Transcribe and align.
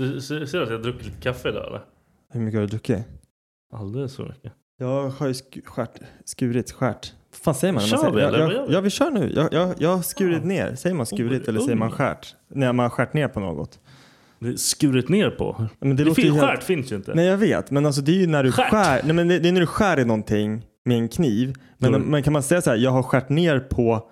Du 0.00 0.20
ser 0.20 0.46
ser 0.46 0.60
att 0.60 0.70
jag 0.70 0.76
har 0.76 0.82
druckit 0.82 1.04
lite 1.06 1.20
kaffe 1.20 1.48
idag 1.48 1.66
eller? 1.66 1.80
Hur 2.32 2.40
mycket 2.40 2.56
har 2.58 2.62
du 2.62 2.66
druckit? 2.70 2.98
Alldeles 3.72 4.16
för 4.16 4.24
mycket. 4.28 4.52
Jag 4.78 5.08
har 5.08 5.26
ju 5.26 5.32
sk- 5.32 5.64
skärt, 5.64 5.98
skurit, 6.24 6.72
skärt. 6.72 7.12
Vad 7.30 7.38
fan 7.40 7.54
säger 7.54 7.72
man? 7.72 7.82
när 7.82 7.90
man 7.90 7.98
Kör 8.04 8.12
säger? 8.12 8.30
vi, 8.30 8.36
eller? 8.36 8.38
jag, 8.38 8.52
jag, 8.64 8.70
ja, 8.72 8.80
vi 8.80 8.90
kör 8.90 9.10
nu. 9.10 9.32
Jag, 9.34 9.52
jag, 9.54 9.74
jag 9.78 9.96
har 9.96 10.02
skurit 10.02 10.44
ner. 10.44 10.74
Säger 10.74 10.96
man 10.96 11.06
skurit 11.06 11.40
Oj, 11.42 11.48
eller 11.48 11.60
säger 11.60 11.76
man 11.76 11.90
skärt? 11.90 12.34
När 12.48 12.72
man 12.72 12.82
har 12.84 12.90
skärt 12.90 13.12
ner 13.14 13.28
på 13.28 13.40
något. 13.40 13.80
Det 14.38 14.58
skurit 14.60 15.08
ner 15.08 15.30
på. 15.30 15.66
Men 15.80 15.96
det 15.96 16.04
låter 16.04 16.22
fin- 16.22 16.32
helt- 16.32 16.44
Skärt 16.44 16.62
finns 16.62 16.92
ju 16.92 16.96
inte. 16.96 17.14
Nej 17.14 17.26
jag 17.26 17.36
vet, 17.36 17.70
men 17.70 17.86
alltså 17.86 18.00
det 18.02 18.12
är 18.12 18.16
ju 18.20 18.26
när 18.26 18.42
du 18.44 18.52
Skärt? 18.52 18.70
skär. 18.70 19.00
Nej, 19.04 19.12
men 19.14 19.28
det, 19.28 19.38
det 19.38 19.48
är 19.48 19.52
när 19.52 19.60
du 19.60 19.66
skär 19.66 20.00
i 20.00 20.04
någonting 20.04 20.66
med 20.84 20.96
en 20.96 21.08
kniv. 21.08 21.54
Men, 21.78 21.92
Då- 21.92 21.98
men 21.98 22.22
kan 22.22 22.32
man 22.32 22.42
säga 22.42 22.62
så 22.62 22.70
här, 22.70 22.76
jag 22.76 22.90
har 22.90 23.02
skärt 23.02 23.28
ner 23.28 23.60
på 23.60 24.10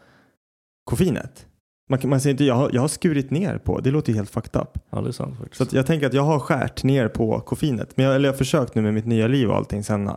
koffeinet? 0.84 1.46
Man, 1.90 1.98
man 2.04 2.20
säger 2.20 2.34
inte 2.34 2.44
jag 2.44 2.54
har, 2.54 2.70
jag 2.72 2.80
har 2.80 2.88
skurit 2.88 3.30
ner 3.30 3.58
på. 3.58 3.80
Det 3.80 3.90
låter 3.90 4.12
ju 4.12 4.16
helt 4.16 4.30
fucked 4.30 4.60
up. 4.62 4.68
Ja 4.90 5.00
det 5.00 5.08
är 5.08 5.12
sant 5.12 5.36
faktiskt. 5.38 5.56
Så 5.56 5.62
att 5.62 5.72
jag 5.72 5.86
tänker 5.86 6.06
att 6.06 6.14
jag 6.14 6.22
har 6.22 6.38
skärt 6.38 6.84
ner 6.84 7.08
på 7.08 7.40
koffeinet. 7.40 7.96
Men 7.96 8.06
jag, 8.06 8.14
eller 8.14 8.28
jag 8.28 8.32
har 8.32 8.38
försökt 8.38 8.74
nu 8.74 8.82
med 8.82 8.94
mitt 8.94 9.06
nya 9.06 9.26
liv 9.26 9.50
och 9.50 9.56
allting 9.56 9.84
sedan 9.84 10.10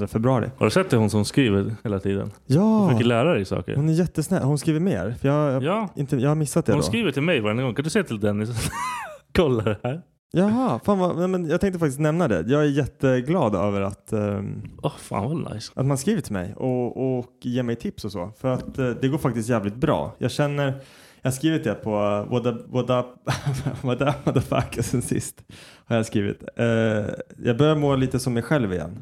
2 0.00 0.06
februari. 0.06 0.50
Har 0.58 0.66
du 0.66 0.70
sett 0.70 0.90
det 0.90 0.96
hon 0.96 1.10
som 1.10 1.24
skriver 1.24 1.74
hela 1.84 1.98
tiden? 2.00 2.20
Hon 2.22 2.56
Ja, 2.56 2.86
försöker 2.88 3.04
lära 3.06 3.34
dig 3.34 3.44
saker. 3.44 3.76
hon 3.76 3.88
är 3.88 3.92
jättesnäll. 3.92 4.42
Hon 4.42 4.58
skriver 4.58 4.80
mer. 4.80 5.14
För 5.20 5.28
jag, 5.28 5.52
jag, 5.52 5.62
Ja. 5.62 5.88
inte, 5.96 6.16
jag 6.16 6.28
har 6.30 6.34
missat 6.34 6.66
det 6.66 6.72
Hon 6.72 6.80
då. 6.80 6.86
skriver 6.86 7.10
till 7.12 7.22
mig 7.22 7.40
varje 7.40 7.62
gång. 7.62 7.74
Kan 7.74 7.84
du 7.84 7.90
säga 7.90 8.04
till 8.04 8.20
Dennis? 8.20 8.50
Kolla 9.36 9.62
det 9.64 9.78
här. 9.82 10.02
Jaha, 10.32 10.80
fan 10.84 10.98
vad, 10.98 11.30
men 11.30 11.48
jag 11.48 11.60
tänkte 11.60 11.78
faktiskt 11.78 12.00
nämna 12.00 12.28
det. 12.28 12.44
Jag 12.46 12.60
är 12.62 12.66
jätteglad 12.68 13.54
över 13.54 13.80
att, 13.80 14.12
ehm, 14.12 14.62
Åh 14.82 14.92
fan 14.98 15.24
vad 15.42 15.54
nice. 15.54 15.72
att 15.74 15.86
man 15.86 15.98
skriver 15.98 16.20
till 16.20 16.32
mig 16.32 16.54
och, 16.56 17.18
och 17.18 17.26
ger 17.42 17.62
mig 17.62 17.76
tips 17.76 18.04
och 18.04 18.12
så. 18.12 18.32
För 18.40 18.48
att 18.48 18.78
eh, 18.78 18.88
det 19.00 19.08
går 19.08 19.18
faktiskt 19.18 19.48
jävligt 19.48 19.74
bra. 19.74 20.14
Jag 20.18 20.30
känner, 20.30 20.74
jag 21.22 21.30
har 21.30 21.34
skrivit 21.34 21.64
det 21.64 21.74
på 21.74 21.90
uh, 21.90 22.32
what 22.32 22.46
up, 22.46 22.66
what 22.68 22.90
up, 22.90 23.06
what 23.82 24.00
up 24.00 24.26
motherfucker 24.26 24.82
sen 24.90 25.02
sist. 25.02 25.44
Har 25.84 25.96
jag 25.96 26.06
skrivit. 26.06 26.42
Eh, 26.56 26.66
jag 27.44 27.56
börjar 27.58 27.76
må 27.76 27.96
lite 27.96 28.18
som 28.18 28.34
mig 28.34 28.42
själv 28.42 28.72
igen. 28.72 28.98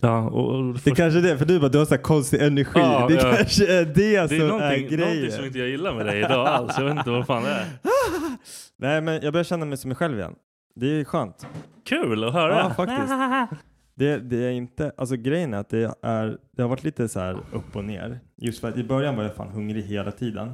Ja, 0.00 0.28
och, 0.28 0.54
och 0.54 0.74
Det 0.84 0.90
kanske 0.90 1.18
är 1.18 1.22
det, 1.22 1.38
för 1.38 1.44
du 1.44 1.60
bara, 1.60 1.68
du 1.68 1.78
har 1.78 1.84
så 1.84 1.94
här 1.94 2.02
konstig 2.02 2.42
energi. 2.42 2.80
Ja, 2.80 3.06
det 3.08 3.14
ja. 3.14 3.34
kanske 3.36 3.72
är 3.72 3.84
det, 3.84 3.94
det 3.94 4.16
är 4.16 4.28
som 4.28 4.36
är 4.36 4.46
någonting, 4.46 4.86
grejen. 4.88 5.00
någonting 5.00 5.30
som 5.30 5.44
inte 5.44 5.58
jag 5.58 5.68
gillar 5.68 5.94
med 5.94 6.06
dig 6.06 6.18
idag 6.18 6.46
alls. 6.46 6.74
Jag 6.78 6.84
vet 6.84 6.96
inte 6.96 7.10
vad 7.10 7.26
fan 7.26 7.42
det 7.42 7.50
är. 7.50 7.66
Nej 8.76 9.00
men 9.00 9.22
jag 9.22 9.32
börjar 9.32 9.44
känna 9.44 9.64
mig 9.64 9.78
som 9.78 9.88
mig 9.88 9.96
själv 9.96 10.18
igen. 10.18 10.34
Det 10.74 10.86
är 10.86 11.04
skönt. 11.04 11.46
Kul 11.88 12.24
att 12.24 12.32
höra. 12.32 12.58
Ja, 12.58 12.70
faktiskt. 12.74 13.12
Det, 13.94 14.18
det 14.18 14.44
är 14.44 14.50
inte, 14.50 14.92
alltså 14.96 15.16
grejen 15.16 15.54
är 15.54 15.58
att 15.58 15.68
det 15.68 15.94
är, 16.02 16.38
det 16.56 16.62
har 16.62 16.68
varit 16.68 16.84
lite 16.84 17.08
så 17.08 17.20
här 17.20 17.38
upp 17.52 17.76
och 17.76 17.84
ner. 17.84 18.20
Just 18.36 18.60
för 18.60 18.68
att 18.68 18.76
i 18.76 18.84
början 18.84 19.16
var 19.16 19.22
jag 19.22 19.34
fan 19.34 19.48
hungrig 19.48 19.82
hela 19.82 20.12
tiden. 20.12 20.52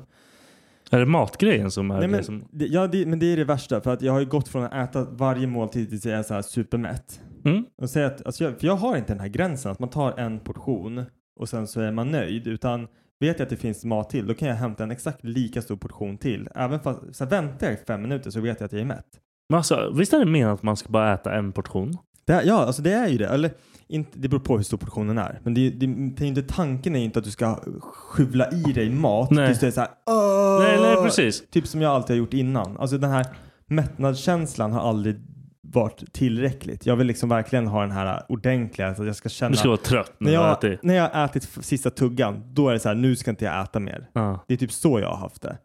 Är 0.91 0.99
det 0.99 1.07
matgrejen 1.07 1.71
som 1.71 1.91
är 1.91 1.95
Nej, 1.95 2.03
det 2.03 2.09
men, 2.09 2.25
som... 2.25 2.45
det, 2.51 2.67
ja, 2.67 2.87
det, 2.87 3.07
men 3.07 3.19
det 3.19 3.33
är 3.33 3.37
det 3.37 3.45
värsta 3.45 3.81
för 3.81 3.93
att 3.93 4.03
jag 4.03 4.13
har 4.13 4.21
ju 4.21 4.27
gått 4.27 4.49
från 4.49 4.65
att 4.65 4.75
äta 4.75 5.05
varje 5.05 5.47
måltid 5.47 5.89
tills 5.89 6.07
jag 6.07 6.19
är 6.19 6.23
så 6.23 6.35
här 6.35 6.43
supermätt. 6.43 7.21
Mm? 7.45 7.65
Och 7.83 7.91
säga 7.91 8.07
att, 8.07 8.27
alltså 8.27 8.45
jag, 8.45 8.61
för 8.61 8.67
jag 8.67 8.77
har 8.77 8.97
inte 8.97 9.13
den 9.13 9.21
här 9.21 9.29
gränsen 9.29 9.73
att 9.73 9.79
man 9.79 9.89
tar 9.89 10.19
en 10.19 10.41
portion 10.41 11.05
och 11.41 11.49
sen 11.49 11.67
så 11.67 11.81
är 11.81 11.93
man 11.93 12.11
nöjd 12.11 12.47
utan 12.47 12.87
vet 13.21 13.39
jag 13.39 13.47
att 13.47 13.51
det 13.51 13.57
finns 13.57 13.85
mat 13.85 14.11
till 14.11 14.27
då 14.27 14.35
kan 14.35 14.49
jag 14.49 14.55
hämta 14.55 14.83
en 14.83 14.91
exakt 14.91 15.25
lika 15.25 15.63
stor 15.63 15.77
portion 15.77 16.19
till. 16.19 16.49
Även 16.55 16.81
fast, 16.81 17.01
så 17.15 17.25
här, 17.25 17.31
väntar 17.31 17.67
jag 17.67 17.75
i 17.75 17.79
fem 17.87 18.03
minuter 18.03 18.31
så 18.31 18.41
vet 18.41 18.61
jag 18.61 18.67
att 18.67 18.73
jag 18.73 18.81
är 18.81 18.87
mätt. 18.87 19.07
Men 19.49 19.57
alltså, 19.57 19.93
visst 19.97 20.13
är 20.13 20.19
det 20.19 20.27
menat 20.27 20.55
att 20.55 20.63
man 20.63 20.77
ska 20.77 20.89
bara 20.89 21.15
äta 21.15 21.35
en 21.35 21.53
portion? 21.53 21.99
Det, 22.25 22.43
ja, 22.45 22.55
alltså 22.55 22.83
det 22.83 22.93
är 22.93 23.09
ju 23.09 23.19
det. 23.19 23.27
Eller, 23.29 23.51
inte, 23.89 24.19
det 24.19 24.29
beror 24.29 24.41
på 24.41 24.57
hur 24.57 24.63
stor 24.65 24.77
portionen 24.79 25.19
är. 25.19 25.41
Men 25.43 25.55
det, 25.55 25.71
det, 25.71 25.87
det 25.87 26.25
är 26.25 26.29
inte, 26.29 26.43
tanken 26.43 26.97
är 26.97 27.01
inte 27.05 27.19
att 27.19 27.25
du 27.25 27.31
ska 27.31 27.59
skjuvla 27.81 28.51
i 28.51 28.63
dig 28.63 28.91
mat 28.91 29.31
Nej. 29.31 29.47
tills 29.47 29.61
du 29.61 29.67
är 29.67 29.71
så 29.71 29.81
här, 29.81 29.91
"Åh!" 30.07 30.59
Nej, 30.61 30.81
nej 30.81 30.97
precis. 31.05 31.43
Typ 31.51 31.67
som 31.67 31.83
jag 31.83 31.93
alltid 31.93 32.17
har 32.17 32.19
gjort 32.19 32.35
innan. 32.35 32.77
Alltså 32.77 32.99
den 32.99 33.11
här 33.11 33.27
mättnadskänslan 33.67 34.73
har 34.73 34.89
aldrig 34.89 35.17
varit 35.61 36.13
tillräckligt. 36.13 36.87
Jag 36.87 36.97
vill 36.97 37.07
liksom 37.07 37.29
verkligen 37.29 37.67
ha 37.67 37.81
den 37.81 37.91
här 37.91 38.23
ordentliga, 38.29 38.89
att 38.89 39.07
jag 39.07 39.17
ska 39.17 39.29
känna 39.29 39.51
Du 39.51 39.57
ska 39.57 39.69
vara 39.69 39.77
trött 39.79 40.13
när 40.19 40.31
du 40.31 40.37
har 40.37 40.45
jag, 40.49 40.65
ätit. 40.65 40.83
när 40.83 40.95
jag 40.95 41.09
har 41.11 41.25
ätit 41.25 41.43
sista 41.61 41.91
tuggan, 41.91 42.43
då 42.55 42.69
är 42.69 42.73
det 42.73 42.79
så 42.79 42.89
här, 42.89 42.97
nu 42.97 43.17
ska 43.17 43.31
inte 43.31 43.45
jag 43.45 43.63
äta 43.63 43.81
mer. 43.81 44.09
Ja. 44.13 44.45
Det 44.49 44.55
är 44.55 44.59
typ 44.59 44.73
så 44.73 45.01
jag 45.01 45.09
har 45.09 45.17
haft 45.17 45.43
det. 45.43 45.59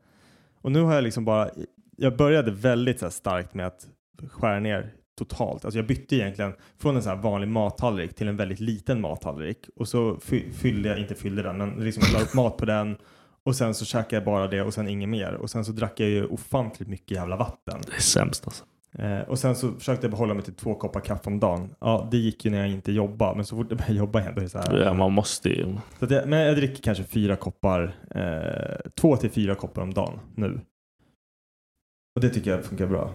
Och 0.61 0.71
nu 0.71 0.81
har 0.81 0.93
jag 0.93 1.03
liksom 1.03 1.25
bara 1.25 1.49
jag 1.97 2.17
började 2.17 2.51
väldigt 2.51 2.99
så 2.99 3.09
starkt 3.09 3.53
med 3.53 3.67
att 3.67 3.87
skära 4.31 4.59
ner 4.59 4.93
totalt. 5.17 5.65
Alltså 5.65 5.77
jag 5.79 5.87
bytte 5.87 6.15
egentligen 6.15 6.53
från 6.79 6.95
en 6.95 7.03
så 7.03 7.09
här 7.09 7.15
vanlig 7.17 7.47
mattallrik 7.47 8.15
till 8.15 8.27
en 8.27 8.37
väldigt 8.37 8.59
liten 8.59 9.01
mattallrik 9.01 9.69
och 9.75 9.87
så 9.87 10.17
fy- 10.21 10.51
fyllde 10.51 10.89
jag, 10.89 10.99
inte 10.99 11.15
fyllde 11.15 11.43
den, 11.43 11.57
men 11.57 11.69
liksom 11.83 12.03
la 12.13 12.21
upp 12.21 12.33
mat 12.33 12.57
på 12.57 12.65
den 12.65 12.97
och 13.45 13.55
sen 13.55 13.73
så 13.73 13.85
käkade 13.85 14.15
jag 14.15 14.25
bara 14.25 14.47
det 14.47 14.61
och 14.61 14.73
sen 14.73 14.87
inget 14.87 15.09
mer 15.09 15.33
och 15.33 15.49
sen 15.49 15.65
så 15.65 15.71
drack 15.71 15.99
jag 15.99 16.09
ju 16.09 16.25
ofantligt 16.25 16.89
mycket 16.89 17.11
jävla 17.11 17.35
vatten. 17.35 17.81
Det 17.85 17.95
är 17.95 18.01
sämst 18.01 18.45
alltså. 18.47 18.63
Eh, 18.99 19.19
och 19.21 19.39
sen 19.39 19.55
så 19.55 19.71
försökte 19.73 20.05
jag 20.05 20.11
behålla 20.11 20.33
mig 20.33 20.43
till 20.43 20.53
två 20.53 20.75
koppar 20.75 20.99
kaffe 20.99 21.29
om 21.29 21.39
dagen. 21.39 21.75
Ja, 21.79 22.07
det 22.11 22.17
gick 22.17 22.45
ju 22.45 22.51
när 22.51 22.57
jag 22.57 22.69
inte 22.69 22.91
jobbade, 22.91 23.35
men 23.35 23.45
så 23.45 23.55
fort 23.55 23.67
jag 23.69 23.77
började 23.77 23.97
jobba 23.99 24.21
igen 24.21 24.33
då 24.35 24.39
är 24.39 24.43
det 24.43 24.49
så 24.49 24.57
här. 24.57 24.79
Ja, 24.85 24.93
man 24.93 25.11
måste 25.11 25.49
ju. 25.49 25.75
Så 25.99 26.07
jag, 26.09 26.27
men 26.29 26.39
jag 26.39 26.55
dricker 26.55 26.83
kanske 26.83 27.03
fyra 27.03 27.35
koppar, 27.35 27.95
eh, 28.15 28.91
två 29.01 29.17
till 29.17 29.29
fyra 29.31 29.55
koppar 29.55 29.81
om 29.81 29.93
dagen 29.93 30.19
nu. 30.35 30.61
Och 32.15 32.21
det 32.21 32.29
tycker 32.29 32.51
jag 32.51 32.65
funkar 32.65 32.87
bra. 32.87 33.11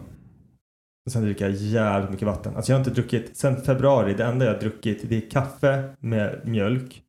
Och 1.09 1.13
sen 1.13 1.23
dricker 1.23 1.45
jag 1.49 1.55
jävligt 1.55 2.11
mycket 2.11 2.27
vatten. 2.27 2.57
Alltså 2.57 2.73
jag 2.73 2.79
har 2.79 2.81
inte 2.81 3.01
druckit, 3.01 3.37
sen 3.37 3.57
februari, 3.57 4.15
det 4.15 4.25
enda 4.25 4.45
jag 4.45 4.53
har 4.53 4.61
druckit 4.61 5.09
det 5.09 5.17
är 5.17 5.31
kaffe 5.31 5.83
med 6.01 6.41
mjölk 6.45 7.03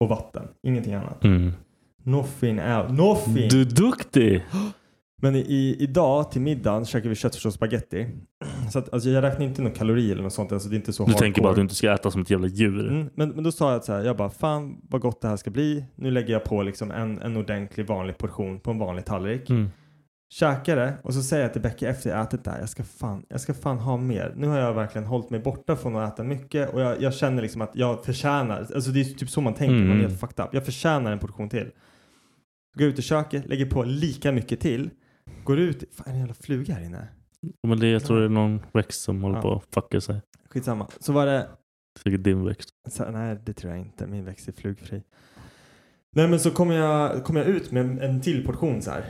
och 0.00 0.08
vatten. 0.08 0.42
Ingenting 0.66 0.94
annat. 0.94 1.24
Mm. 1.24 1.52
Nothing 2.02 2.58
else. 2.58 2.92
Nothing! 2.92 3.48
Du 3.48 3.60
är 3.60 3.64
duktig! 3.64 4.44
Men 5.22 5.36
i, 5.36 5.76
idag 5.78 6.30
till 6.30 6.40
middagen 6.40 6.84
käkar 6.84 7.08
vi 7.08 7.14
köttfärs 7.14 7.46
och 7.46 7.52
spaghetti. 7.52 8.08
Så 8.72 8.78
att, 8.78 8.92
alltså 8.92 9.08
jag 9.08 9.22
räknar 9.22 9.46
inte 9.46 9.62
några 9.62 9.74
kalorier 9.76 10.12
eller 10.12 10.22
något 10.22 10.32
sånt. 10.32 10.52
Alltså 10.52 10.68
det 10.68 10.74
är 10.74 10.78
inte 10.78 10.92
så 10.92 11.04
Du 11.04 11.12
tänker 11.12 11.24
hardcore. 11.26 11.42
bara 11.42 11.50
att 11.50 11.56
du 11.56 11.62
inte 11.62 11.74
ska 11.74 11.92
äta 11.92 12.10
som 12.10 12.22
ett 12.22 12.30
jävla 12.30 12.46
djur. 12.48 12.88
Mm, 12.88 13.10
men, 13.14 13.28
men 13.28 13.44
då 13.44 13.52
sa 13.52 13.70
jag 13.70 13.76
att 13.76 13.84
så 13.84 13.92
här, 13.92 14.04
jag 14.04 14.16
bara 14.16 14.30
fan 14.30 14.76
vad 14.90 15.00
gott 15.00 15.20
det 15.20 15.28
här 15.28 15.36
ska 15.36 15.50
bli. 15.50 15.84
Nu 15.94 16.10
lägger 16.10 16.32
jag 16.32 16.44
på 16.44 16.62
liksom 16.62 16.90
en, 16.90 17.18
en 17.18 17.36
ordentlig 17.36 17.86
vanlig 17.86 18.18
portion 18.18 18.60
på 18.60 18.70
en 18.70 18.78
vanlig 18.78 19.04
tallrik. 19.04 19.50
Mm. 19.50 19.70
Käkar 20.32 20.76
det 20.76 20.94
och 21.02 21.14
så 21.14 21.22
säger 21.22 21.42
jag 21.42 21.52
till 21.52 21.62
Becka 21.62 21.88
efter 21.88 22.10
jag 22.10 22.20
ätit 22.22 22.44
det 22.44 22.50
här, 22.50 22.60
jag 22.60 22.68
ska, 22.68 22.84
fan, 22.84 23.24
jag 23.28 23.40
ska 23.40 23.54
fan 23.54 23.78
ha 23.78 23.96
mer. 23.96 24.32
Nu 24.36 24.46
har 24.46 24.58
jag 24.58 24.74
verkligen 24.74 25.06
hållit 25.06 25.30
mig 25.30 25.40
borta 25.40 25.76
från 25.76 25.96
att 25.96 26.12
äta 26.14 26.22
mycket 26.24 26.74
och 26.74 26.80
jag, 26.80 27.02
jag 27.02 27.14
känner 27.14 27.42
liksom 27.42 27.60
att 27.62 27.70
jag 27.76 28.04
förtjänar, 28.04 28.66
alltså 28.74 28.90
det 28.90 29.00
är 29.00 29.04
typ 29.04 29.30
så 29.30 29.40
man 29.40 29.54
tänker, 29.54 29.74
Mm. 29.74 29.88
man 29.88 29.96
är 30.00 30.02
helt 30.08 30.20
fucked 30.20 30.44
up. 30.44 30.50
Jag 30.54 30.64
förtjänar 30.64 31.12
en 31.12 31.18
portion 31.18 31.48
till. 31.48 31.70
Går 32.78 32.86
ut 32.88 32.98
i 32.98 33.02
köket, 33.02 33.46
lägger 33.46 33.66
på 33.70 33.82
lika 33.82 34.32
mycket 34.32 34.60
till. 34.60 34.90
Går 35.44 35.58
ut, 35.58 35.84
fan 35.94 36.04
är 36.06 36.10
det 36.10 36.14
en 36.14 36.18
jävla 36.18 36.34
fluga 36.34 36.74
här 36.74 36.84
inne? 36.84 37.08
Men 37.66 37.80
det, 37.80 37.88
jag 37.88 38.04
tror 38.04 38.18
det 38.18 38.24
är 38.24 38.28
någon 38.28 38.60
växt 38.72 39.02
som 39.02 39.22
håller 39.22 39.36
Ja. 39.36 39.42
på 39.42 39.52
att 39.54 39.74
fucka 39.74 40.00
sig. 40.00 40.20
Skitsamma. 40.50 40.86
Så 41.00 41.12
var 41.12 41.26
det 41.26 41.48
Säkert 42.02 42.24
din 42.24 42.44
växt. 42.44 42.68
Så, 42.90 43.10
nej, 43.10 43.38
det 43.44 43.52
tror 43.52 43.72
jag 43.72 43.80
inte. 43.80 44.06
Min 44.06 44.24
växt 44.24 44.48
är 44.48 44.52
flugfri. 44.52 45.02
Nej, 46.16 46.28
men 46.28 46.40
så 46.40 46.50
kommer 46.50 46.74
jag, 46.74 47.24
kommer 47.24 47.40
jag 47.40 47.48
ut 47.48 47.70
med 47.72 47.82
en, 47.84 47.98
en 48.00 48.20
till 48.20 48.46
portion 48.46 48.82
så 48.82 48.90
här. 48.90 49.04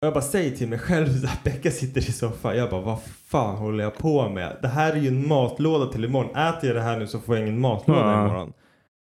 Och 0.00 0.06
jag 0.06 0.14
bara 0.14 0.22
säger 0.24 0.56
till 0.56 0.68
mig 0.68 0.78
själv, 0.78 1.08
här, 1.26 1.38
Becka 1.44 1.70
sitter 1.70 2.00
i 2.00 2.12
soffan. 2.12 2.56
Jag 2.56 2.70
bara, 2.70 2.80
vad 2.80 2.98
fan 3.26 3.56
håller 3.56 3.84
jag 3.84 3.98
på 3.98 4.28
med? 4.28 4.56
Det 4.62 4.68
här 4.68 4.92
är 4.92 4.96
ju 4.96 5.08
en 5.08 5.28
matlåda 5.28 5.92
till 5.92 6.04
imorgon. 6.04 6.30
Äter 6.36 6.66
jag 6.66 6.76
det 6.76 6.82
här 6.82 6.98
nu 6.98 7.06
så 7.06 7.18
får 7.20 7.36
jag 7.36 7.46
ingen 7.48 7.60
matlåda 7.60 8.00
Ja. 8.00 8.24
imorgon. 8.26 8.52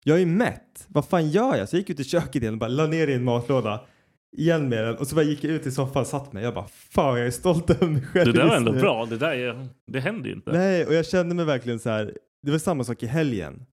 Jag 0.03 0.21
är 0.21 0.25
mätt. 0.25 0.86
Vad 0.88 1.06
fan 1.06 1.30
gör 1.30 1.56
jag? 1.56 1.69
Så 1.69 1.75
jag 1.75 1.80
gick 1.80 1.89
ut 1.89 2.00
i 2.00 2.03
köket 2.03 2.36
igen 2.42 2.53
och 2.53 2.59
bara 2.59 2.68
la 2.68 2.88
ner 2.88 3.07
i 3.07 3.13
en 3.13 3.24
matlåda. 3.24 3.81
Igen 4.38 4.69
med 4.69 4.83
den. 4.83 4.95
Och 4.97 5.07
så 5.07 5.15
bara 5.15 5.25
gick 5.25 5.44
jag 5.44 5.51
ut 5.53 5.65
i 5.65 5.71
soffan 5.71 6.01
och 6.01 6.07
satt 6.07 6.33
mig. 6.33 6.44
Jag 6.44 6.53
bara, 6.53 6.68
fan 6.89 7.18
jag 7.18 7.27
är 7.27 7.31
stolt 7.31 7.69
över 7.69 7.88
mig 7.88 8.01
själv. 8.01 8.33
Det 8.33 8.39
där 8.39 8.48
var 8.48 8.56
ändå 8.56 8.71
nu." 8.71 8.80
bra. 8.80 9.06
Det 9.06 9.18
där 9.18 9.31
är, 9.33 9.68
det 9.88 10.00
händer 10.00 10.30
ju 10.30 10.36
inte. 10.36 10.51
Nej, 10.51 10.86
och 10.86 10.94
jag 10.94 11.06
kände 11.06 11.36
mig 11.36 11.45
verkligen 11.45 11.80
så 11.80 11.89
här. 11.89 12.13
Det 12.44 12.51
var 12.51 12.57
samma 12.57 12.83
sak 12.83 13.03
i 13.03 13.07
helgen. 13.07 13.65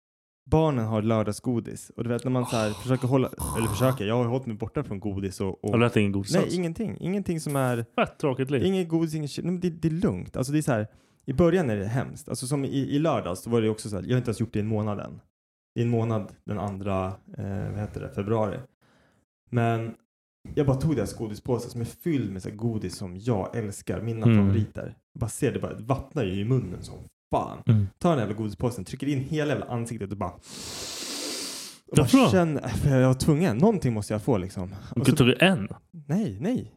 Barnen 0.44 0.84
har 0.86 1.02
lördagsgodis 1.02 1.90
och 1.96 2.04
du 2.04 2.10
vet 2.10 2.24
när 2.24 2.30
man 2.30 2.46
så 2.46 2.56
här 2.56 2.70
försöker 2.70 3.08
hålla, 3.08 3.28
eller 3.58 3.66
försöker, 3.68 4.04
jag 4.06 4.14
har 4.14 4.24
hållit 4.24 4.46
mig 4.46 4.56
borta 4.56 4.82
från 4.84 5.00
godis 5.00 5.40
och... 5.40 5.64
och 5.64 5.70
Har 5.70 5.78
du 5.78 5.86
ätit 5.86 5.96
ingen 5.96 6.12
godis 6.12 6.34
Nej, 6.34 6.54
ingenting. 6.54 6.96
Ingenting 7.00 7.40
som 7.40 7.56
är, 7.56 7.84
Fett 7.94 8.18
tråkigt 8.18 8.50
liv. 8.50 8.62
inget 8.64 8.88
godis, 8.88 9.14
inget 9.14 9.44
Nej, 9.44 9.58
det, 9.58 9.70
det 9.70 9.88
är 9.88 9.92
lugnt. 9.92 10.36
Alltså 10.36 10.52
det 10.52 10.58
är 10.58 10.62
så 10.62 10.72
här, 10.72 10.86
i 11.26 11.32
början 11.32 11.70
är 11.70 11.76
det 11.76 11.86
hemskt. 11.86 12.28
Alltså 12.28 12.46
som 12.46 12.64
i, 12.64 12.68
i 12.68 12.98
lördags, 12.98 13.40
så 13.42 13.50
var 13.50 13.62
det 13.62 13.68
också 13.68 13.88
så 13.88 13.96
här, 13.96 14.02
jag 14.02 14.10
har 14.10 14.16
inte 14.18 14.28
ens 14.28 14.40
gjort 14.40 14.52
det 14.52 14.58
i 14.58 14.62
en 14.62 14.68
månad 14.68 15.00
än. 15.00 15.20
I 15.78 15.82
en 15.82 15.88
månad 15.88 16.32
den 16.44 16.58
andra, 16.58 17.06
eh, 17.38 17.70
vad 17.70 17.80
heter 17.80 18.00
det, 18.00 18.10
februari. 18.14 18.58
Men 19.50 19.94
jag 20.54 20.66
bara 20.66 20.76
tog 20.76 20.96
deras 20.96 21.14
godispåse 21.16 21.70
som 21.70 21.80
är 21.80 21.84
fylld 21.84 22.32
med 22.32 22.42
så 22.42 22.50
godis 22.50 22.96
som 22.96 23.16
jag 23.16 23.56
älskar, 23.56 24.00
mina 24.00 24.26
Mm. 24.26 24.38
favoriter. 24.38 24.96
Jag 25.12 25.20
bara 25.20 25.30
ser 25.30 25.52
det 25.52 25.58
bara, 25.60 25.74
det 25.74 25.82
vattnar 25.84 26.24
ju 26.24 26.40
i 26.40 26.44
munnen 26.44 26.82
som 26.82 26.94
fan. 27.32 27.62
Mm. 27.66 27.88
Tar 27.98 28.10
den 28.10 28.18
jävla 28.18 28.34
godispåsen, 28.34 28.84
trycker 28.84 29.06
in 29.06 29.20
hela 29.20 29.50
jävla 29.50 29.66
ansiktet 29.66 30.10
och 30.10 30.16
bara... 30.16 30.30
Och 31.90 31.98
Varför 31.98 32.18
bara 32.18 32.30
känner, 32.30 32.68
för 32.68 32.90
jag 32.90 33.06
var 33.08 33.14
tvungen, 33.14 33.58
någonting 33.58 33.92
måste 33.92 34.14
jag 34.14 34.22
få 34.22 34.38
liksom. 34.38 34.74
Du 34.94 35.00
Och 35.00 35.06
så, 35.06 35.16
ta 35.16 35.32
en. 35.32 35.68
nej, 36.06 36.38
nej. 36.40 36.72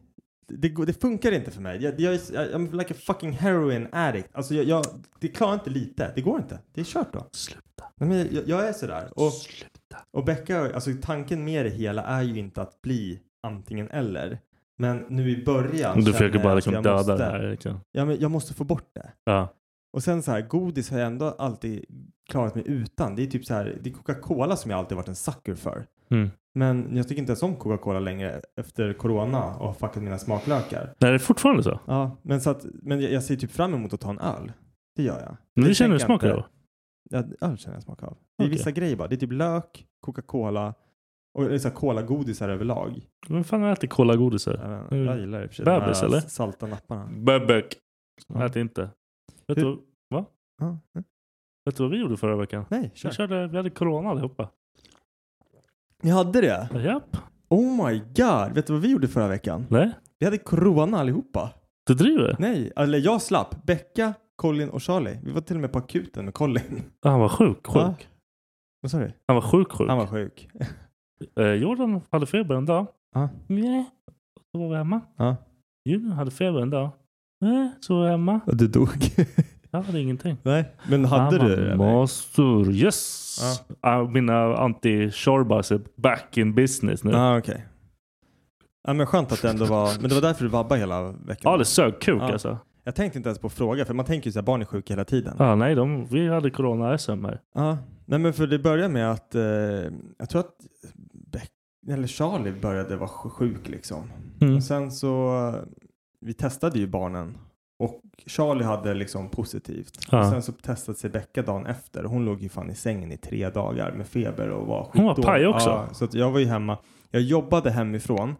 Det, 0.48 0.68
det 0.68 1.00
funkar 1.00 1.32
inte 1.32 1.50
för 1.50 1.60
mig. 1.60 1.82
Jag, 1.82 2.00
jag, 2.00 2.14
I'm 2.14 2.78
like 2.78 2.94
a 2.94 2.96
fucking 3.00 3.32
heroin 3.32 3.88
addict. 3.92 4.28
Alltså 4.32 4.54
jag, 4.54 4.64
jag, 4.64 4.84
det 5.20 5.28
klarar 5.28 5.54
inte 5.54 5.70
lite. 5.70 6.12
Det 6.14 6.20
går 6.20 6.38
inte. 6.38 6.58
Det 6.74 6.80
är 6.80 6.84
kört 6.84 7.12
då. 7.12 7.26
Sluta. 7.32 7.84
Nej, 7.96 8.08
men 8.08 8.28
jag, 8.34 8.48
jag 8.48 8.68
är 8.68 8.72
sådär. 8.72 9.08
Och, 9.16 9.32
Sluta. 9.32 9.96
och 10.10 10.24
Becka, 10.24 10.74
alltså 10.74 10.90
tanken 11.02 11.44
med 11.44 11.66
det 11.66 11.70
hela 11.70 12.02
är 12.02 12.22
ju 12.22 12.38
inte 12.38 12.62
att 12.62 12.82
bli 12.82 13.20
antingen 13.42 13.90
eller. 13.90 14.38
Men 14.78 15.04
nu 15.08 15.30
i 15.30 15.44
början 15.44 16.00
Du 16.04 16.12
försöker 16.12 16.42
bara 16.42 16.54
liksom 16.54 16.72
döda 16.74 16.92
måste, 16.96 17.16
det 17.16 17.24
här. 17.24 17.50
Liksom. 17.50 17.80
Ja, 17.92 18.04
men 18.04 18.20
jag 18.20 18.30
måste 18.30 18.54
få 18.54 18.64
bort 18.64 18.90
det. 18.94 19.12
Ja. 19.24 19.48
Och 19.96 20.02
sen 20.02 20.22
så 20.22 20.30
här, 20.30 20.40
godis 20.40 20.90
har 20.90 20.98
jag 20.98 21.06
ändå 21.06 21.24
alltid 21.38 21.84
klarat 22.30 22.54
mig 22.54 22.64
utan. 22.66 23.16
Det 23.16 23.22
är 23.22 23.26
typ 23.26 23.44
så 23.44 23.54
här, 23.54 23.78
det 23.82 23.90
är 23.90 23.94
Coca-Cola 23.94 24.56
som 24.56 24.70
jag 24.70 24.78
alltid 24.78 24.96
varit 24.96 25.08
en 25.08 25.14
sucker 25.14 25.54
för. 25.54 25.86
Mm. 26.10 26.30
Men 26.54 26.96
jag 26.96 27.08
tycker 27.08 27.20
inte 27.20 27.30
ens 27.30 27.42
om 27.42 27.56
Coca-Cola 27.56 28.00
längre 28.00 28.40
efter 28.60 28.92
Corona 28.92 29.54
och 29.56 29.66
har 29.66 29.72
fuckat 29.72 30.02
mina 30.02 30.18
smaklökar. 30.18 30.84
Nej, 30.98 31.10
det 31.10 31.14
är 31.14 31.18
fortfarande 31.18 31.62
så. 31.62 31.80
Ja, 31.86 32.16
men 32.22 32.40
så 32.40 32.50
att, 32.50 32.66
men 32.82 33.00
jag, 33.00 33.12
jag 33.12 33.22
ser 33.22 33.36
typ 33.36 33.50
fram 33.50 33.74
emot 33.74 33.92
att 33.92 34.00
ta 34.00 34.10
en 34.10 34.18
öl. 34.18 34.52
Det 34.96 35.02
gör 35.02 35.20
jag. 35.20 35.36
Men 35.54 35.64
det 35.64 35.74
känner 35.74 35.90
du 35.90 35.94
jag 35.94 36.06
smak 36.06 36.24
av? 36.24 36.42
Ja, 37.10 37.24
öl 37.40 37.58
känner 37.58 37.76
jag 37.76 37.82
smak 37.82 38.02
av. 38.02 38.16
Det 38.38 38.44
är 38.44 38.46
Okej. 38.46 38.58
vissa 38.58 38.70
grejer 38.70 38.96
bara. 38.96 39.08
Det 39.08 39.14
är 39.14 39.18
typ 39.18 39.32
lök, 39.32 39.86
Coca-Cola 40.00 40.74
och 41.38 41.60
så 41.60 41.68
här 41.68 41.74
cola-godisar 41.74 42.48
överlag. 42.48 43.06
Vem 43.28 43.44
fan? 43.44 43.60
Jag, 43.62 43.68
vet 43.68 43.82
inte, 43.82 43.94
Mm. 44.90 45.04
jag 45.06 45.18
gillar 45.18 45.38
det 45.38 45.44
i 45.44 45.46
och 45.46 45.50
för 45.50 45.56
sig. 45.56 45.64
Bebis, 45.64 46.02
eller? 46.02 46.20
Salta 46.20 46.66
napparna. 46.66 47.08
Bebek. 47.12 47.76
Ja. 48.28 48.46
Ät 48.46 48.56
inte. 48.56 48.90
Vet 49.48 49.58
du, 49.58 49.78
va? 50.10 50.24
Ja, 50.58 50.78
Vet 51.64 51.76
du 51.76 51.82
vad 51.82 51.90
vi 51.92 51.98
gjorde 51.98 52.16
förra 52.16 52.36
veckan? 52.36 52.64
nej, 52.70 52.90
Vi, 52.94 52.98
kör. 52.98 53.10
körde, 53.10 53.46
vi 53.48 53.56
hade 53.56 53.70
corona 53.70 54.10
allihopa. 54.10 54.50
Ni 56.02 56.10
hade 56.10 56.40
det? 56.40 56.68
Japp. 56.84 57.16
Oh 57.48 57.86
my 57.86 57.98
god. 57.98 58.54
Vet 58.54 58.66
du 58.66 58.72
vad 58.72 58.82
vi 58.82 58.90
gjorde 58.92 59.08
förra 59.08 59.28
veckan? 59.28 59.66
Nej, 59.70 59.90
Vi 60.18 60.24
hade 60.26 60.38
corona 60.38 60.98
allihopa. 60.98 61.50
du 61.86 61.94
driver? 61.94 62.36
Nej, 62.38 62.72
eller 62.76 62.98
jag 62.98 63.22
slapp. 63.22 63.66
Becka, 63.66 64.14
Colin 64.36 64.70
och 64.70 64.82
Charlie. 64.82 65.18
Vi 65.24 65.32
var 65.32 65.40
till 65.40 65.56
och 65.56 65.60
med 65.62 65.72
på 65.72 65.78
akuten 65.78 66.24
med 66.24 66.34
Colin. 66.34 66.82
Ah, 67.02 67.10
Han 67.10 67.20
var 67.20 67.28
sjuk, 67.28 67.66
sjuk. 67.66 68.08
Vad 68.80 68.90
sa 68.90 68.98
du? 68.98 69.12
Han 69.26 69.34
var 69.34 69.42
sjuk, 69.42 69.72
sjuk. 69.72 69.88
Han 69.88 69.98
var 69.98 70.06
sjuk. 70.06 70.48
Eh, 71.36 71.46
Jordan 71.46 72.00
hade 72.10 72.26
feber 72.26 72.54
en 72.54 72.66
dag. 72.66 72.86
Ja. 73.14 73.28
Nej. 73.46 73.90
Så 74.52 74.58
var 74.58 74.68
vi 74.68 74.76
hemma. 74.76 75.00
Ja. 75.16 75.36
Jordan 75.84 76.12
hade 76.12 76.30
feber 76.30 76.60
en 76.62 76.70
dag. 76.70 76.90
Nej, 77.40 77.70
så 77.80 77.94
var 77.96 78.04
vi 78.04 78.10
hemma. 78.10 78.40
Och 78.46 78.56
du 78.56 78.66
dog. 78.68 78.88
Jag 79.70 79.82
hade 79.82 80.00
ingenting. 80.00 80.36
Nej, 80.42 80.72
men 80.88 81.04
hade 81.04 81.38
du 81.38 81.48
det? 81.48 81.54
eller? 81.54 81.76
Master, 81.76 82.70
yes! 82.70 83.38
Ah, 83.80 84.04
mina 84.04 84.56
anti-shorbas 84.56 85.72
är 85.74 85.80
back 85.96 86.36
in 86.38 86.54
business 86.54 87.04
nu. 87.04 87.10
Ja, 87.10 87.38
okej. 87.38 87.66
Ja, 88.86 88.92
men 88.92 89.06
skönt 89.06 89.32
att 89.32 89.42
det 89.42 89.50
ändå 89.50 89.64
var, 89.64 89.90
men 90.00 90.08
det 90.08 90.14
var 90.14 90.22
därför 90.22 90.44
du 90.44 90.50
vabbade 90.50 90.80
hela 90.80 91.02
veckan. 91.12 91.52
Ja, 91.52 91.56
det 91.56 91.64
sög 91.64 92.00
kuk 92.00 92.22
Ja. 92.22 92.32
alltså. 92.32 92.58
Jag 92.84 92.94
tänkte 92.94 93.18
inte 93.18 93.28
ens 93.28 93.38
på 93.38 93.46
att 93.46 93.52
fråga, 93.52 93.84
för 93.84 93.94
man 93.94 94.04
tänker 94.06 94.30
ju 94.30 94.34
här, 94.34 94.42
barn 94.42 94.60
är 94.60 94.64
sjuka 94.64 94.92
hela 94.94 95.04
tiden. 95.04 95.36
Ja, 95.38 95.54
nej, 95.54 95.74
de, 95.74 96.06
vi 96.06 96.28
hade 96.28 96.50
corona-SM 96.50 97.24
här. 97.24 97.40
Ja, 97.54 97.78
nej 98.04 98.18
men 98.18 98.32
för 98.32 98.46
det 98.46 98.58
började 98.58 98.88
med 98.92 99.10
att, 99.10 99.34
eh, 99.34 99.42
jag 100.18 100.28
tror 100.30 100.40
att 100.40 100.54
Beck, 101.32 101.50
eller 101.90 102.06
Charlie 102.08 102.52
började 102.60 102.96
vara 102.96 103.08
sj- 103.10 103.30
sjuk 103.30 103.68
liksom. 103.68 104.10
Mm. 104.40 104.56
Och 104.56 104.62
sen 104.62 104.92
så, 104.92 105.54
vi 106.26 106.34
testade 106.34 106.78
ju 106.78 106.86
barnen 106.86 107.38
och 107.78 108.00
Charlie 108.26 108.64
hade 108.64 108.94
liksom 108.94 109.28
positivt. 109.28 109.98
Ja. 110.10 110.18
Och 110.18 110.26
sen 110.26 110.42
så 110.42 110.52
testade 110.52 110.98
sig 110.98 111.10
Becka 111.10 111.42
dagen 111.42 111.66
efter. 111.66 112.04
Hon 112.04 112.24
låg 112.24 112.42
ju 112.42 112.48
fan 112.48 112.70
i 112.70 112.74
sängen 112.74 113.12
i 113.12 113.16
tre 113.16 113.50
dagar 113.50 113.92
med 113.92 114.06
feber 114.06 114.48
och 114.50 114.66
var 114.66 114.88
Hon 114.92 115.04
var 115.04 115.14
skitdålig. 115.14 115.26
paj 115.26 115.46
också. 115.46 115.68
Ja, 115.68 115.88
så 115.94 116.08
jag 116.12 116.30
var 116.30 116.38
ju 116.38 116.46
hemma. 116.46 116.78
Jag 117.10 117.22
jobbade 117.22 117.70
hemifrån. 117.70 118.34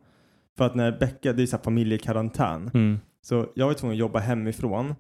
För 0.59 0.65
att 0.65 0.75
när 0.75 0.99
Becka, 0.99 1.33
det 1.33 1.43
är 1.43 1.47
så 1.47 1.57
här 1.57 1.65
familjekarantän. 1.65 2.71
Mm. 2.75 2.99
Så 3.23 3.47
jag 3.55 3.67
var 3.67 3.75
tvungen 3.75 3.95
att 3.95 3.99
jobba 4.01 4.19
hemifrån. 4.19 4.95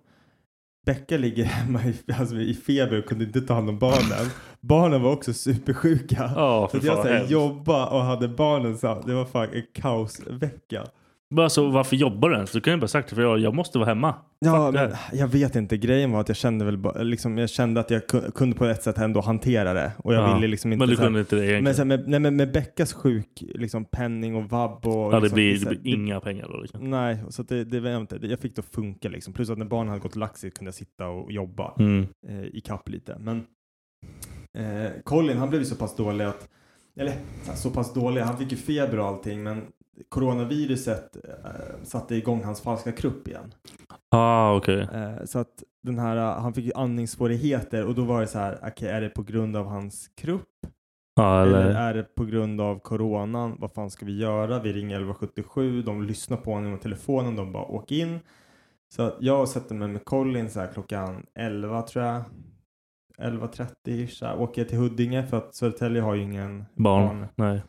Becka 0.86 1.16
ligger 1.16 1.44
hemma 1.44 1.80
i, 1.84 2.12
alltså 2.12 2.36
i 2.36 2.54
feber 2.54 2.98
och 2.98 3.04
kunde 3.06 3.24
inte 3.24 3.40
ta 3.40 3.54
hand 3.54 3.68
om 3.68 3.78
barnen. 3.78 4.30
Barnen 4.60 5.02
var 5.02 5.12
också 5.12 5.32
supersjuka. 5.32 6.30
Ja, 6.36 6.68
så 6.70 6.76
jag 6.76 6.84
fan 6.84 7.02
så 7.02 7.08
här, 7.08 7.14
hemskt. 7.16 7.30
jobba 7.30 7.86
och 7.86 8.00
hade 8.02 8.28
barnen 8.28 8.78
så 8.78 9.02
det 9.06 9.14
var 9.14 9.24
fan 9.24 9.48
en 9.52 9.62
kaosvecka. 9.74 10.84
Men 11.34 11.44
Alltså, 11.44 11.70
varför 11.70 11.96
jobbar 11.96 12.28
du 12.28 12.34
ens? 12.34 12.52
Du 12.52 12.60
kan 12.60 12.72
ju 12.72 12.80
bara 12.80 12.88
sagt 12.88 13.08
det 13.08 13.14
för 13.14 13.22
jag, 13.22 13.38
jag 13.38 13.54
måste 13.54 13.78
vara 13.78 13.88
hemma. 13.88 14.14
Ja, 14.38 14.70
men 14.70 14.92
jag 15.12 15.28
vet 15.28 15.56
inte. 15.56 15.76
Grejen 15.76 16.12
var 16.12 16.20
att 16.20 16.28
jag 16.28 16.36
kände 16.36 16.64
väl 16.64 16.78
bara, 16.78 17.02
liksom, 17.02 17.38
jag 17.38 17.50
kände 17.50 17.80
att 17.80 17.90
jag 17.90 18.02
ku- 18.02 18.30
kunde 18.30 18.56
på 18.56 18.64
ett 18.64 18.82
sätt 18.82 18.98
ändå 18.98 19.20
hantera 19.20 19.72
det. 19.74 19.92
Och 19.98 20.14
jag 20.14 20.28
Ja, 20.30 20.34
ville 20.34 20.46
liksom 20.46 20.72
inte 20.72 20.80
men 20.86 20.88
du 20.88 20.96
här- 20.96 21.04
kunde 21.04 21.20
inte 21.20 21.36
det 21.36 21.40
egentligen. 21.42 21.64
Men, 21.64 21.74
så 21.74 21.80
här, 21.80 21.86
med, 21.86 22.08
nej, 22.08 22.20
men 22.20 22.36
med 22.36 22.52
Beckas 22.52 22.92
sjuk, 22.92 23.28
liksom 23.54 23.84
penning 23.84 24.34
och 24.36 24.50
vabb 24.50 24.86
och... 24.86 24.92
ja, 24.92 25.10
det 25.10 25.20
liksom, 25.20 25.34
blir, 25.34 25.58
det 25.64 25.80
blir 25.80 25.94
inga 25.94 26.20
pengar 26.20 26.48
då. 26.48 26.60
Liksom. 26.60 26.90
Nej, 26.90 27.18
så 27.28 27.42
det, 27.42 27.64
det 27.64 27.80
var 27.80 27.96
inte, 27.96 28.18
jag 28.22 28.40
fick 28.40 28.56
det 28.56 28.60
att 28.60 28.74
funka 28.74 29.08
liksom. 29.08 29.32
Plus 29.32 29.50
att 29.50 29.58
när 29.58 29.66
barnen 29.66 29.88
hade 29.88 30.00
gått 30.00 30.16
laxigt 30.16 30.58
kunde 30.58 30.68
jag 30.68 30.74
sitta 30.74 31.08
och 31.08 31.32
jobba 31.32 31.72
Mm. 31.78 32.06
eh, 32.28 32.44
i 32.44 32.60
kapp 32.60 32.88
lite. 32.88 33.16
Men 33.20 33.36
eh, 34.58 34.90
Colin 35.04 35.38
han 35.38 35.48
blev 35.48 35.60
ju 35.60 35.66
så 35.66 35.76
pass 35.76 35.96
dålig 35.96 36.24
att, 36.24 36.48
eller 36.96 37.14
så 37.54 37.70
pass 37.70 37.94
dålig, 37.94 38.20
han 38.20 38.38
fick 38.38 38.52
ju 38.52 38.56
feber 38.56 38.98
och 38.98 39.06
allting 39.06 39.42
men 39.42 39.62
coronaviruset 40.08 41.16
eh, 41.24 41.82
satte 41.82 42.14
igång 42.16 42.44
hans 42.44 42.60
falska 42.60 42.92
krupp 42.92 43.28
igen. 43.28 43.54
Ah, 44.10 44.56
okej. 44.56 44.88
Eh, 44.92 45.24
så 45.24 45.38
att 45.38 45.62
den 45.82 45.98
här, 45.98 46.16
eh, 46.16 46.40
han 46.42 46.54
fick 46.54 46.72
andningssvårigheter 46.74 47.86
och 47.86 47.94
då 47.94 48.04
var 48.04 48.20
det 48.20 48.26
så 48.26 48.38
här, 48.38 48.58
okej 48.66 48.88
är 48.88 49.00
det 49.00 49.08
på 49.08 49.22
grund 49.22 49.56
av 49.56 49.66
hans 49.66 50.08
krupp? 50.16 50.48
Ja, 51.14 51.42
Eller 51.42 51.60
eller... 51.60 51.80
är 51.80 51.94
det 51.94 52.14
på 52.14 52.24
grund 52.24 52.60
av 52.60 52.78
coronan? 52.78 53.56
Vad 53.58 53.72
fan 53.72 53.90
ska 53.90 54.06
vi 54.06 54.18
göra? 54.18 54.58
Vi 54.58 54.72
ringer 54.72 54.96
1177, 54.96 55.82
de 55.82 56.02
lyssnar 56.02 56.36
på 56.36 56.52
honom 56.52 56.76
på 56.76 56.82
telefonen, 56.82 57.36
de 57.36 57.52
bara 57.52 57.64
åk 57.64 57.92
in. 57.92 58.20
Så 58.94 59.02
att 59.02 59.16
jag 59.20 59.48
sätter 59.48 59.74
mig 59.74 59.88
med 59.88 60.04
Colin 60.04 60.50
så 60.50 60.60
här 60.60 60.72
klockan 60.72 61.26
11 61.34 61.82
tror 61.82 62.04
jag. 62.04 62.22
11.30 63.18 64.06
så 64.06 64.26
här, 64.26 64.38
åker 64.40 64.60
jag 64.62 64.68
till 64.68 64.78
Huddinge 64.78 65.26
för 65.26 65.36
att 65.36 65.54
Södertälje 65.54 66.00
har 66.02 66.14
ju 66.14 66.22
ingen 66.22 66.64
Barn. 66.74 67.26
Nej. 67.36 67.62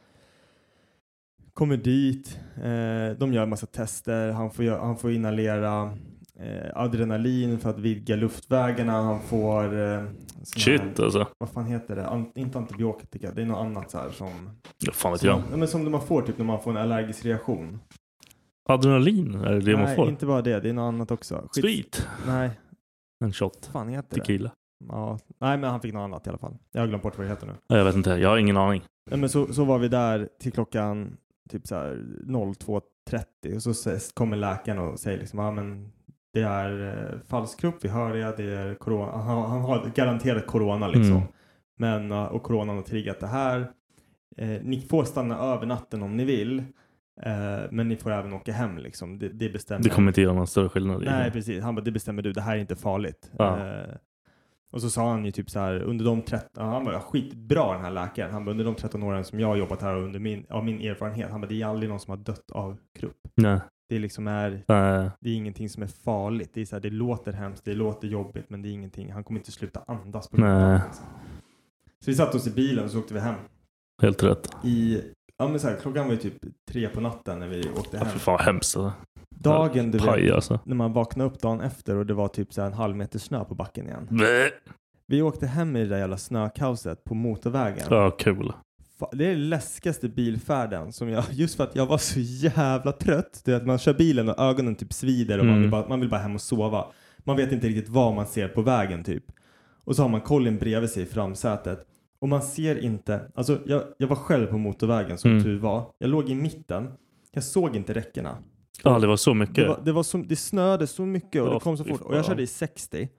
Kommer 1.53 1.77
dit, 1.77 2.39
eh, 2.55 3.17
de 3.19 3.33
gör 3.33 3.43
en 3.43 3.49
massa 3.49 3.65
tester, 3.65 4.31
han 4.31 4.51
får, 4.51 4.63
han 4.79 4.97
får 4.97 5.11
inhalera 5.11 5.97
eh, 6.39 6.71
adrenalin 6.75 7.59
för 7.59 7.69
att 7.69 7.79
vidga 7.79 8.15
luftvägarna, 8.15 8.91
han 9.01 9.21
får 9.21 9.79
eh, 9.79 10.03
Shit 10.43 10.81
här, 10.81 11.03
alltså. 11.03 11.27
vad 11.37 11.49
fan 11.49 11.65
heter 11.65 11.95
det? 11.95 12.07
An- 12.07 12.31
inte 12.35 12.57
antibiotika, 12.57 13.31
det 13.31 13.41
är 13.41 13.45
något 13.45 13.57
annat 13.65 13.91
så 13.91 13.97
här 13.97 14.09
som 14.09 14.49
Ja, 14.77 14.91
fan 14.91 15.11
vet 15.11 15.21
som, 15.21 15.29
jag. 15.29 15.41
ja, 15.51 15.57
men 15.57 15.67
som 15.67 15.91
man 15.91 16.01
får 16.01 16.21
typ 16.21 16.37
när 16.37 16.45
man 16.45 16.61
får 16.61 16.71
en 16.71 16.77
allergisk 16.77 17.25
reaktion. 17.25 17.79
Adrenalin, 18.69 19.35
är 19.35 19.53
det 19.53 19.59
det 19.61 19.73
man 19.73 19.81
Nej, 19.85 19.95
får? 19.95 20.09
inte 20.09 20.25
bara 20.25 20.41
det, 20.41 20.59
det 20.59 20.69
är 20.69 20.73
något 20.73 20.93
annat 20.93 21.11
också. 21.11 21.35
Skit- 21.51 21.61
Sweet. 21.61 22.07
Nej, 22.27 22.49
En 23.25 23.33
shot. 23.33 23.69
fan 23.73 23.89
heter 23.89 24.17
det? 24.17 24.51
Ja, 24.89 25.19
nej 25.39 25.57
men 25.57 25.69
han 25.69 25.81
fick 25.81 25.93
något 25.93 26.01
annat 26.01 26.27
i 26.27 26.29
alla 26.29 26.37
fall. 26.37 26.57
Jag 26.71 26.81
har 26.81 26.87
glömt 26.87 27.03
bort 27.03 27.17
vad 27.17 27.27
det 27.27 27.29
heter 27.29 27.47
nu. 27.47 27.53
Ja, 27.67 27.77
Jag 27.77 27.85
vet 27.85 27.95
inte, 27.95 28.09
jag 28.09 28.29
har 28.29 28.37
ingen 28.37 28.57
aning. 28.57 28.83
Nej, 29.09 29.19
men 29.19 29.29
så, 29.29 29.53
så 29.53 29.65
var 29.65 29.79
vi 29.79 29.87
där 29.87 30.29
till 30.39 30.51
klockan 30.51 31.17
typ 31.49 31.67
så 31.67 31.75
här 31.75 31.95
02.30 32.25 33.67
och 33.67 33.75
så 33.75 34.13
kommer 34.13 34.37
läkaren 34.37 34.79
och 34.79 34.99
säger 34.99 35.17
liksom, 35.17 35.39
ja 35.39 35.51
men 35.51 35.91
det 36.33 36.41
är 36.41 36.97
eh, 37.13 37.19
falsk 37.27 37.59
krupp, 37.59 37.75
vi 37.81 37.89
hör 37.89 38.13
det, 38.13 38.37
det 38.37 38.53
är 38.57 38.75
corona. 38.75 39.11
Han, 39.11 39.49
han 39.49 39.61
har 39.61 39.91
garanterat 39.95 40.47
corona 40.47 40.87
liksom. 40.87 41.15
Mm. 41.15 41.27
Men, 41.79 42.11
och 42.11 42.43
coronan 42.43 42.75
har 42.75 42.83
triggat 42.83 43.19
det 43.19 43.27
här. 43.27 43.71
Eh, 44.37 44.61
ni 44.63 44.81
får 44.81 45.03
stanna 45.03 45.37
över 45.37 45.65
natten 45.65 46.03
om 46.03 46.17
ni 46.17 46.25
vill. 46.25 46.59
Eh, 47.21 47.59
men 47.71 47.87
ni 47.87 47.95
får 47.95 48.11
även 48.11 48.33
åka 48.33 48.51
hem 48.51 48.77
liksom. 48.77 49.19
Det, 49.19 49.29
det 49.29 49.49
bestämmer. 49.49 49.83
Det 49.83 49.89
kommer 49.89 50.07
inte 50.07 50.21
göra 50.21 50.33
någon 50.33 50.47
större 50.47 50.69
skillnad. 50.69 51.03
Nej, 51.05 51.31
precis. 51.31 51.63
Han 51.63 51.75
bara, 51.75 51.81
det 51.81 51.91
bestämmer 51.91 52.21
du. 52.21 52.33
Det 52.33 52.41
här 52.41 52.55
är 52.55 52.59
inte 52.59 52.75
farligt. 52.75 53.31
Ja. 53.37 53.67
Eh, 53.67 53.95
och 54.73 54.81
så 54.81 54.89
sa 54.89 55.09
han 55.11 55.25
ju 55.25 55.31
typ 55.31 55.49
så 55.49 55.59
här, 55.59 55.81
under 55.81 56.05
de 56.05 56.21
13, 56.21 56.67
han 56.67 56.85
var 56.85 56.99
skitbra 56.99 57.73
den 57.73 57.81
här 57.81 57.91
läkaren. 57.91 58.31
Han 58.33 58.45
bara, 58.45 58.51
under 58.51 58.65
de 58.65 58.75
13 58.75 59.03
åren 59.03 59.25
som 59.25 59.39
jag 59.39 59.47
har 59.47 59.55
jobbat 59.55 59.81
här 59.81 59.95
och 59.95 60.03
under 60.03 60.19
min, 60.19 60.45
av 60.49 60.65
min 60.65 60.81
erfarenhet, 60.81 61.31
han 61.31 61.41
bara, 61.41 61.47
det 61.47 61.61
är 61.61 61.65
aldrig 61.65 61.89
någon 61.89 61.99
som 61.99 62.11
har 62.11 62.17
dött 62.17 62.51
av 62.51 62.77
krupp. 62.99 63.17
Nej. 63.35 63.59
Det 63.89 63.99
liksom 63.99 64.27
är, 64.27 64.63
Nej. 64.67 65.09
det 65.19 65.29
är 65.29 65.33
ingenting 65.33 65.69
som 65.69 65.83
är 65.83 65.87
farligt. 65.87 66.49
Det 66.53 66.61
är 66.61 66.65
så 66.65 66.75
här, 66.75 66.81
det 66.81 66.89
låter 66.89 67.33
hemskt, 67.33 67.65
det 67.65 67.73
låter 67.73 68.07
jobbigt, 68.07 68.49
men 68.49 68.61
det 68.61 68.69
är 68.69 68.71
ingenting. 68.71 69.11
Han 69.11 69.23
kommer 69.23 69.39
inte 69.39 69.51
sluta 69.51 69.83
andas 69.87 70.27
på 70.27 70.37
grund 70.37 70.51
av 70.53 70.59
det. 70.59 70.81
Så 72.05 72.11
vi 72.11 72.15
satte 72.15 72.37
oss 72.37 72.47
i 72.47 72.51
bilen 72.51 72.85
och 72.85 72.91
så 72.91 72.99
åkte 72.99 73.13
vi 73.13 73.19
hem. 73.19 73.35
Helt 74.01 74.23
rätt. 74.23 74.49
I, 74.63 75.01
ja 75.37 75.47
men 75.47 75.59
så 75.59 75.67
här, 75.67 75.75
klockan 75.81 76.05
var 76.05 76.11
ju 76.13 76.19
typ 76.19 76.33
tre 76.71 76.87
på 76.89 77.01
natten 77.01 77.39
när 77.39 77.47
vi 77.47 77.69
åkte 77.69 77.97
Ja, 77.97 78.03
hem. 78.03 78.13
fy 78.13 78.19
fan 78.19 78.33
vad 78.33 78.41
hemskt 78.41 78.77
alltså. 78.77 78.93
Dagen 79.39 79.91
du 79.91 79.99
Paj 79.99 80.23
vet, 80.25 80.33
alltså. 80.33 80.59
när 80.65 80.75
man 80.75 80.93
vaknade 80.93 81.29
upp 81.29 81.41
dagen 81.41 81.61
efter 81.61 81.95
och 81.95 82.05
det 82.05 82.13
var 82.13 82.27
typ 82.27 82.53
så 82.53 82.61
en 82.61 82.73
halv 82.73 82.95
meter 82.95 83.19
snö 83.19 83.43
på 83.43 83.55
backen 83.55 83.85
igen. 83.87 84.07
Blä. 84.09 84.49
Vi 85.07 85.21
åkte 85.21 85.47
hem 85.47 85.75
i 85.75 85.79
det 85.83 85.89
där 85.89 85.97
jävla 85.97 86.17
snökaoset 86.17 87.03
på 87.03 87.15
motorvägen. 87.15 87.85
Ja. 87.89 88.15
Fa- 88.99 89.09
Det 89.11 89.25
är 89.25 89.29
den 89.29 89.49
läskigaste 89.49 90.09
bilfärden 90.09 90.93
som 90.93 91.09
jag, 91.09 91.23
just 91.31 91.55
för 91.55 91.63
att 91.63 91.75
jag 91.75 91.85
var 91.85 91.97
så 91.97 92.19
jävla 92.19 92.91
trött. 92.91 93.41
Det 93.45 93.51
är 93.51 93.55
att 93.55 93.65
man 93.65 93.77
kör 93.77 93.93
bilen 93.93 94.29
och 94.29 94.39
ögonen 94.39 94.75
typ 94.75 94.93
svider 94.93 95.39
och 95.39 95.45
man, 95.45 95.51
Mm. 95.53 95.61
vill 95.61 95.71
bara, 95.71 95.87
man 95.89 95.99
vill 95.99 96.09
bara 96.09 96.21
hem 96.21 96.35
och 96.35 96.41
sova. 96.41 96.85
Man 97.19 97.37
vet 97.37 97.51
inte 97.51 97.67
riktigt 97.67 97.89
vad 97.89 98.13
man 98.15 98.25
ser 98.25 98.47
på 98.47 98.61
vägen 98.61 99.03
typ. 99.03 99.23
Och 99.83 99.95
så 99.95 100.01
har 100.01 100.09
man 100.09 100.21
Colin 100.21 100.57
bredvid 100.57 100.89
sig 100.89 101.03
i 101.03 101.05
framsätet. 101.05 101.85
Och 102.19 102.29
man 102.29 102.41
ser 102.41 102.83
inte, 102.83 103.21
alltså 103.35 103.59
jag, 103.65 103.83
jag 103.97 104.07
var 104.07 104.15
själv 104.15 104.45
på 104.47 104.57
motorvägen 104.57 105.17
som 105.17 105.31
Mm. 105.31 105.43
tur 105.43 105.59
var. 105.59 105.83
Jag 105.99 106.09
låg 106.09 106.29
i 106.29 106.35
mitten. 106.35 106.91
Jag 107.31 107.43
såg 107.43 107.75
inte 107.75 107.93
räckena. 107.93 108.37
Ja, 108.83 108.99
det 108.99 109.07
var 109.07 109.17
så 109.17 109.33
mycket. 109.33 109.55
Det, 109.55 109.67
var, 109.67 109.79
det, 109.85 109.91
var 109.91 110.03
så, 110.03 110.17
det 110.17 110.35
snöade 110.35 110.87
så 110.87 111.05
mycket 111.05 111.41
och 111.41 111.47
Ja, 111.47 111.53
det 111.53 111.59
kom 111.59 111.77
så 111.77 111.83
fort. 111.83 112.01
Och 112.01 112.15
jag 112.17 112.25
körde 112.25 112.43
i 112.43 112.47
60. 112.47 113.09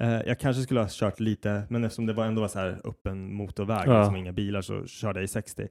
Eh, 0.00 0.10
jag 0.10 0.38
kanske 0.40 0.62
skulle 0.62 0.80
ha 0.80 0.88
kört 0.90 1.20
lite, 1.20 1.62
men 1.70 1.84
eftersom 1.84 2.06
det 2.06 2.12
var 2.12 2.24
ändå 2.24 2.40
var 2.40 2.48
så 2.48 2.58
här 2.58 2.80
öppen 2.84 3.34
motorväg, 3.34 3.88
Ja. 3.88 3.98
liksom 3.98 4.16
inga 4.16 4.32
bilar, 4.32 4.60
så 4.62 4.86
körde 4.86 5.18
jag 5.18 5.24
i 5.24 5.28
60. 5.28 5.68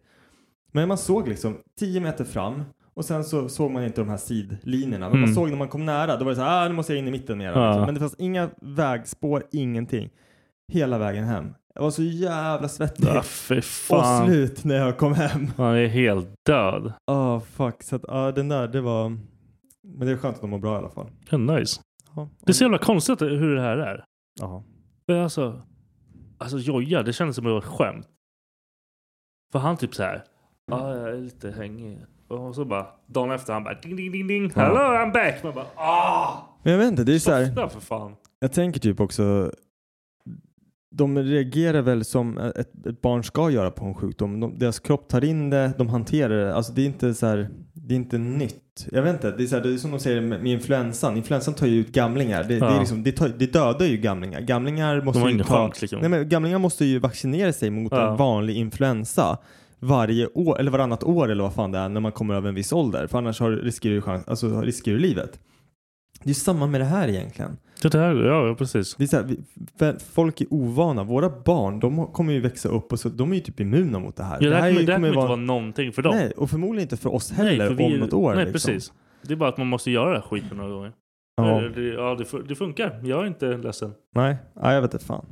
Men 0.71 0.87
man 0.87 0.97
såg 0.97 1.27
liksom 1.27 1.57
10 1.79 1.99
meter 1.99 2.23
fram 2.23 2.63
och 2.93 3.05
sen 3.05 3.23
så 3.23 3.49
såg 3.49 3.71
man 3.71 3.83
inte 3.83 4.01
de 4.01 4.09
här 4.09 4.17
sidlinjerna. 4.17 5.09
Men 5.09 5.19
man 5.19 5.23
Mm. 5.23 5.35
såg 5.35 5.49
när 5.49 5.57
man 5.57 5.67
kom 5.67 5.85
nära, 5.85 6.17
då 6.17 6.23
var 6.25 6.31
det 6.31 6.35
så 6.35 6.41
här, 6.41 6.65
ah, 6.65 6.67
nu 6.67 6.73
måste 6.73 6.93
jag 6.93 6.99
in 6.99 7.07
i 7.07 7.11
mitten 7.11 7.37
mer. 7.37 7.51
Ja. 7.51 7.67
Liksom. 7.67 7.85
Men 7.85 7.93
det 7.93 7.99
fanns 7.99 8.15
inga 8.17 8.49
vägspår, 8.61 9.43
ingenting. 9.51 10.09
Hela 10.73 10.97
vägen 10.97 11.23
hem. 11.23 11.53
Jag 11.73 11.81
var 11.81 11.91
så 11.91 12.03
jävla 12.03 12.67
svettig. 12.67 13.05
Ja, 13.07 13.19
och 13.89 14.25
slut 14.27 14.63
när 14.63 14.75
jag 14.75 14.97
kom 14.97 15.13
hem. 15.13 15.47
Han 15.57 15.75
är 15.75 15.87
helt 15.87 16.27
död. 16.45 16.93
Ah 17.07 17.39
fuck. 17.39 17.83
Så 17.83 17.95
att, 17.95 18.05
ah, 18.09 18.31
den 18.31 18.49
där, 18.49 18.67
det 18.67 18.81
var... 18.81 19.09
Men 19.83 20.07
det 20.07 20.11
är 20.11 20.17
skönt 20.17 20.35
att 20.35 20.41
de 20.41 20.49
mår 20.49 20.59
bra 20.59 20.75
i 20.75 20.77
alla 20.77 20.89
fall. 20.89 21.07
Ja, 21.29 21.37
nice. 21.37 21.81
Ja, 22.15 22.29
Det 22.39 22.51
är 22.51 22.53
så 22.53 22.63
jävla 22.63 22.77
konstigt 22.77 23.21
hur 23.21 23.55
det 23.55 23.61
här 23.61 23.77
är. 23.77 24.03
Jaha. 24.39 24.63
Men 25.07 25.23
alltså, 25.23 25.61
alltså 26.37 26.57
Joja, 26.57 27.03
det 27.03 27.13
kändes 27.13 27.35
som 27.35 27.57
ett 27.57 27.63
skämt. 27.63 28.07
För 29.51 29.59
han 29.59 29.77
typ 29.77 29.95
så 29.95 30.03
här, 30.03 30.23
ja 30.71 30.95
jag 30.97 31.09
är 31.09 31.17
lite 31.21 31.51
hängig. 31.51 31.99
Och 32.27 32.55
så 32.55 32.65
bara, 32.65 32.87
dagen 33.07 33.31
efter 33.31 33.53
han 33.53 33.63
bara 33.63 33.73
ding 33.73 33.95
ding 33.95 34.11
ding 34.11 34.27
ding, 34.27 34.51
Ja. 34.55 34.61
hello 34.61 34.79
I'm 34.79 35.13
back. 35.13 35.43
Man 35.43 35.53
bara, 35.53 35.65
ah! 35.75 36.37
Men 36.63 36.71
jag 36.73 36.79
vet 36.79 36.87
inte, 36.91 37.03
det 37.03 37.15
är 37.15 37.19
så 37.19 37.31
här, 37.31 37.67
för 37.67 37.79
fan. 37.79 38.15
jag 38.39 38.51
tänker 38.51 38.79
typ 38.79 38.99
också 38.99 39.51
de 40.93 41.17
reagerar 41.19 41.81
väl 41.81 42.05
som 42.05 42.37
ett, 42.37 42.85
ett 42.85 43.01
barn 43.01 43.23
ska 43.23 43.49
göra 43.49 43.71
på 43.71 43.85
en 43.85 43.93
sjukdom. 43.93 44.39
De, 44.39 44.59
deras 44.59 44.79
kropp 44.79 45.07
tar 45.09 45.23
in 45.23 45.49
det, 45.49 45.71
de 45.77 45.89
hanterar 45.89 46.45
det. 46.45 46.55
Alltså 46.55 46.73
det 46.73 46.81
är 46.81 46.85
inte 46.85 47.13
så 47.13 47.25
här, 47.25 47.49
det 47.73 47.93
är 47.93 47.95
inte 47.95 48.17
nytt. 48.17 48.87
Jag 48.91 49.01
vet 49.03 49.13
inte, 49.13 49.31
det 49.31 49.43
är, 49.43 49.47
så 49.47 49.55
här, 49.55 49.63
det 49.63 49.73
är 49.73 49.77
som 49.77 49.91
de 49.91 49.99
säger 49.99 50.21
med, 50.21 50.43
med 50.43 50.51
influensan. 50.51 51.17
Influensan 51.17 51.53
tar 51.53 51.67
ju 51.67 51.79
ut 51.79 51.91
gamlingar. 51.91 52.43
Det, 52.43 52.47
det, 52.47 52.55
Ja. 52.55 52.75
är 52.75 52.79
liksom, 52.79 53.03
det, 53.03 53.11
tar, 53.11 53.29
det 53.29 53.53
dödar 53.53 53.85
ju 53.85 53.97
gamlingar. 53.97 54.41
Gamlingar 54.41 55.01
måste 55.01 55.19
ju 55.19 55.37
ta, 55.39 55.43
chans, 55.45 55.81
liksom. 55.81 55.99
nej, 55.99 56.09
men 56.09 56.29
gamlingar 56.29 56.59
måste 56.59 56.85
ju 56.85 56.99
vaccinera 56.99 57.53
sig 57.53 57.69
mot 57.69 57.91
Ja. 57.91 58.11
en 58.11 58.17
vanlig 58.17 58.55
influensa 58.57 59.37
varje 59.79 60.27
år, 60.27 60.59
eller 60.59 60.71
varannat 60.71 61.03
år 61.03 61.31
eller 61.31 61.43
vad 61.43 61.53
fan 61.53 61.71
det 61.71 61.77
är, 61.79 61.89
när 61.89 62.01
man 62.01 62.11
kommer 62.11 62.33
över 62.33 62.49
en 62.49 62.55
viss 62.55 62.73
ålder. 62.73 63.07
För 63.07 63.17
annars 63.17 63.39
har, 63.39 63.51
riskerar 63.51 63.93
du 63.95 64.01
chans, 64.01 64.27
alltså, 64.27 64.61
riskerar 64.61 64.95
du 64.95 65.01
livet. 65.01 65.39
Det 66.19 66.25
är 66.25 66.29
ju 66.29 66.33
samma 66.33 66.67
med 66.67 66.81
det 66.81 66.85
här 66.85 67.07
egentligen. 67.07 67.57
Det 67.89 67.99
här, 67.99 68.15
ja, 68.15 68.47
ja 68.47 68.55
precis. 68.55 68.95
Det 68.95 69.03
är 69.03 69.07
så 69.07 69.15
här, 69.17 69.23
vi, 69.23 69.39
för 69.79 69.97
folk 70.13 70.41
är 70.41 70.47
ovana. 70.53 71.03
Våra 71.03 71.29
barn, 71.43 71.79
de 71.79 72.07
kommer 72.07 72.33
ju 72.33 72.39
växa 72.39 72.69
upp 72.69 72.91
och 72.91 72.99
så, 72.99 73.09
de 73.09 73.31
är 73.31 73.35
ju 73.35 73.41
typ 73.41 73.59
immuna 73.59 73.99
mot 73.99 74.15
det 74.15 74.23
här. 74.23 74.37
Ja, 74.41 74.49
det 74.49 74.55
här 74.55 74.63
är 74.63 74.69
kommer, 74.69 74.79
ju- 74.79 74.85
det 74.85 74.91
här 74.91 74.97
kommer 74.97 75.07
inte 75.07 75.17
vara- 75.17 75.27
vara 75.27 75.35
någonting 75.35 75.91
för 75.91 76.01
dem. 76.01 76.15
Nej, 76.15 76.31
och 76.31 76.49
förmodligen 76.49 76.81
inte 76.85 76.97
för 76.97 77.13
oss 77.13 77.31
heller 77.31 77.67
för 77.67 77.75
vi 77.75 77.85
om 77.85 77.91
något 77.99 78.13
år. 78.13 78.35
Nej, 78.35 78.45
liksom. 78.45 78.53
precis. 78.73 78.93
Det 79.21 79.33
är 79.33 79.37
bara 79.37 79.49
att 79.49 79.57
man 79.57 79.67
måste 79.67 79.91
göra 79.91 80.05
den 80.13 80.21
här 80.21 80.29
skiten 80.29 80.57
några 80.57 80.71
gånger. 80.71 80.91
Ja. 81.35 81.43
Det, 81.61 81.69
det, 81.69 81.87
ja, 81.93 82.15
det, 82.15 82.23
fu- 82.23 82.45
det 82.47 82.55
funkar. 82.55 83.01
Jag 83.03 83.23
är 83.23 83.27
inte 83.27 83.57
ledsen. 83.57 83.93
Nej, 84.15 84.35
nej, 84.61 84.73
jag 84.75 84.81
vet 84.81 84.93
inte 84.93 85.05
fan. 85.05 85.25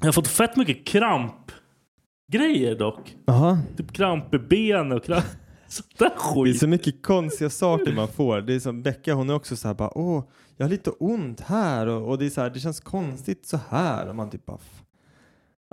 Jag 0.00 0.06
har 0.06 0.12
fått 0.12 0.28
fett 0.28 0.56
mycket 0.56 0.86
krampgrejer 0.86 2.78
dock. 2.78 3.16
Jaha. 3.26 3.58
Typ 3.76 3.92
kramp 3.92 4.34
i 4.34 4.38
ben 4.38 4.92
och 4.92 5.04
kramp... 5.04 5.24
Sånt 5.68 5.98
där 5.98 6.08
Det 6.08 6.14
är 6.14 6.18
skit. 6.18 6.58
så 6.60 6.68
mycket 6.68 7.02
konstiga 7.02 7.50
saker 7.50 7.92
man 7.92 8.08
får. 8.08 8.40
Det 8.40 8.54
är 8.54 8.60
som 8.60 8.82
Becka, 8.82 9.14
hon 9.14 9.30
är 9.30 9.34
också 9.34 9.56
så 9.56 9.68
här 9.68 9.74
bara, 9.74 9.98
åh, 9.98 10.24
jag 10.56 10.64
har 10.66 10.70
lite 10.70 10.90
ont 10.90 11.40
här 11.40 11.86
och, 11.86 12.08
och 12.08 12.18
det 12.18 12.26
är 12.26 12.30
så 12.30 12.40
här, 12.40 12.50
det 12.50 12.60
känns 12.60 12.80
konstigt 12.80 13.46
så 13.46 13.58
här. 13.68 14.08
Och 14.08 14.14
man 14.16 14.30
typ 14.30 14.46
bara, 14.46 14.58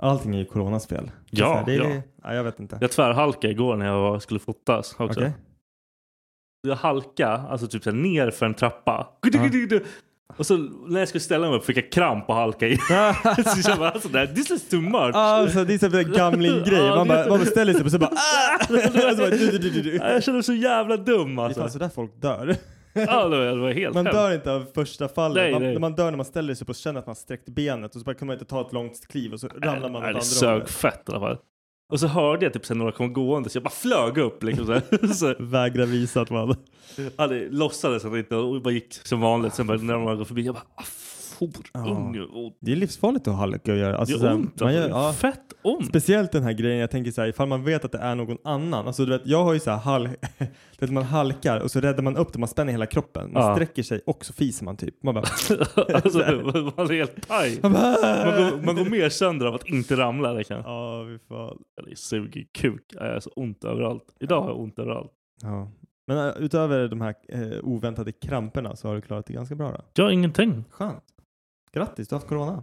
allting 0.02 0.34
är 0.34 0.38
ju 0.38 0.44
coronas 0.44 0.86
fel. 0.86 1.10
Ja, 1.30 1.54
här, 1.66 1.72
är, 1.72 1.94
ja. 1.94 2.02
Nej, 2.24 2.36
jag 2.36 2.44
vet 2.44 2.60
inte. 2.60 2.78
Jag 2.80 2.90
tvärhalkade 2.90 3.52
igår 3.52 3.76
när 3.76 3.86
jag 3.86 4.00
var- 4.00 4.18
skulle 4.18 4.40
fotas 4.40 4.94
också. 4.98 5.20
Okej. 5.20 5.32
Jag 6.68 6.76
halka, 6.76 7.28
alltså 7.28 7.66
typ 7.66 7.82
så 7.84 7.90
här 7.90 7.96
ner 7.96 8.30
för 8.30 8.46
en 8.46 8.54
trappa. 8.54 9.08
Och 10.36 10.46
så 10.46 10.56
när 10.86 10.98
jag 10.98 11.08
skulle 11.08 11.20
ställa 11.20 11.48
mig 11.48 11.58
upp 11.58 11.64
fick 11.64 11.76
jag 11.76 11.92
kramp 11.92 12.28
och 12.28 12.34
halka 12.34 12.68
in. 12.68 12.78
så 13.62 13.70
jag 13.70 13.78
bara, 13.78 13.90
alltså, 13.90 14.08
this 14.34 14.50
is 14.50 14.68
too 14.68 14.80
much. 14.80 15.14
Alltså, 15.14 15.64
det 15.64 15.82
är 15.82 15.94
en 16.06 16.12
gamling-grej. 16.12 16.84
Ja, 16.84 16.96
Man, 16.96 17.08
bara, 17.08 17.28
man 17.28 17.46
ställer 17.46 17.72
sig 17.72 17.80
upp 17.80 17.86
och 17.86 17.92
så 17.92 17.98
bara... 17.98 18.10
Ah! 18.10 18.64
Så 18.66 18.72
bara 19.16 19.30
du, 19.30 19.58
du, 19.58 19.70
du, 19.70 19.82
du. 19.82 19.96
Jag 19.96 20.22
kände 20.22 20.36
mig 20.36 20.42
så 20.42 20.54
jävla 20.54 20.96
dum 20.96 21.36
Det 21.36 21.42
är 21.42 21.44
alltså. 21.46 21.60
fan 21.60 21.70
sådär 21.70 21.88
folk 21.88 22.20
dör. 22.20 22.56
Ja, 23.06 23.28
det 23.28 23.54
var, 23.56 23.72
helt 23.72 23.94
Man 23.94 24.06
hemskt. 24.06 24.18
dör 24.18 24.34
inte 24.34 24.52
av 24.52 24.66
första 24.74 25.08
fallet. 25.08 25.36
Nej, 25.36 25.52
man, 25.52 25.62
nej. 25.62 25.78
Man 25.78 25.94
dör 25.94 26.10
när 26.10 26.16
man 26.16 26.26
ställer 26.26 26.54
sig 26.54 26.64
upp 26.64 26.68
och 26.68 26.74
känner 26.76 27.00
att 27.00 27.06
man 27.06 27.16
sträckt 27.16 27.48
benet 27.48 27.94
och 27.94 28.00
så 28.00 28.04
bara 28.04 28.14
kan 28.14 28.26
man 28.26 28.34
inte 28.34 28.44
ta 28.44 28.60
ett 28.60 28.72
långt 28.72 29.06
kliv 29.08 29.32
och 29.32 29.40
så 29.40 29.48
ramlar 29.48 29.80
man 29.90 29.96
åt 29.96 30.00
Nej, 30.00 30.08
andra 30.08 30.18
det 30.20 30.24
sög 30.24 30.52
hållet. 30.52 30.70
fett 30.70 31.02
i 31.08 31.12
alla 31.12 31.20
fall. 31.20 31.38
Och 31.92 32.00
så 32.00 32.06
hörde 32.06 32.46
jag 32.46 32.52
typ 32.52 32.66
sen 32.66 32.78
några 32.78 32.92
kom 32.92 33.12
gående 33.12 33.50
så 33.50 33.56
jag 33.56 33.62
bara 33.64 33.70
flög 33.70 34.18
upp 34.18 34.42
liksom 34.42 34.66
så, 34.66 35.06
så 35.14 35.34
Vägra 35.38 35.84
visa 35.84 36.20
att 36.20 36.30
man... 36.30 36.56
hade, 37.16 37.48
låtsades 37.50 38.04
att 38.04 38.14
inte 38.16 38.36
och 38.36 38.62
bara 38.62 38.74
gick 38.74 38.94
som 38.94 39.20
vanligt. 39.20 39.54
Sen 39.54 39.66
bara, 39.66 39.78
när 39.78 39.94
de 39.94 40.18
gick 40.18 40.28
förbi 40.28 40.42
jag 40.42 40.54
bara 40.54 40.64
ah, 40.74 40.82
forunge. 41.34 42.20
Och 42.20 42.56
Det 42.60 42.72
är 42.72 42.76
livsfarligt 42.76 43.28
att 43.28 43.34
ha 43.34 43.40
halka 43.40 43.72
att 43.72 43.78
göra. 43.78 43.92
det 43.92 43.98
Alltså, 43.98 44.12
gör 44.14 44.20
så 44.20 44.26
här, 44.26 44.34
ont. 44.34 44.60
man 44.60 44.68
Alltså, 44.68 44.80
gör, 44.80 44.88
det 44.88 44.94
är 44.94 45.06
ja, 45.06 45.12
Fett 45.12 45.40
ont. 45.62 45.86
Speciellt 45.86 46.32
den 46.32 46.42
här 46.42 46.52
grejen, 46.52 46.78
jag 46.78 46.90
tänker 46.90 47.10
så 47.10 47.20
här, 47.20 47.28
ifall 47.28 47.48
man 47.48 47.64
vet 47.64 47.84
att 47.84 47.92
det 47.92 47.98
är 47.98 48.14
någon 48.14 48.38
annan. 48.44 48.86
Alltså 48.86 49.04
du 49.04 49.12
vet, 49.12 49.26
jag 49.26 49.44
har 49.44 49.52
ju 49.52 49.60
så 49.60 49.70
här 49.70 49.78
hal 49.78 50.08
vet, 50.78 50.90
man 50.90 51.02
halkar 51.02 51.60
och 51.60 51.70
så 51.70 51.80
räddar 51.80 52.02
man 52.02 52.16
upp 52.16 52.32
det, 52.32 52.38
man 52.38 52.48
spänner 52.48 52.72
hela 52.72 52.86
kroppen. 52.86 53.32
Man 53.32 53.42
Ja. 53.42 53.54
sträcker 53.54 53.82
sig 53.82 54.00
och 54.06 54.24
så 54.24 54.32
fiser 54.32 54.64
man 54.64 54.76
typ. 54.76 55.02
Man 55.02 55.14
bara... 55.14 55.24
alltså, 55.94 56.18
man 56.76 56.90
är 56.90 56.92
helt 56.94 57.28
paj. 57.28 57.58
man, 57.62 57.72
går, 57.72 58.64
man 58.66 58.76
går 58.76 58.90
mer 58.90 59.08
sönder 59.08 59.46
av 59.46 59.54
att 59.54 59.68
inte 59.68 59.96
ramla. 59.96 60.32
Det, 60.32 60.44
kan. 60.44 60.62
Ja, 60.64 61.04
fy 61.08 61.18
fan. 61.28 61.58
det 61.90 61.98
suger 61.98 62.44
kuk. 62.58 62.82
Jag 62.94 63.12
har 63.12 63.20
så 63.20 63.30
ont 63.36 63.64
överallt. 63.64 64.04
Idag 64.20 64.40
har 64.42 64.48
jag 64.48 64.60
ont 64.60 64.78
överallt. 64.78 65.12
Ja. 65.42 65.70
Men 66.06 66.18
äh, 66.28 66.34
utöver 66.38 66.88
de 66.88 67.00
här 67.00 67.14
eh, 67.28 67.40
oväntade 67.62 68.12
kramperna 68.12 68.76
så 68.76 68.88
har 68.88 68.94
du 68.94 69.00
klarat 69.00 69.26
det 69.26 69.32
ganska 69.32 69.54
bra 69.54 69.80
då? 69.94 70.02
Har 70.02 70.10
ingenting. 70.10 70.64
Skönt. 70.70 71.02
Grattis, 71.74 72.08
du 72.08 72.14
har 72.14 72.20
haft 72.20 72.28
corona. 72.28 72.62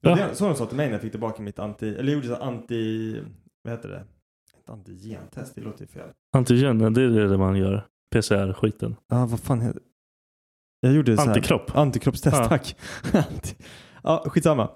Ja. 0.00 0.14
Det, 0.14 0.34
så 0.34 0.44
de 0.48 0.54
sa 0.54 0.66
till 0.66 0.76
mig 0.76 0.86
när 0.86 0.92
jag 0.92 1.02
fick 1.02 1.10
tillbaka 1.10 1.42
mitt 1.42 1.58
anti, 1.58 1.94
eller 1.94 2.12
gjorde 2.12 2.26
så 2.28 2.36
anti, 2.36 3.12
vad 3.62 3.72
heter 3.74 3.88
det? 3.88 4.04
Ett 4.62 4.70
antigentest, 4.70 5.54
det 5.54 5.60
låter 5.60 5.80
ju 5.80 5.86
fel. 5.86 6.08
Antigen, 6.32 6.78
det 6.94 7.02
är 7.02 7.08
det 7.28 7.38
man 7.38 7.56
gör. 7.56 7.86
PCR-skiten. 8.14 8.96
Ja, 9.08 9.26
vad 9.26 9.40
fan 9.40 9.60
heter 9.60 9.82
Jag 10.80 10.92
gjorde 10.92 11.16
så 11.16 11.22
här, 11.22 11.28
Antikropp. 11.28 11.76
Antikroppstest, 11.76 12.36
Ja. 12.36 12.48
tack. 12.48 12.76
Anti- 13.02 13.54
ja, 14.02 14.24
skitsamma. 14.26 14.70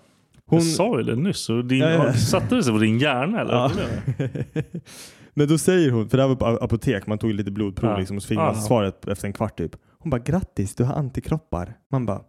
Hon... 0.46 0.58
Jag 0.58 0.66
sa 0.68 0.98
ju 0.98 1.02
det 1.04 1.16
nyss. 1.16 1.48
Och 1.50 1.64
din, 1.64 1.78
Ja, 1.78 1.90
ja. 1.90 2.12
Satte 2.30 2.54
det 2.54 2.62
sig 2.64 2.72
på 2.72 2.78
din 2.78 2.98
hjärna 2.98 3.40
eller? 3.40 3.52
Ja. 3.52 3.70
Du? 4.18 4.62
Men 5.34 5.48
då 5.48 5.58
säger 5.58 5.90
hon, 5.90 6.08
för 6.08 6.16
det 6.16 6.22
här 6.22 6.28
var 6.28 6.36
på 6.36 6.46
apotek, 6.46 7.06
man 7.06 7.18
tog 7.18 7.34
lite 7.34 7.50
blodprov 7.50 7.98
liksom, 7.98 8.16
och 8.16 8.22
så 8.22 8.26
fick 8.28 8.38
man 8.38 8.54
svaret 8.62 9.08
efter 9.08 9.26
en 9.26 9.32
kvart 9.32 9.58
typ. 9.58 9.76
Hon 9.98 10.10
bara 10.10 10.18
grattis, 10.20 10.74
du 10.74 10.84
har 10.84 10.94
antikroppar. 10.94 11.74
Man 11.90 12.06
bara 12.06 12.20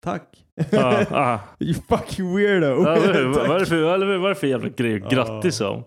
tack. 0.00 0.44
Ja, 0.70 1.04
ah. 1.10 1.38
you 1.60 1.74
fucking 1.74 2.36
weirdo. 2.36 2.66
Ja, 2.66 2.96
är 2.96 3.58
det 3.58 3.66
för- 4.36 4.46
jävla 4.46 4.68
grej 4.68 5.02
att 5.02 5.10
grattis 5.12 5.60
om? 5.60 5.84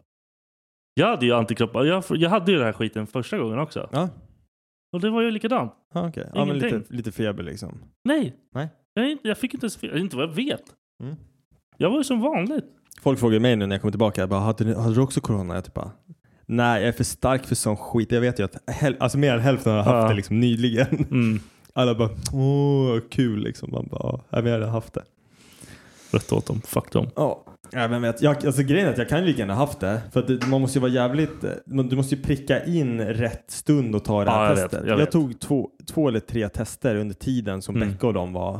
Jag 0.93 1.07
hade 1.07 1.25
ju 1.25 1.33
antikroppar. 1.33 1.83
Jag, 1.83 2.03
jag 2.09 2.29
hade 2.29 2.51
ju 2.51 2.57
den 2.57 2.65
här 2.65 2.73
skiten 2.73 3.07
första 3.07 3.37
gången 3.37 3.59
också. 3.59 3.89
Ja, 3.91 4.09
Och 4.93 5.01
det 5.01 5.09
var 5.09 5.21
ju 5.21 5.31
likadant. 5.31 5.73
ja 5.93 6.07
okej. 6.07 6.29
Ja, 6.33 6.45
men 6.45 6.57
lite, 6.59 6.81
lite 6.89 7.11
feber 7.11 7.43
liksom. 7.43 7.77
Nej. 8.03 8.35
Nej. 8.55 8.69
Jag, 8.93 9.17
jag 9.23 9.37
fick 9.37 9.53
inte 9.53 9.63
ens 9.65 9.77
fel. 9.77 9.97
Inte 9.97 10.17
vad 10.17 10.29
jag 10.29 10.33
vet. 10.33 10.63
Mm. 11.03 11.15
Jag 11.77 11.89
var 11.89 11.97
ju 11.97 12.03
som 12.03 12.21
vanligt. 12.21 12.65
Folk 13.01 13.19
frågar 13.19 13.39
mig 13.39 13.55
nu 13.55 13.65
när 13.65 13.75
jag 13.75 13.81
kommer 13.81 13.91
tillbaka, 13.91 14.21
jag 14.21 14.29
bara, 14.29 14.39
hade, 14.39 14.63
du, 14.63 14.75
hade 14.75 14.95
du 14.95 15.01
också 15.01 15.21
corona? 15.21 15.53
Jag 15.55 15.65
typ 15.65 15.73
bara, 15.73 15.91
nej 16.45 16.79
jag 16.81 16.87
är 16.87 16.91
för 16.91 17.03
stark 17.03 17.45
för 17.45 17.55
sån 17.55 17.77
skit. 17.77 18.11
Jag 18.11 18.21
vet 18.21 18.39
ju 18.39 18.43
att 18.43 18.69
häl- 18.69 18.97
alltså 18.99 19.17
mer 19.17 19.33
än 19.33 19.39
hälften 19.39 19.71
har 19.73 19.79
haft 19.83 19.89
Ja. 20.03 20.07
det 20.09 20.13
liksom 20.13 20.39
nyligen. 20.39 20.87
Mm. 21.11 21.39
Alla 21.75 21.95
bara, 21.95 22.09
åh 22.33 22.99
kul 23.11 23.39
liksom. 23.43 23.71
Man 23.71 23.87
bara, 23.91 24.19
ja, 24.29 24.41
jag 24.41 24.51
hade 24.51 24.65
haft 24.65 24.93
det. 24.93 25.03
Rätt 26.11 26.31
åt 26.33 26.45
dem. 26.45 26.61
Fuck 26.65 26.91
dem. 26.91 27.07
Ja, 27.15 27.43
ja 27.71 27.87
vet, 28.01 28.21
jag, 28.21 28.45
alltså 28.45 28.63
grejen 28.63 28.87
är 28.87 28.91
att 28.91 28.97
jag 28.97 29.09
kan 29.09 29.19
ju 29.19 29.25
lika 29.25 29.39
gärna 29.39 29.55
haft 29.55 29.79
det. 29.79 30.01
För 30.11 30.19
att 30.19 30.27
det, 30.27 30.47
man 30.47 30.61
måste 30.61 30.77
ju 30.79 30.81
vara 30.81 30.91
jävligt, 30.91 31.43
eh, 31.43 31.51
man- 31.65 31.87
du 31.89 31.95
måste 31.95 32.15
ju 32.15 32.21
pricka 32.21 32.65
in 32.65 33.01
rätt 33.01 33.51
stund 33.51 33.95
och 33.95 34.03
ta 34.05 34.23
det 34.25 34.31
här 34.31 34.41
Ja, 34.43 34.49
jag 34.49 34.55
vet, 34.55 34.71
testet. 34.71 34.87
jag 34.87 34.97
vet. 34.97 35.11
tog 35.11 35.39
två, 35.39 35.69
två 35.93 36.07
eller 36.07 36.19
tre 36.19 36.49
tester 36.49 36.95
under 36.95 37.15
tiden 37.15 37.61
som 37.61 37.75
Mm. 37.75 37.89
Becka 37.89 38.07
och 38.07 38.13
de 38.13 38.33
var. 38.33 38.59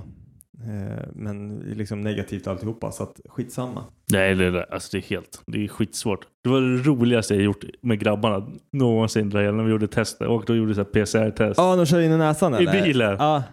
Eh, 0.67 1.05
men 1.13 1.59
liksom 1.59 2.01
negativt 2.01 2.47
alltihopa 2.47 2.91
så 2.91 3.03
att 3.03 3.19
skitsamma. 3.29 3.83
Nej, 4.11 4.35
det, 4.35 4.51
det, 4.51 4.63
alltså 4.63 4.89
det 4.91 4.97
är 4.97 5.09
helt, 5.09 5.41
det 5.45 5.63
är 5.63 5.67
skitsvårt. 5.67 6.27
Det 6.43 6.49
var 6.49 6.61
det 6.61 6.83
roligaste 6.83 7.33
jag 7.35 7.43
gjort 7.43 7.63
med 7.81 7.99
grabbarna 7.99 8.47
någonsin 8.71 9.29
där 9.29 9.51
när 9.51 9.63
vi 9.63 9.71
gjorde 9.71 9.87
tester. 9.87 10.27
Och 10.27 10.43
då 10.47 10.55
gjorde 10.55 10.75
så 10.75 10.85
PCR-test. 10.85 11.57
Ja, 11.57 11.75
de 11.75 11.85
kör 11.85 12.01
in 12.01 12.11
i 12.11 12.17
näsan 12.17 12.53
I 12.53 12.57
eller? 12.57 12.71
bilen. 12.83 13.15
Ja, 13.19 13.43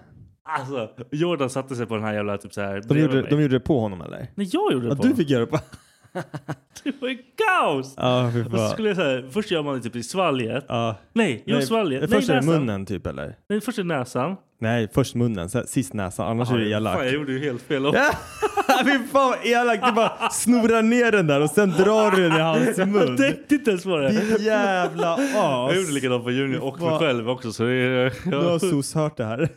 Alltså, 0.58 0.88
Jordan 1.10 1.50
satte 1.50 1.74
sig 1.76 1.86
på 1.86 1.94
den 1.94 2.04
här 2.04 2.14
jävla 2.14 2.38
typ 2.38 2.52
så 2.54 2.60
här 2.60 2.82
de 2.88 2.98
gjorde, 2.98 3.22
de 3.22 3.42
gjorde 3.42 3.54
det 3.54 3.60
på 3.60 3.80
honom 3.80 4.00
eller? 4.02 4.26
Nej, 4.34 4.48
jag 4.52 4.72
gjorde 4.72 4.86
det 4.86 4.90
Ja, 4.90 4.96
på 4.96 5.02
du 5.02 5.08
honom. 5.08 5.16
fick 5.16 5.30
göra 5.30 5.40
det 5.40 5.46
på... 5.46 5.58
Det 6.84 6.92
var 7.00 7.08
ju 7.08 7.16
kaos! 7.16 7.94
Ja, 7.96 8.30
fy 8.34 8.44
fan. 8.44 8.70
skulle 8.70 8.88
jag 8.88 8.96
här, 8.96 9.24
först 9.30 9.50
gör 9.50 9.62
man 9.62 9.74
det 9.74 9.80
typ 9.80 9.96
i 9.96 10.02
svalget. 10.02 10.64
Ja. 10.68 10.96
Nej, 11.12 11.42
jag 11.46 11.54
Nej, 11.56 11.66
svalget. 11.66 12.00
Först 12.10 12.28
Nej, 12.28 12.36
är 12.36 12.40
det 12.40 12.46
näsan. 12.46 12.60
munnen 12.66 12.86
typ 12.86 13.06
eller? 13.06 13.34
Nej, 13.48 13.60
först 13.60 13.78
är 13.78 13.82
det 13.82 13.88
näsan. 13.88 14.36
Nej, 14.60 14.88
först 14.94 15.14
munnen, 15.14 15.48
sen, 15.50 15.66
sist 15.66 15.92
näsan, 15.94 16.26
annars 16.28 16.50
är 16.50 16.58
det 16.58 16.68
elakt. 16.70 16.96
Fan, 16.96 17.04
jag 17.06 17.14
gjorde 17.14 17.32
ju 17.32 17.38
helt 17.38 17.62
fel. 17.62 17.82
Ja, 17.94 18.10
Fy 18.84 18.90
fan 18.90 19.08
vad 19.30 19.46
elakt! 19.46 19.86
Du 19.86 19.92
bara 19.92 20.30
snorar 20.30 20.82
ner 20.82 21.12
den 21.12 21.26
där 21.26 21.40
och 21.40 21.50
sen 21.50 21.70
drar 21.70 22.10
du 22.10 22.22
den 22.28 22.36
i 22.38 22.40
hans 22.40 22.78
Jag 22.78 22.88
mun. 22.88 23.16
tänkte 23.16 23.54
inte 23.54 23.70
ens 23.70 23.84
på 23.84 23.96
det. 23.96 24.10
Ditt 24.10 24.40
jävla 24.40 25.14
as. 25.14 25.20
Jag 25.34 25.76
gjorde 25.76 25.92
likadant 25.92 26.24
på 26.24 26.30
Junior 26.30 26.62
och 26.64 26.80
mig 26.80 26.90
Vad- 26.90 26.98
själv 27.00 27.30
också. 27.30 27.52
Så 27.52 27.62
det, 27.62 27.72
är- 27.72 28.12
Nu 28.30 28.36
har 28.36 28.58
SOS 28.58 28.94
hört 28.94 29.16
det 29.16 29.24
här. 29.24 29.48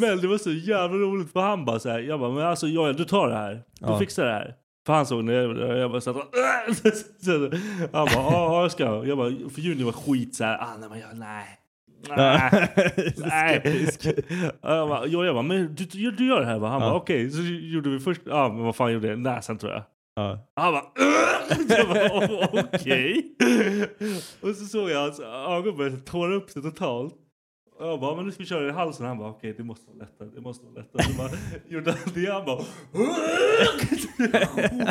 Men 0.00 0.18
det 0.20 0.26
var 0.26 0.38
så 0.38 0.50
jävla 0.50 0.96
roligt 0.98 1.32
för 1.32 1.40
han 1.40 1.64
bara 1.64 1.78
så 1.78 1.88
här, 1.88 1.98
jag 1.98 2.20
bara, 2.20 2.30
men 2.32 2.46
alltså 2.46 2.66
Joel 2.66 2.96
du 2.96 3.04
tar 3.04 3.28
det 3.28 3.34
här. 3.36 3.52
Du 3.54 3.60
Ja. 3.80 3.98
fixar 3.98 4.24
det 4.24 4.32
här. 4.32 4.54
För 4.88 4.92
han 4.94 5.06
såg 5.06 5.24
när 5.24 5.32
jag, 5.32 5.78
jag 5.78 5.90
bara 5.90 6.00
satt 6.00 6.16
och, 6.16 6.22
Han 7.92 8.06
bara, 8.06 8.14
ja 8.14 8.32
ja, 8.32 8.62
jag 8.62 8.72
ska. 8.72 8.84
Jag 9.04 9.18
bara, 9.18 9.30
för 9.30 9.60
Junior 9.60 9.84
var 9.84 9.92
skit 9.92 10.34
så 10.34 10.44
här, 10.44 10.58
ah, 10.60 10.76
nej 10.80 10.88
men 10.88 10.98
jag, 11.00 11.08
nej. 11.18 11.44
Nej. 12.16 12.68
Nej. 13.16 13.88
Jag 14.62 14.88
bara, 14.88 15.06
jag, 15.06 15.26
jag 15.26 15.34
bara, 15.34 15.42
men 15.42 15.74
du, 15.74 15.84
du, 15.84 16.10
du 16.10 16.26
gör 16.28 16.40
det 16.40 16.46
här 16.46 16.58
va? 16.58 16.68
Han 16.68 16.82
Ja. 16.82 16.88
bara, 16.88 16.96
okej. 16.96 17.30
Så 17.30 17.42
gjorde 17.42 17.90
vi 17.90 17.98
först, 17.98 18.20
ja 18.24 18.48
men 18.48 18.62
vad 18.64 18.76
fan 18.76 18.92
gjorde 18.92 19.08
jag? 19.08 19.18
Näsan 19.18 19.58
tror 19.58 19.72
jag. 19.72 19.82
Ja. 20.16 20.38
Han 20.56 20.72
bara, 20.72 20.84
bara 21.94 22.12
"Åh, 22.12 22.64
okej. 22.74 23.26
Och 24.40 24.48
så 24.56 24.64
såg 24.64 24.90
jag 24.90 25.00
hans 25.00 25.20
ögon 25.48 25.76
började 25.76 25.96
tåra 25.96 26.34
upp 26.34 26.50
sig 26.50 26.62
totalt. 26.62 27.14
Och 27.78 27.86
jag 27.86 28.00
bara, 28.00 28.16
men 28.16 28.24
nu 28.24 28.32
ska 28.32 28.42
vi 28.42 28.46
köra 28.48 28.68
i 28.68 28.72
halsen. 28.72 29.06
Han 29.06 29.18
bara, 29.18 29.30
okej 29.30 29.54
det 29.56 29.64
måste 29.64 29.86
vara 29.90 29.98
lättare, 29.98 30.28
det 30.34 30.40
måste 30.40 30.66
vara 30.66 30.74
lättare. 30.76 31.02
Så 31.02 31.12
bara, 31.18 31.30
gjorde 31.68 31.90
han 31.90 32.00
det, 32.14 32.32
han 32.32 32.44
bara, 32.44 32.64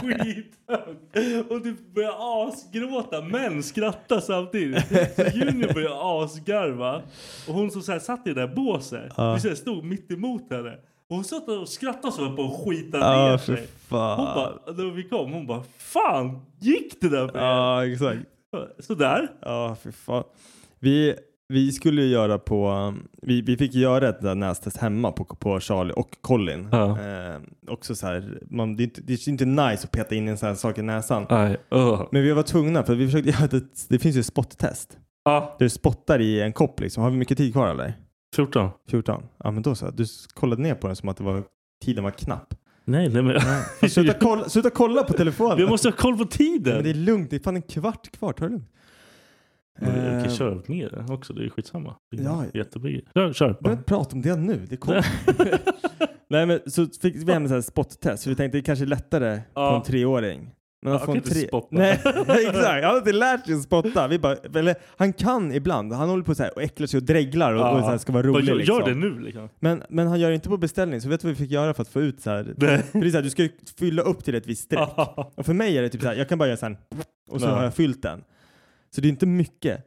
skithögt. 0.02 1.52
Och 1.52 1.62
du 1.62 1.76
började 1.95 2.15
asgråta 2.19 3.21
men 3.21 3.63
skratta 3.63 4.21
samtidigt. 4.21 4.88
Så 4.88 5.23
Junior 5.38 5.73
började 5.73 5.95
asgarva. 6.23 7.02
Och 7.47 7.54
hon 7.54 7.71
som 7.71 7.82
så 7.82 7.91
här 7.91 8.00
satt 8.00 8.28
i 8.28 8.34
det 8.34 8.41
där 8.47 8.56
båset, 8.56 9.13
Ja. 9.17 9.34
vi 9.34 9.39
så 9.39 9.47
här 9.47 9.56
stod 9.56 9.84
mitt 9.84 10.12
emot 10.12 10.52
henne. 10.52 10.78
Hon 11.10 11.23
satt 11.23 11.47
och 11.50 11.69
skrattade 11.69 12.13
så 12.13 12.36
på 12.36 12.43
att 12.43 12.65
skita 12.65 12.97
ner 12.97 13.38
för 13.38 13.56
sig. 13.56 13.67
fan. 13.67 14.17
Hon 14.17 14.26
bara, 14.26 14.73
när 14.73 14.91
vi 14.95 15.04
kom, 15.04 15.34
hon 15.34 15.47
bara 15.47 15.63
Fan, 15.78 16.39
gick 16.60 17.02
det 17.02 17.10
där 17.10 17.28
för 17.28 17.38
er? 17.38 17.41
Ja, 17.41 17.86
exakt. 17.86 18.19
Sådär. 18.80 19.28
Ja, 19.41 19.76
för 19.84 19.91
fan. 19.91 20.23
Vi, 20.80 21.15
vi 21.49 21.71
skulle 21.71 22.01
ju 22.01 22.07
göra 22.07 22.39
på, 22.39 22.93
vi, 23.21 23.41
vi 23.41 23.57
fick 23.57 23.73
göra 23.73 24.10
ett 24.10 24.21
där 24.21 24.36
nästest 24.36 24.77
hemma 24.77 25.12
på, 25.12 25.25
på 25.25 25.60
Charlie 25.60 25.93
och 25.93 26.17
Colin. 26.21 26.69
Ja. 26.71 26.89
Eh, 27.01 27.39
också 27.67 27.95
så 27.95 28.07
här, 28.07 28.39
man, 28.49 28.75
det, 28.75 28.83
är 28.83 28.86
inte, 28.86 29.01
det 29.01 29.13
är 29.13 29.29
inte 29.29 29.45
nice 29.45 29.83
att 29.83 29.91
peta 29.91 30.15
in 30.15 30.27
en 30.27 30.38
sån 30.38 30.47
här 30.47 30.55
sak 30.55 30.77
i 30.77 30.81
näsan. 30.81 31.25
Nej, 31.29 31.57
öh. 31.71 32.01
Men 32.12 32.23
vi 32.23 32.31
var 32.31 32.43
tvungna 32.43 32.83
för 32.83 32.95
vi 32.95 33.05
försökte 33.05 33.29
göra 33.43 33.57
ett, 33.57 33.86
det 33.89 33.99
finns 33.99 34.15
ju 34.15 34.23
spottest. 34.23 34.97
Ja, 35.25 35.55
du 35.60 35.69
spottar 35.69 36.21
i 36.21 36.41
en 36.41 36.53
kopp 36.53 36.79
liksom. 36.79 37.03
Har 37.03 37.10
vi 37.10 37.17
mycket 37.17 37.38
tid 37.38 37.53
kvar 37.53 37.67
eller? 37.67 37.93
14. 38.36 38.69
14? 38.89 39.23
Ja 39.43 39.51
men 39.51 39.63
då 39.63 39.75
så. 39.75 39.89
Du 39.91 40.05
kollade 40.33 40.62
ner 40.62 40.75
på 40.75 40.88
den 40.88 40.95
som 40.95 41.10
att 41.10 41.17
det 41.17 41.23
var, 41.23 41.43
tiden 41.86 42.03
var 42.03 42.12
knapp. 42.12 42.53
Nej, 42.86 43.10
nej 43.10 43.23
men... 43.23 43.41
Fan, 43.41 43.89
Sluta, 43.89 44.13
kolla, 44.19 44.49
sluta 44.49 44.69
kolla 44.69 45.03
på 45.03 45.13
telefonen. 45.13 45.57
Vi 45.57 45.67
måste 45.67 45.88
ha 45.88 45.95
koll 45.95 46.17
på 46.17 46.25
tiden. 46.25 46.73
men 46.75 46.83
det 46.83 46.89
är 46.89 46.93
lugnt, 46.93 47.29
det 47.29 47.36
är 47.36 47.39
fan 47.39 47.55
en 47.55 47.62
kvart 47.62 48.12
kvar. 48.12 48.33
Ta 48.33 48.45
det 48.45 48.51
lugnt. 48.51 48.69
Men 49.79 49.95
jag 50.13 50.23
kan 50.23 50.31
Eh, 50.31 50.37
köra 50.37 50.61
ner 50.67 50.89
den 50.89 51.11
också, 51.11 51.33
det 51.33 51.45
är 51.45 51.49
skitsamma. 51.49 51.95
Det 52.11 52.17
är 52.17 52.23
Ja. 52.23 52.43
Jättebra. 52.53 52.91
Kör, 53.13 53.33
kör. 53.33 53.47
behöver 53.61 53.71
inte 53.71 53.83
prata 53.83 54.15
om 54.15 54.21
det 54.21 54.35
nu. 54.35 54.65
Det 54.69 54.77
kommer. 54.77 55.05
Nej 56.29 56.45
men 56.45 56.59
så 56.67 56.87
fick 57.01 57.15
vi 57.15 57.33
hem 57.33 57.41
en 57.43 57.47
sån 57.49 57.55
här 57.55 57.61
spottest. 57.61 58.23
Så 58.23 58.29
vi 58.29 58.35
tänkte 58.35 58.57
det 58.57 58.61
kanske 58.61 58.85
är 58.85 58.87
lättare 58.87 59.35
på 59.35 59.41
Ja. 59.53 59.75
en 59.75 59.83
treåring. 59.83 60.49
Men 60.81 60.91
Ja, 60.93 60.97
han 60.97 60.99
få 60.99 61.05
kan 61.05 61.15
en 61.15 61.17
inte 61.17 61.29
tre... 61.29 61.47
spotta. 61.47 61.67
Nej 61.71 61.91
exakt, 62.27 62.65
han 62.65 62.83
har 62.83 62.97
inte 62.97 63.11
lärt 63.11 63.45
sig 63.45 63.55
att 63.55 63.61
spotta. 63.61 64.07
Vi 64.07 64.19
bara, 64.19 64.35
eller, 64.35 64.75
han 64.97 65.13
kan 65.13 65.51
ibland. 65.51 65.93
Han 65.93 66.09
håller 66.09 66.23
på 66.23 66.35
så 66.35 66.43
här 66.43 66.51
och 66.55 66.61
äcklar 66.63 66.87
sig 66.87 66.97
och 66.97 67.03
dreglar 67.03 67.53
och, 67.53 67.73
och 67.77 67.79
så 67.83 67.89
här 67.89 67.97
ska 67.97 68.11
vara 68.13 68.23
Bara 68.23 68.29
rolig. 68.33 68.47
gör, 68.49 68.55
liksom. 68.55 68.79
gör 68.79 68.85
det 68.87 68.95
nu 68.95 69.19
liksom. 69.19 69.49
Men, 69.59 69.83
men 69.89 70.07
han 70.07 70.19
gör 70.19 70.29
det 70.29 70.35
inte 70.35 70.49
på 70.49 70.57
beställning. 70.57 71.01
Så 71.01 71.09
vet 71.09 71.21
du 71.21 71.27
vad 71.27 71.37
vi 71.37 71.43
fick 71.43 71.51
göra 71.51 71.73
för 71.73 71.81
att 71.81 71.87
få 71.89 72.01
ut 72.01 72.21
så 72.21 72.29
här? 72.29 72.53
Nej. 72.57 72.83
För 72.83 72.99
det 72.99 73.07
är 73.07 73.09
så 73.11 73.17
här, 73.17 73.23
du 73.23 73.29
ska 73.29 73.43
ju 73.43 73.49
fylla 73.79 74.01
upp 74.01 74.23
till 74.23 74.35
ett 74.35 74.47
visst 74.47 74.63
streck. 74.63 74.89
Och 75.35 75.45
för 75.45 75.53
mig 75.53 75.77
är 75.77 75.81
det 75.81 75.89
typ 75.89 76.01
så 76.01 76.07
här, 76.07 76.15
jag 76.15 76.29
kan 76.29 76.37
bara 76.37 76.47
göra 76.47 76.57
så 76.57 76.65
här 76.65 76.77
och 77.29 77.41
så 77.41 77.47
Ja. 77.47 77.51
har 77.55 77.63
jag 77.63 77.73
fyllt 77.73 78.01
den. 78.01 78.23
Så 78.89 79.02
det 79.02 79.08
är 79.08 79.10
inte 79.10 79.26
mycket. 79.26 79.84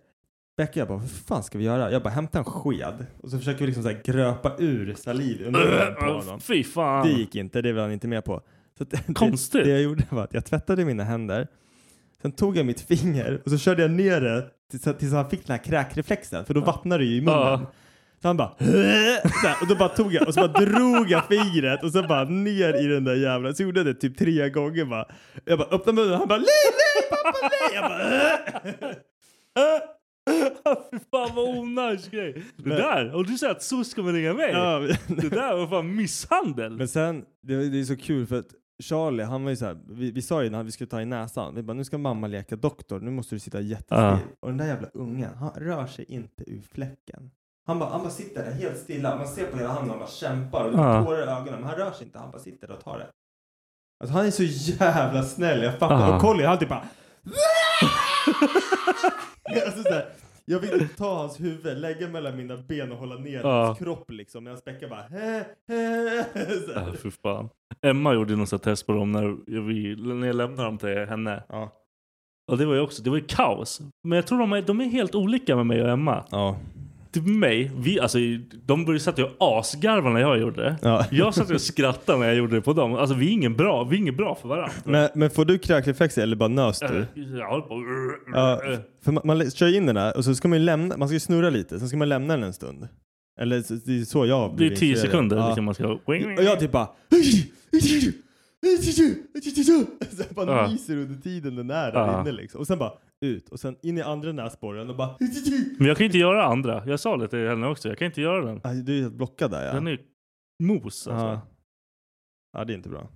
Becka 0.56 0.78
jag 0.78 0.88
bara, 0.88 0.98
vad 0.98 1.10
fan 1.10 1.42
ska 1.42 1.58
vi 1.58 1.64
göra? 1.64 1.92
Jag 1.92 2.02
bara, 2.02 2.10
hämta 2.10 2.38
en 2.38 2.44
sked. 2.44 3.06
Och 3.20 3.30
så 3.30 3.38
försöker 3.38 3.60
vi 3.60 3.66
liksom 3.66 3.82
så 3.82 3.88
här 3.88 4.02
gröpa 4.04 4.56
ur 4.58 4.94
saliv 4.94 5.42
ur 5.42 5.50
munnen 5.50 5.94
på 5.94 6.04
honom. 6.04 6.40
Fy 6.40 6.64
fan. 6.64 7.06
Det 7.06 7.12
gick 7.12 7.34
inte, 7.34 7.62
det 7.62 7.72
var 7.72 7.82
han 7.82 7.92
inte 7.92 8.08
med 8.08 8.24
på. 8.24 8.40
Så 8.78 8.84
det, 8.90 9.14
Konstigt. 9.14 9.64
Det 9.64 9.70
jag 9.70 9.82
gjorde 9.82 10.04
var 10.10 10.24
att 10.24 10.34
jag 10.34 10.44
tvättade 10.44 10.84
mina 10.84 11.04
händer. 11.04 11.46
Sen 12.22 12.32
tog 12.32 12.56
jag 12.56 12.66
mitt 12.66 12.80
finger 12.80 13.40
och 13.44 13.50
så 13.50 13.58
körde 13.58 13.82
jag 13.82 13.90
ner 13.90 14.20
det 14.20 14.46
tills, 14.70 14.98
tills 14.98 15.12
han 15.12 15.30
fick 15.30 15.46
den 15.46 15.56
här 15.56 15.64
kräkreflexen. 15.64 16.44
För 16.44 16.54
då 16.54 16.60
vattnade 16.60 17.04
det 17.04 17.08
ju 17.08 17.16
i 17.16 17.20
munnen. 17.20 17.66
Så 18.22 18.28
han 18.28 18.36
bara 18.36 18.54
så 18.58 18.64
här, 19.46 19.56
och 19.62 19.68
då 19.68 19.74
bara 19.74 19.88
tog 19.88 20.14
jag 20.14 20.28
och 20.28 20.34
så 20.34 20.40
bara 20.48 20.60
drog 20.60 21.10
jag 21.10 21.24
fingret 21.28 21.82
och 21.82 21.92
så 21.92 22.02
bara 22.02 22.24
ner 22.24 22.84
i 22.84 22.86
den 22.86 23.04
där 23.04 23.14
jävla 23.14 23.54
så 23.54 23.62
gjorde 23.62 23.80
jag 23.80 23.86
det 23.86 23.94
typ 23.94 24.18
tre 24.18 24.50
gånger 24.50 24.84
bara. 24.84 25.06
Jag 25.44 25.58
bara 25.58 25.68
öppna 25.68 25.92
munnen 25.92 26.12
och 26.12 26.18
han 26.18 26.28
bara 26.28 26.38
nej 26.38 26.46
pappa 27.10 27.48
nej. 27.60 27.74
Jag 27.74 27.82
bara 27.90 29.80
Fy 30.90 30.98
fan 31.10 31.34
vad 31.36 31.58
onajs 31.58 32.08
grej. 32.08 32.32
Det 32.56 32.68
Men- 32.68 32.76
där, 32.78 33.14
och 33.14 33.26
du 33.26 33.38
säger 33.38 33.52
att 33.52 33.62
SOS 33.62 33.94
kommer 33.94 34.12
ringa 34.12 34.32
mig. 34.34 34.50
ja, 34.52 34.78
Det 35.08 35.28
där 35.28 35.56
var 35.56 35.66
fan 35.66 35.96
misshandel. 35.96 36.76
Men 36.76 36.88
sen, 36.88 37.24
det, 37.42 37.68
det 37.70 37.80
är 37.80 37.84
så 37.84 37.96
kul 37.96 38.26
för 38.26 38.38
att 38.38 38.46
Charlie, 38.82 39.22
han 39.24 39.44
var 39.44 39.50
ju 39.50 39.56
så 39.56 39.64
här, 39.64 39.78
vi, 39.88 40.10
vi 40.10 40.22
sa 40.22 40.42
ju 40.42 40.50
när 40.50 40.62
vi 40.62 40.72
skulle 40.72 40.88
ta 40.90 41.00
i 41.00 41.04
näsan, 41.04 41.54
vi 41.54 41.62
bara 41.62 41.72
nu 41.74 41.84
ska 41.84 41.98
mamma 41.98 42.26
leka 42.26 42.56
doktor, 42.56 43.00
nu 43.00 43.10
måste 43.10 43.34
du 43.34 43.38
sitta 43.38 43.60
jättestill. 43.60 43.96
Ja. 43.98 44.18
Och 44.40 44.48
den 44.48 44.56
där 44.56 44.66
jävla 44.66 44.88
ungen, 44.94 45.34
han 45.34 45.50
rör 45.56 45.86
sig 45.86 46.04
inte 46.08 46.44
ur 46.50 46.62
fläcken. 46.72 47.30
Han 47.66 47.78
bara, 47.78 47.90
han 47.90 48.00
bara 48.00 48.10
sitter 48.10 48.44
där 48.44 48.52
helt 48.52 48.78
stilla, 48.78 49.16
man 49.16 49.28
ser 49.28 49.46
på 49.46 49.56
hela 49.56 49.68
handen, 49.68 49.90
han 49.90 49.98
bara 49.98 50.08
kämpar 50.08 50.64
och 50.64 50.70
det 50.72 50.76
Ja. 50.78 51.04
tårar 51.04 51.18
i 51.18 51.22
ögonen, 51.22 51.54
men 51.60 51.64
han 51.64 51.74
rör 51.74 51.90
sig 51.92 52.06
inte, 52.06 52.18
han 52.18 52.30
bara 52.30 52.38
sitter 52.42 52.70
och 52.70 52.80
tar 52.84 52.98
det. 52.98 53.06
Alltså 54.00 54.16
han 54.16 54.26
är 54.26 54.30
så 54.30 54.42
jävla 54.44 55.22
snäll, 55.22 55.62
jag 55.62 55.78
fattar. 55.78 56.14
Och 56.14 56.20
Colin, 56.20 56.46
han 56.46 56.58
typ 56.58 56.68
bara 56.68 56.84
alltså, 59.66 59.82
så 59.82 59.92
här, 59.92 60.04
jag 60.44 60.58
vill 60.60 60.88
ta 60.96 61.14
hans 61.18 61.40
huvud, 61.40 61.78
lägga 61.78 62.08
mellan 62.08 62.36
mina 62.36 62.56
ben 62.56 62.92
och 62.92 62.98
hålla 62.98 63.14
ner 63.16 63.40
Ja. 63.44 63.64
hans 63.66 63.78
kropp 63.78 64.10
liksom. 64.10 64.44
Medan 64.44 64.60
Becka 64.64 64.88
bara 64.88 65.02
hä, 65.02 65.44
hä. 65.68 66.24
Så 66.66 66.72
här. 66.80 66.86
Ja, 66.86 66.94
fy 67.02 67.10
fan. 67.10 67.48
Emma 67.82 68.14
gjorde 68.14 68.32
här 68.32 68.58
test 68.58 68.86
på 68.86 68.92
dem 68.92 69.12
när, 69.12 69.36
vi, 69.66 69.96
när 70.14 70.26
jag 70.26 70.36
lämnade 70.36 70.62
dem 70.62 70.78
till 70.78 70.88
henne. 71.06 71.42
Ja. 71.48 71.72
Och 72.50 72.58
det 72.58 72.66
var 72.66 72.74
ju 72.74 72.80
också, 72.80 73.02
det 73.02 73.10
var 73.10 73.16
ju 73.16 73.24
kaos. 73.28 73.80
Men 74.04 74.16
jag 74.16 74.26
tror 74.26 74.38
de 74.38 74.52
är, 74.52 74.62
de 74.62 74.80
är 74.80 74.84
helt 74.84 75.14
olika 75.14 75.56
med 75.56 75.66
mig 75.66 75.82
och 75.82 75.88
Emma. 75.88 76.24
Ja. 76.30 76.56
Typ 77.12 77.26
mig, 77.26 77.70
vi, 77.76 78.00
alltså, 78.00 78.18
de 78.66 78.98
satt 79.00 79.18
ju 79.18 79.26
asgarva 79.38 80.10
när 80.10 80.20
jag 80.20 80.38
gjorde 80.40 80.62
det. 80.62 80.76
Ja. 80.82 81.06
Jag 81.10 81.34
satt 81.34 81.50
och 81.50 81.60
skrattade 81.60 82.18
när 82.18 82.26
jag 82.26 82.36
gjorde 82.36 82.54
det 82.54 82.60
på 82.62 82.72
dem. 82.72 82.94
Alltså 82.94 83.14
vi 83.16 83.26
är 83.28 83.30
ingen 83.32 83.56
bra, 83.56 83.84
vi 83.84 83.96
är 83.96 84.00
ingen 84.00 84.16
bra 84.16 84.34
för 84.34 84.48
varandra. 84.48 84.72
Men, 84.84 85.08
men 85.14 85.30
får 85.30 85.44
du 85.44 85.58
kräkreflexer 85.58 86.22
eller 86.22 86.36
bara 86.36 86.48
nös 86.48 86.78
du? 86.80 86.86
Äh, 86.86 87.04
Jag 87.38 87.48
håller 87.48 87.62
på 87.62 87.74
Ja, 88.34 88.60
för 89.04 89.12
man, 89.12 89.22
man 89.24 89.50
kör 89.50 89.74
in 89.76 89.86
den 89.86 89.94
där 89.94 90.16
och 90.16 90.24
så 90.24 90.34
ska 90.34 90.48
man 90.48 90.58
ju 90.58 90.64
lämna, 90.64 90.96
man 90.96 91.08
ska 91.08 91.20
snurra 91.20 91.50
lite, 91.50 91.78
sen 91.78 91.88
ska 91.88 91.96
man 91.96 92.08
lämna 92.08 92.34
den 92.36 92.42
en 92.42 92.52
stund. 92.52 92.88
Eller 93.40 93.56
det 93.86 94.00
är 94.00 94.04
så 94.04 94.26
jag 94.26 94.38
har 94.38 94.54
Det 94.58 94.66
är 94.66 94.76
tio 94.76 94.96
sekunder 94.96 95.36
Ja. 95.36 95.46
liksom 95.46 95.64
man 95.64 95.74
ska... 95.74 95.88
Och 96.04 96.16
jag 96.16 96.60
typ 96.60 96.72
bara... 96.72 96.88
Så 100.10 100.34
bara 100.34 100.50
Ja. 100.56 100.66
nyser 100.70 100.96
under 100.96 101.20
tiden 101.20 101.56
den 101.56 101.70
är 101.70 101.92
där 101.92 102.00
Ja. 102.00 102.20
inne 102.20 102.32
liksom. 102.32 102.60
Och 102.60 102.66
sen 102.66 102.78
bara 102.78 102.92
ut 103.20 103.48
och 103.48 103.60
sen 103.60 103.76
in 103.82 103.98
i 103.98 104.02
andra 104.02 104.32
näsborren 104.32 104.90
och 104.90 104.96
bara... 104.96 105.16
Men 105.78 105.86
jag 105.86 105.96
kan 105.96 106.06
inte 106.06 106.18
göra 106.18 106.44
andra. 106.44 106.82
Jag 106.86 107.00
sa 107.00 107.16
det 107.16 107.28
till 107.28 107.48
henne 107.48 107.66
också. 107.66 107.88
Jag 107.88 107.98
kan 107.98 108.06
inte 108.06 108.20
göra 108.20 108.44
den. 108.44 108.60
Aj, 108.64 108.82
Du 108.82 108.98
är 108.98 109.02
helt 109.02 109.14
blockad 109.14 109.50
där 109.50 109.66
ja. 109.66 109.72
Den 109.72 109.86
är 109.86 110.00
mos 110.62 110.84
alltså. 110.84 111.26
ja. 111.26 111.40
ja, 112.52 112.64
det 112.64 112.72
är 112.72 112.74
inte 112.74 112.88
bra. 112.88 113.08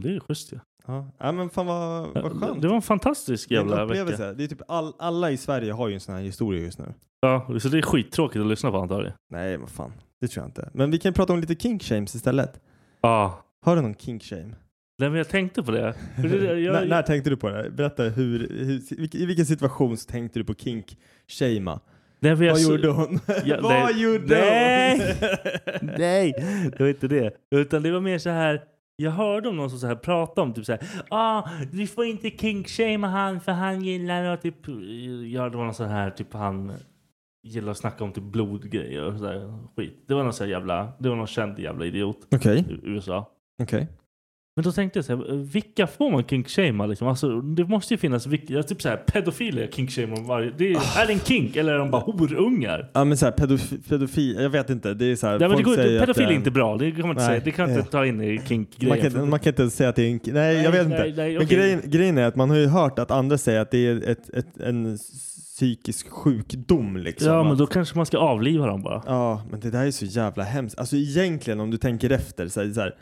Det 0.00 0.16
är 0.16 0.20
schysst 0.20 0.52
ju. 0.52 0.58
Ja, 0.86 1.10
ja 1.18 1.32
men 1.32 1.50
fan 1.50 1.66
vad, 1.66 2.14
vad 2.22 2.40
skönt. 2.40 2.62
Det 2.62 2.68
var 2.68 2.76
en 2.76 2.82
fantastisk 2.82 3.48
Det 3.48 3.54
är 3.56 3.60
en 3.60 3.68
jävla 3.68 3.84
upplevelse. 3.84 4.22
vecka. 4.26 4.32
Det 4.38 4.44
är 4.44 4.48
typ 4.48 4.62
all, 4.68 4.92
alla 4.98 5.30
i 5.30 5.36
Sverige 5.36 5.72
har 5.72 5.88
ju 5.88 5.94
en 5.94 6.00
sån 6.00 6.14
här 6.14 6.22
historia 6.22 6.62
just 6.62 6.78
nu. 6.78 6.94
Ja, 7.20 7.58
så 7.60 7.68
det 7.68 7.78
är 7.78 7.82
skittråkigt 7.82 8.40
att 8.40 8.46
lyssna 8.46 8.70
på 8.70 8.76
antagligen. 8.78 9.14
Nej, 9.30 9.56
vad 9.56 9.68
fan. 9.70 9.92
Det 10.20 10.28
tror 10.28 10.42
jag 10.42 10.48
inte. 10.48 10.70
Men 10.74 10.90
vi 10.90 10.98
kan 10.98 11.12
prata 11.12 11.32
om 11.32 11.40
lite 11.40 11.54
kink 11.54 11.82
shames 11.82 12.14
istället. 12.14 12.60
Ja. 13.00 13.44
Har 13.66 13.76
du 13.76 13.82
någon 13.82 13.94
kink 13.94 14.22
shame? 14.22 14.54
Nej, 14.98 15.08
men 15.10 15.18
jag 15.18 15.28
tänkte 15.28 15.62
på 15.62 15.70
det. 15.70 15.94
Jag, 16.18 16.72
när, 16.72 16.86
när 16.86 17.02
tänkte 17.02 17.30
du 17.30 17.36
på 17.36 17.48
det? 17.50 17.70
Berätta 17.70 18.02
hur, 18.02 18.38
hur, 18.38 19.16
i 19.16 19.26
vilken 19.26 19.46
situation 19.46 19.96
tänkte 19.96 20.38
du 20.38 20.44
på 20.44 20.54
kink 20.54 20.96
shamea? 21.38 21.80
Nej, 22.20 22.30
jag 22.32 22.36
Vad 22.52 22.58
så- 22.60 22.72
gjorde 22.72 22.88
hon? 22.88 23.20
Ja, 23.44 23.58
Vad 23.62 23.72
nej, 23.72 24.02
gjorde 24.02 24.26
nej, 24.28 25.16
hon? 25.80 25.90
Nej, 25.98 26.32
det 26.72 26.80
var 26.80 26.88
inte 26.88 27.08
det. 27.08 27.30
Utan 27.50 27.82
det 27.82 27.90
var 27.90 28.00
mer 28.00 28.18
så 28.18 28.30
här. 28.30 28.62
Jag 28.96 29.10
hörde 29.10 29.48
om 29.48 29.56
någon 29.56 29.70
som 29.70 29.78
så 29.78 29.86
här 29.86 29.94
pratade 29.94 30.40
om 30.40 30.54
typ 30.54 30.64
så 30.64 30.72
här. 30.72 30.80
Ah, 31.08 31.48
vi 31.72 31.86
får 31.86 32.04
inte 32.04 32.30
kinkshamea 32.30 33.10
han 33.10 33.40
för 33.40 33.52
han 33.52 33.82
gillar 33.82 34.24
att 34.24 34.42
typ. 34.42 34.54
Ja, 35.32 35.48
det 35.48 35.56
var 35.56 35.64
någon 35.64 35.74
så 35.74 35.84
här 35.84 36.10
typ 36.10 36.32
han 36.32 36.72
gillar 37.42 37.70
att 37.70 37.78
snacka 37.78 38.04
om 38.04 38.12
typ 38.12 38.24
blodgrejer 38.24 39.02
och 39.12 39.18
så 39.18 39.26
här 39.26 39.58
skit. 39.76 40.04
Det 40.08 40.14
var 40.14 40.22
någon 40.24 40.32
så 40.32 40.44
här 40.44 40.50
jävla. 40.50 40.92
Det 40.98 41.08
var 41.08 41.16
någon 41.16 41.26
känd 41.26 41.58
jävla 41.58 41.86
idiot 41.86 42.18
Okej, 42.34 42.64
i 42.68 42.88
USA. 42.88 43.30
okej. 43.62 43.88
Men 44.58 44.64
då 44.64 44.72
tänkte 44.72 44.98
jag 44.98 45.04
så 45.04 45.16
här, 45.16 45.34
vilka 45.52 45.86
får 45.86 46.10
man 46.10 46.24
kinkshamea 46.24 46.86
liksom? 46.86 47.08
Alltså, 47.08 47.40
det 47.40 47.64
måste 47.64 47.94
ju 47.94 47.98
finnas, 47.98 48.26
vilka, 48.26 48.62
typ 48.62 48.82
så 48.82 48.88
här, 48.88 48.96
pedofiler 48.96 49.66
kinkshamea 49.72 50.22
varje... 50.22 50.50
Det 50.58 50.72
är, 50.72 50.76
Ah. 50.76 51.02
är 51.02 51.06
det 51.06 51.12
en 51.12 51.18
kink 51.20 51.56
eller 51.56 51.72
är 51.72 51.78
de 51.78 51.90
bara 51.90 52.02
horungar? 52.02 52.90
Ja 52.94 53.04
men 53.04 53.16
såhär 53.16 53.32
pedofil, 53.32 53.78
pedofil, 53.88 54.36
jag 54.40 54.50
vet 54.50 54.70
inte. 54.70 54.94
Det 54.94 55.04
är 55.04 55.16
såhär, 55.16 55.38
Ja, 55.40 55.48
men 55.48 55.56
det 55.56 55.62
går, 55.62 55.76
pedofil 55.76 56.24
är 56.26 56.32
inte 56.32 56.50
bra, 56.50 56.76
det 56.76 56.90
kan 56.90 57.00
man 57.00 57.10
inte 57.10 57.22
Nej, 57.22 57.28
säga. 57.28 57.40
Det 57.44 57.50
kan 57.50 57.70
man 57.70 57.78
inte 57.78 57.90
ta 57.90 58.06
in 58.06 58.20
i 58.20 58.36
Man 58.36 58.46
kink-grejen. 58.46 59.10
kan, 59.12 59.28
man 59.30 59.40
kan 59.40 59.50
inte 59.50 59.70
säga 59.70 59.88
att 59.88 59.96
det 59.96 60.02
är 60.02 60.10
en, 60.10 60.20
nej, 60.24 60.56
jag 60.62 60.70
vet 60.72 60.88
nej, 60.88 61.08
inte. 61.08 61.22
nej, 61.22 61.34
Men 61.34 61.44
okej. 61.46 61.56
grejen, 61.58 61.80
grejen 61.84 62.18
är 62.18 62.24
att 62.26 62.36
man 62.36 62.50
har 62.50 62.56
ju 62.56 62.66
hört 62.66 62.98
att 62.98 63.10
andra 63.10 63.38
säger 63.38 63.60
att 63.60 63.70
det 63.70 63.86
är 63.86 64.10
ett, 64.10 64.30
ett, 64.34 64.60
en 64.60 64.98
psykisk 65.56 66.08
sjukdom 66.10 66.96
liksom. 66.96 67.28
Ja, 67.32 67.42
men 67.42 67.56
då 67.58 67.66
kanske 67.66 67.96
man 67.96 68.06
ska 68.06 68.18
avliva 68.18 68.66
dem 68.66 68.82
bara. 68.82 69.02
Ja, 69.06 69.42
men 69.50 69.60
det 69.60 69.70
där 69.70 69.86
är 69.86 69.90
så 69.90 70.04
jävla 70.04 70.42
hemskt. 70.44 70.78
Alltså 70.78 70.96
egentligen 70.96 71.60
om 71.60 71.70
du 71.70 71.76
tänker 71.76 72.10
efter, 72.10 72.48
så 72.48 72.62
här, 72.62 72.70
så 72.72 72.80
här, 72.80 72.94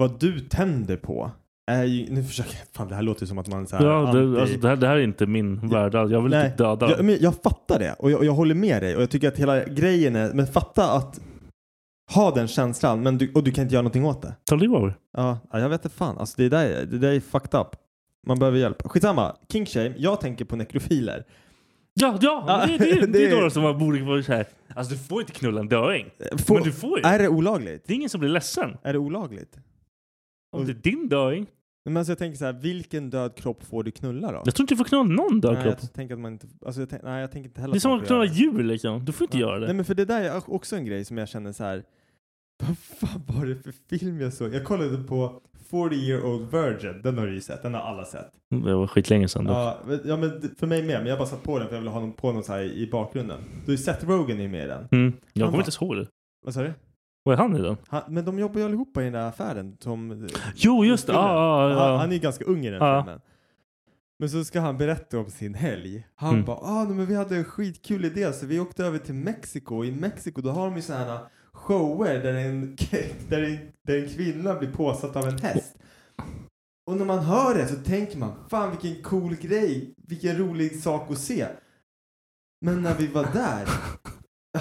vad 0.00 0.20
du 0.20 0.40
tänder 0.40 0.96
på 0.96 1.30
är 1.70 1.84
ju, 1.84 2.10
nu 2.14 2.24
försöker 2.24 2.50
jag, 2.58 2.66
fan 2.72 2.88
det 2.88 2.94
här 2.94 3.02
låter 3.02 3.26
som 3.26 3.38
att 3.38 3.48
man 3.48 3.66
så 3.66 3.76
här, 3.76 3.84
Ja, 3.86 4.12
det, 4.12 4.40
alltså, 4.40 4.58
det, 4.58 4.68
här, 4.68 4.76
det 4.76 4.86
här 4.86 4.96
är 4.96 5.00
inte 5.02 5.26
min 5.26 5.68
värld. 5.68 5.94
Jag 5.94 6.22
vill 6.22 6.30
Nej, 6.30 6.46
inte 6.50 6.62
döda 6.64 6.90
jag, 6.90 7.04
men 7.04 7.16
jag 7.20 7.34
fattar 7.42 7.78
det 7.78 7.92
och 7.98 8.10
jag, 8.10 8.18
och 8.18 8.24
jag 8.24 8.32
håller 8.32 8.54
med 8.54 8.82
dig 8.82 8.96
och 8.96 9.02
jag 9.02 9.10
tycker 9.10 9.28
att 9.28 9.36
hela 9.38 9.64
grejen 9.64 10.16
är, 10.16 10.32
men 10.34 10.46
fatta 10.46 10.92
att 10.92 11.20
ha 12.14 12.30
den 12.34 12.48
känslan 12.48 13.02
men 13.02 13.18
du, 13.18 13.32
och 13.34 13.44
du 13.44 13.52
kan 13.52 13.62
inte 13.62 13.74
göra 13.74 13.82
någonting 13.82 14.04
åt 14.04 14.22
det. 14.22 14.34
Ta 14.44 14.54
liv 14.56 14.74
av 14.74 14.86
det. 14.86 14.94
Ja, 15.16 15.38
ja, 15.52 15.60
jag 15.60 15.68
vet 15.68 15.84
inte 15.84 15.96
fan. 15.96 16.18
Alltså 16.18 16.34
det 16.36 16.48
där, 16.48 16.86
det 16.86 16.98
där 16.98 17.12
är 17.12 17.20
fucked 17.20 17.60
up. 17.60 17.66
Man 18.26 18.38
behöver 18.38 18.58
hjälp. 18.58 18.82
Skitsamma, 18.84 19.36
king 19.52 19.66
shame. 19.66 19.94
Jag 19.98 20.20
tänker 20.20 20.44
på 20.44 20.56
nekrofiler. 20.56 21.24
Ja, 21.94 22.18
ja, 22.20 22.44
Ja, 22.48 22.66
det, 22.66 22.78
det, 22.78 23.00
det, 23.00 23.06
det- 23.12 23.26
är 23.30 23.36
några 23.36 23.50
som 23.50 23.62
man 23.62 23.78
borde 23.78 24.02
vara 24.02 24.22
så 24.22 24.32
här. 24.32 24.46
Alltså 24.74 24.92
du 24.92 24.98
får 24.98 25.20
inte 25.20 25.32
knulla 25.32 25.60
en 25.60 25.68
döing. 25.68 26.06
Får- 26.46 26.54
Men 26.54 26.62
du 26.64 26.72
får 26.72 26.98
ju. 26.98 27.04
Är 27.04 27.18
det 27.18 27.28
olagligt? 27.28 27.84
Det 27.86 27.92
är 27.92 27.94
ingen 27.94 28.10
som 28.10 28.20
blir 28.20 28.30
ledsen. 28.30 28.76
Är 28.82 28.92
det 28.92 28.98
olagligt? 28.98 29.56
Om 30.52 30.64
det 30.66 30.72
är 30.72 30.74
din 30.74 31.08
döing. 31.08 31.46
Men 31.84 31.96
alltså 31.96 32.10
jag 32.10 32.18
tänker 32.18 32.38
så 32.38 32.44
här, 32.44 32.52
vilken 32.52 33.10
död 33.10 33.34
kropp 33.36 33.64
får 33.64 33.82
du 33.84 33.90
knulla 33.90 34.32
då? 34.32 34.42
Jag 34.44 34.54
tror 34.54 34.62
inte 34.64 34.74
du 34.74 34.78
får 34.78 34.84
knulla 34.84 35.02
någon 35.02 35.40
död 35.40 35.54
nej, 35.54 35.62
kropp. 35.62 35.78
jag 35.80 35.92
tänker 35.92 36.14
att 36.14 36.20
man 36.20 36.32
inte, 36.32 36.46
alltså 36.66 36.80
jag 36.80 36.88
tänk, 36.90 37.02
nej 37.02 37.20
jag 37.20 37.30
tänker 37.32 37.48
inte 37.48 37.60
heller 37.60 37.74
Det 37.74 37.78
är 37.78 37.80
som 37.80 37.92
att 38.00 38.06
knulla 38.06 38.24
djur 38.24 38.62
liksom. 38.62 39.04
Du 39.04 39.12
får 39.12 39.24
inte 39.24 39.38
Ja. 39.38 39.46
göra 39.48 39.58
det. 39.58 39.66
Nej 39.66 39.74
men 39.74 39.84
för 39.84 39.94
det 39.94 40.04
där 40.04 40.22
är 40.22 40.50
också 40.54 40.76
en 40.76 40.84
grej 40.84 41.04
som 41.04 41.18
jag 41.18 41.28
känner 41.28 41.52
så 41.52 41.64
här. 41.64 41.82
Vad 42.62 42.78
fan 42.78 43.22
var 43.26 43.46
det 43.46 43.56
för 43.56 43.72
film 43.98 44.20
jag 44.20 44.32
såg? 44.32 44.54
Jag 44.54 44.64
kollade 44.64 44.98
på 45.04 45.40
40 45.70 45.94
year 45.94 46.24
old 46.24 46.50
virgin, 46.52 47.00
den 47.02 47.18
har 47.18 47.26
du 47.26 47.34
ju 47.34 47.40
sett, 47.40 47.62
den 47.62 47.74
har 47.74 47.80
alla 47.80 48.04
sett. 48.04 48.30
Det 48.64 48.74
var 48.74 48.86
skitlänge 48.86 49.28
sedan 49.28 49.44
dock. 49.44 49.56
Ja, 49.56 49.78
men- 49.86 50.00
ja 50.04 50.16
men 50.16 50.40
d- 50.40 50.48
för 50.58 50.66
mig 50.66 50.82
med, 50.82 50.98
men 51.00 51.06
jag 51.06 51.18
bara 51.18 51.28
satt 51.28 51.42
på 51.42 51.58
den 51.58 51.68
för 51.68 51.74
jag 51.74 51.80
ville 51.80 51.90
ha 51.90 52.00
någon, 52.00 52.12
på 52.12 52.32
någon 52.32 52.42
så 52.44 52.52
här 52.52 52.60
i 52.62 52.88
bakgrunden. 52.92 53.38
Du 53.66 53.76
Seth 53.76 54.08
Rogen 54.08 54.38
är 54.38 54.42
ju 54.42 54.48
med 54.48 54.64
i 54.64 54.68
den. 54.68 54.88
Mm. 54.92 55.12
Jag 55.32 55.50
kommer 55.50 55.64
inte 55.64 55.84
ihåg 55.84 55.96
det. 55.96 56.06
Vad 56.44 56.54
sa 56.54 56.62
du? 56.62 56.72
Vad 57.22 57.32
är 57.32 57.36
han 57.42 57.56
i 57.56 57.62
den? 57.62 57.76
Han, 57.88 58.02
men 58.08 58.24
de 58.24 58.38
jobbar 58.38 58.60
ju 58.60 58.66
allihopa 58.66 59.00
i 59.00 59.04
den 59.04 59.12
där 59.12 59.28
affären 59.28 59.76
som... 59.80 60.28
Jo, 60.54 60.84
just 60.84 61.06
det. 61.06 61.12
Filmen. 61.12 61.28
Ah, 61.30 61.38
ah, 61.38 61.68
Han, 61.68 61.78
ah. 61.78 61.96
han 61.96 62.08
är 62.10 62.14
ju 62.14 62.18
ganska 62.20 62.44
ung 62.44 62.66
i 62.66 62.70
den 62.70 62.82
Ja. 62.86 63.02
filmen. 63.02 63.20
Men 64.18 64.30
så 64.30 64.44
ska 64.44 64.60
han 64.60 64.78
berätta 64.78 65.18
om 65.18 65.30
sin 65.30 65.54
helg. 65.54 66.06
Han 66.14 66.34
Mm. 66.34 66.44
bara, 66.44 66.56
ah, 66.56 66.84
nej, 66.84 66.94
men 66.96 67.06
vi 67.06 67.14
hade 67.14 67.36
en 67.36 67.44
skitkul 67.44 68.04
idé 68.04 68.32
så 68.32 68.46
vi 68.46 68.60
åkte 68.60 68.84
över 68.84 68.98
till 68.98 69.14
Mexiko. 69.14 69.84
I 69.84 69.92
Mexiko 69.92 70.40
då 70.40 70.50
har 70.50 70.64
de 70.66 70.76
ju 70.76 70.82
sådana 70.82 71.04
här 71.04 71.18
shower 71.52 72.18
där 72.22 72.34
en, 72.34 72.76
där, 73.28 73.42
en, 73.42 73.58
där 73.82 74.02
en 74.02 74.08
kvinna 74.08 74.54
blir 74.54 74.72
påsatt 74.72 75.16
av 75.16 75.24
en 75.28 75.38
häst. 75.38 75.76
Och 76.86 76.96
när 76.96 77.04
man 77.04 77.18
hör 77.18 77.54
det 77.54 77.66
så 77.68 77.74
tänker 77.76 78.18
man, 78.18 78.32
fan 78.50 78.70
vilken 78.70 79.02
cool 79.02 79.34
grej, 79.36 79.94
vilken 80.08 80.38
rolig 80.38 80.82
sak 80.82 81.10
att 81.10 81.18
se. 81.18 81.46
Men 82.60 82.82
när 82.82 82.94
vi 82.94 83.06
var 83.06 83.26
där 83.32 83.68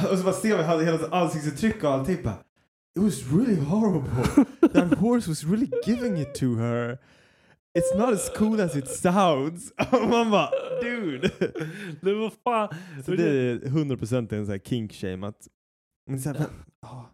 och 0.12 0.18
så 0.18 0.24
bara 0.24 0.34
ser 0.34 0.58
man 0.68 0.86
hela 0.86 1.08
ansiktsuttryck 1.22 1.84
och 1.84 1.90
allting 1.92 2.18
bara 2.24 2.38
It 2.96 3.04
was 3.04 3.24
really 3.32 3.56
horrible. 3.56 4.46
That 4.74 4.94
horse 4.94 5.28
was 5.30 5.44
really 5.44 5.72
giving 5.86 6.18
it 6.18 6.36
to 6.36 6.56
her. 6.56 7.00
It's 7.74 7.96
not 7.98 8.14
as 8.14 8.30
cool 8.36 8.62
as 8.62 8.76
it 8.76 8.88
sounds. 8.88 9.72
Man 9.92 10.32
bara, 10.32 10.50
dude. 10.82 11.32
Det 12.02 12.14
var 12.14 12.30
fan. 12.44 12.70
Så 13.06 13.12
det 13.12 13.24
är 13.24 13.60
100% 13.60 14.34
en 14.34 14.46
sån 14.46 14.52
här 14.52 14.60
kink 14.60 14.94
shame 14.94 15.28
att... 15.28 15.48
Men 16.10 16.22
så 16.22 16.30
här, 16.30 16.40
men, 16.40 16.50
ah. 16.86 17.06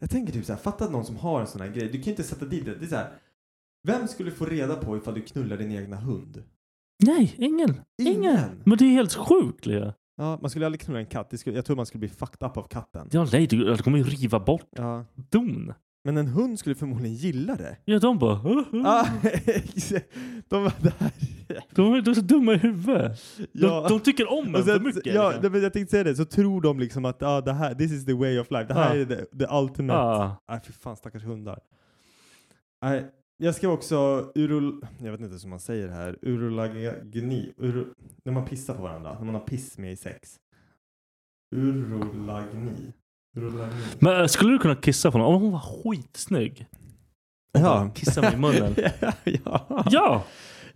Jag 0.00 0.10
tänker 0.10 0.32
typ 0.32 0.44
så 0.44 0.52
här, 0.52 0.60
fatta 0.60 0.84
att 0.84 0.92
någon 0.92 1.04
som 1.04 1.16
har 1.16 1.40
en 1.40 1.46
sån 1.46 1.60
här 1.60 1.68
grej. 1.68 1.88
Du 1.88 2.02
kan 2.02 2.10
inte 2.10 2.22
sätta 2.22 2.44
dit 2.44 2.64
det. 2.64 2.74
Det 2.74 2.84
är 2.84 2.88
så 2.88 2.96
här, 2.96 3.12
vem 3.82 4.08
skulle 4.08 4.30
få 4.30 4.44
reda 4.44 4.76
på 4.76 4.96
ifall 4.96 5.14
du 5.14 5.22
knullar 5.22 5.56
din 5.56 5.72
egna 5.72 5.96
hund? 5.96 6.42
Nej, 7.04 7.34
ingen. 7.38 7.80
Ingen. 8.02 8.14
Ingen. 8.16 8.62
Men 8.64 8.78
det 8.78 8.84
är 8.84 8.90
helt 8.90 9.14
sjukt 9.14 9.66
Lea. 9.66 9.94
Ja, 10.16 10.38
man 10.40 10.50
skulle 10.50 10.66
aldrig 10.66 10.80
knulla 10.80 10.98
en 11.00 11.06
katt. 11.06 11.40
Skulle, 11.40 11.56
jag 11.56 11.64
tror 11.64 11.76
man 11.76 11.86
skulle 11.86 11.98
bli 11.98 12.08
fucked 12.08 12.46
up 12.48 12.56
av 12.56 12.62
katten. 12.68 13.08
Ja, 13.12 13.26
nej, 13.32 13.46
det 13.46 13.56
det 13.76 13.82
kommer 13.82 13.98
ju 13.98 14.04
riva 14.04 14.40
bort 14.40 14.68
Ja. 14.70 15.04
don. 15.14 15.72
Men 16.06 16.16
en 16.16 16.26
hund 16.26 16.58
skulle 16.58 16.74
förmodligen 16.74 17.14
gilla 17.16 17.54
det. 17.56 17.76
Ja, 17.84 17.98
de 17.98 18.18
bara... 18.18 18.32
Ah, 18.84 19.06
de 20.48 20.62
var 20.64 20.72
där. 20.82 21.12
De, 21.74 22.02
de 22.02 22.10
är 22.10 22.14
så 22.14 22.20
dumma 22.20 22.52
i 22.54 22.56
huvudet. 22.56 23.20
De, 23.36 23.46
Ja. 23.52 23.86
de 23.88 24.00
tycker 24.00 24.32
om 24.32 24.54
en 24.54 24.64
för 24.64 24.80
mycket. 24.80 25.06
ja, 25.14 25.30
liksom. 25.30 25.62
jag 25.62 25.72
tänkte 25.72 25.90
säga 25.90 26.04
det, 26.04 26.16
så 26.16 26.24
tror 26.24 26.60
de 26.60 26.78
liksom 26.80 27.04
att 27.04 27.22
ah, 27.22 27.40
det 27.40 27.52
här, 27.52 27.74
this 27.74 27.92
is 27.92 28.04
the 28.06 28.12
way 28.14 28.38
of 28.38 28.50
life. 28.50 28.64
Det 28.64 28.74
här 28.74 28.94
Ja. 28.96 29.00
är 29.00 29.04
the, 29.06 29.38
the 29.38 29.54
ultimate. 29.54 29.98
Ja. 29.98 30.36
Nej, 30.48 30.60
fy 30.66 30.72
fan 30.72 30.96
stackars 30.96 31.24
hundar. 31.24 31.58
Nej, 32.82 33.04
jag 33.36 33.54
skrev 33.54 33.70
också 33.70 33.96
urol... 34.34 34.86
Jag 34.98 35.10
vet 35.10 35.20
inte 35.20 35.36
hur 35.42 35.48
man 35.48 35.60
säger 35.60 35.88
det 35.88 35.94
här. 35.94 36.18
Urolagni. 36.22 37.52
Uro, 37.58 37.84
när 38.24 38.32
man 38.32 38.44
pissar 38.44 38.74
på 38.74 38.82
varandra. 38.82 39.14
När 39.18 39.24
man 39.24 39.34
har 39.34 39.42
piss 39.42 39.78
med 39.78 39.92
i 39.92 39.96
sex. 39.96 40.36
Urolagni. 41.56 42.92
Urolagni. 43.36 43.82
Men 43.98 44.20
äh, 44.20 44.26
skulle 44.26 44.52
du 44.52 44.58
kunna 44.58 44.76
kissa 44.76 45.10
på 45.10 45.18
någon? 45.18 45.34
Om 45.34 45.42
hon 45.42 45.52
var 45.52 45.60
skitsnygg. 45.60 46.66
Ja. 47.52 47.90
Kissa 47.94 48.20
mig 48.20 48.34
i 48.34 48.36
munnen. 48.36 48.74
ja. 49.24 49.84
Ja! 49.90 50.24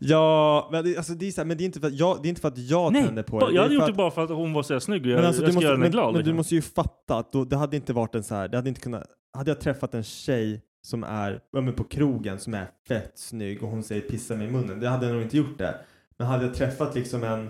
Ja, 0.01 0.69
men 0.73 0.85
det, 0.85 0.97
alltså, 0.97 1.13
det 1.13 1.27
är 1.27 1.31
så 1.31 1.41
här, 1.41 1.47
men 1.47 1.57
det 1.57 1.63
är 1.63 1.67
inte 1.67 1.81
för 1.81 1.87
att 1.87 1.95
jag, 1.95 2.23
det 2.23 2.27
är 2.27 2.31
inte 2.31 2.41
för 2.41 2.49
att 2.49 2.59
jag 2.59 2.93
Nej, 2.93 3.05
tänder 3.05 3.23
på 3.23 3.41
det. 3.47 3.55
jag 3.55 3.63
hade 3.63 3.75
gjort 3.75 3.87
det 3.87 3.93
bara 3.93 4.11
för 4.11 4.25
att 4.25 4.31
hon 4.31 4.53
var 4.53 4.63
så 4.63 4.81
snygg 4.81 5.07
jag, 5.07 5.17
Men, 5.17 5.25
alltså, 5.25 5.43
jag 5.43 5.49
du 5.49 5.53
ska 5.53 5.57
måste, 5.57 5.65
göra 5.65 5.75
henne 5.75 5.85
men, 5.85 5.91
glad. 5.91 6.07
men 6.07 6.15
du 6.15 6.19
liksom. 6.19 6.37
måste 6.37 6.55
ju 6.55 6.63
fatta 6.63 7.19
att 7.19 7.33
då, 7.33 7.45
det 7.45 7.57
hade 7.57 7.77
inte 7.77 7.93
varit 7.93 8.15
en 8.15 8.23
så 8.23 8.35
här, 8.35 8.49
det 8.49 8.57
hade 8.57 8.69
inte 8.69 8.81
kunnat, 8.81 9.05
hade 9.39 9.51
jag 9.51 9.61
träffat 9.61 9.95
en 9.95 10.03
tjej 10.03 10.63
som 10.89 11.05
är 11.05 11.41
ja, 11.51 11.61
men 11.61 11.75
på 11.75 11.85
krogen 11.85 12.39
som 12.39 12.55
är 12.55 12.67
fett 12.89 13.13
snygg 13.15 13.63
och 13.63 13.69
hon 13.69 13.83
säger 13.83 14.03
pissa 14.03 14.37
mig 14.37 14.47
i 14.47 14.51
munnen, 14.51 14.81
det 14.81 14.89
hade 14.89 15.07
jag 15.07 15.15
nog 15.15 15.23
inte 15.23 15.37
gjort 15.37 15.59
det. 15.59 15.75
Men 16.17 16.27
hade 16.27 16.45
jag 16.45 16.55
träffat 16.55 16.95
liksom 16.95 17.25
en, 17.25 17.49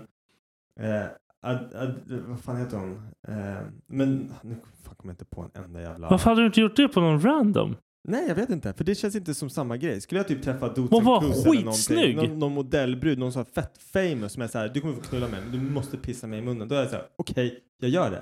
eh, 0.79 1.05
ad, 1.41 1.73
ad, 1.75 1.95
vad 2.27 2.39
fan 2.39 2.57
heter 2.57 2.77
hon? 2.77 2.91
Eh, 3.27 3.61
men 3.87 4.33
nu 4.41 4.55
fan 4.83 4.95
kommer 4.95 5.11
jag 5.11 5.13
inte 5.13 5.25
på 5.25 5.41
en 5.41 5.63
enda 5.63 5.81
jävla... 5.81 6.09
Varför 6.09 6.29
hade 6.29 6.41
du 6.41 6.45
inte 6.45 6.61
gjort 6.61 6.75
det 6.75 6.87
på 6.87 7.01
någon 7.01 7.21
random? 7.21 7.75
Nej 8.03 8.27
jag 8.27 8.35
vet 8.35 8.49
inte, 8.49 8.73
för 8.73 8.83
det 8.83 8.95
känns 8.95 9.15
inte 9.15 9.33
som 9.33 9.49
samma 9.49 9.77
grej. 9.77 10.01
Skulle 10.01 10.19
jag 10.19 10.27
typ 10.27 10.43
träffa 10.43 10.67
Dotson 10.67 10.87
Hon 10.91 11.03
var 11.03 11.23
eller 11.23 11.33
skitsnygg. 11.33 12.15
någon, 12.15 12.39
någon 12.39 12.53
modellbrud, 12.53 13.19
någon 13.19 13.33
sån 13.33 13.45
här 13.45 13.61
fett 13.61 13.77
famous 13.77 14.33
som 14.33 14.41
är 14.41 14.47
såhär, 14.47 14.69
du 14.69 14.81
kommer 14.81 14.93
få 14.93 15.01
knulla 15.01 15.27
mig 15.27 15.41
men 15.41 15.51
du 15.51 15.71
måste 15.71 15.97
pissa 15.97 16.27
mig 16.27 16.39
i 16.39 16.41
munnen. 16.41 16.67
Då 16.67 16.75
är 16.75 16.79
jag 16.79 16.89
såhär, 16.89 17.05
okej, 17.15 17.59
jag 17.79 17.89
gör 17.89 18.11
det. 18.11 18.21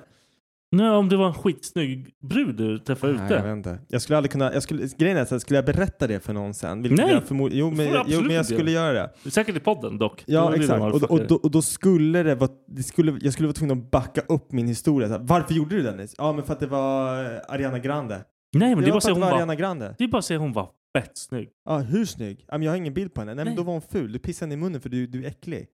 Nej, 0.72 0.90
om 0.90 1.10
det 1.10 1.18
var 1.18 1.28
en 1.28 1.34
skitsnygg 1.34 2.10
brud 2.30 2.56
du 2.56 2.80
träffade 2.80 3.14
Nej, 3.14 3.22
jag 3.22 3.32
ute. 3.32 3.48
vet 3.48 3.58
inte. 3.58 3.80
Jag 3.88 4.02
skulle 4.02 4.18
aldrig 4.18 4.32
kunna, 4.32 4.54
jag 4.54 4.64
skulle, 4.64 4.88
grejen 4.98 5.18
är 5.18 5.26
så 5.26 5.36
här, 5.36 5.40
skulle 5.40 5.58
jag 5.58 5.66
berätta 5.66 6.08
det 6.08 6.20
för 6.20 6.34
någon 6.34 6.54
sen? 6.54 6.82
Nej, 6.82 7.12
jag 7.12 7.24
förmod, 7.24 7.54
jo, 7.54 7.72
men, 7.72 7.78
du 7.78 8.04
jo, 8.08 8.22
men 8.22 8.36
jag 8.36 8.46
skulle 8.46 8.72
göra 8.72 8.94
det. 9.24 9.32
Säkert 9.32 9.56
i 9.56 9.60
podden 9.60 9.98
dock. 9.98 10.24
Ja, 10.28 10.50
det 10.50 10.58
exakt. 10.58 10.82
Och, 10.82 11.12
och, 11.12 11.28
då, 11.28 11.36
och 11.36 11.52
då 11.52 11.62
skulle 11.62 12.24
det 12.24 12.36
vara, 12.36 12.52
det 12.68 12.84
skulle, 12.84 13.18
jag 13.22 13.34
skulle 13.34 13.48
vara 13.48 13.54
tvungen 13.54 13.78
att 13.78 13.92
backa 13.92 14.22
upp 14.22 14.52
min 14.52 14.68
historia. 14.68 15.08
Här, 15.08 15.20
Varför 15.22 15.54
gjorde 15.54 15.76
du 15.76 15.82
Dennis? 15.82 16.16
Ja, 16.18 16.34
men 16.34 16.44
för 16.44 16.54
att 16.54 16.60
det 16.60 16.68
var 16.68 17.24
eh, 17.24 17.40
Ariana 17.48 17.80
Grande. 17.80 18.24
Nej, 18.56 18.70
men 18.70 18.78
det, 18.78 18.82
det 18.82 18.88
är 18.88 18.92
bara 18.92 18.94
var 18.94 18.98
att 18.98 19.04
hon 19.04 19.14
det 19.14 19.20
var 19.20 19.28
var... 19.32 19.38
Ariana 19.38 19.56
Grande. 19.56 19.96
Det 19.98 20.04
är 20.04 20.08
bara 20.08 20.18
att 20.18 20.26
säga 20.26 20.40
hon 20.40 20.54
var 20.54 20.70
fett 20.98 21.18
snygg. 21.18 21.50
Ja, 21.66 21.78
hur 21.78 22.06
snygg? 22.06 22.46
Ja, 22.48 22.58
men 22.58 22.62
jag 22.64 22.72
har 22.72 22.78
ingen 22.78 22.94
bild 22.94 23.14
på 23.14 23.22
henne. 23.22 23.34
Nej, 23.36 23.46
men 23.46 23.54
Nej. 23.54 23.56
då 23.58 23.64
var 23.64 23.74
hon 23.74 23.82
ful. 23.82 24.12
Du 24.12 24.20
pissade 24.20 24.52
henne 24.52 24.54
i 24.62 24.64
munnen 24.64 24.82
för 24.82 24.90
du, 24.90 25.08
du 25.08 25.24
är 25.24 25.28
äcklig. 25.28 25.68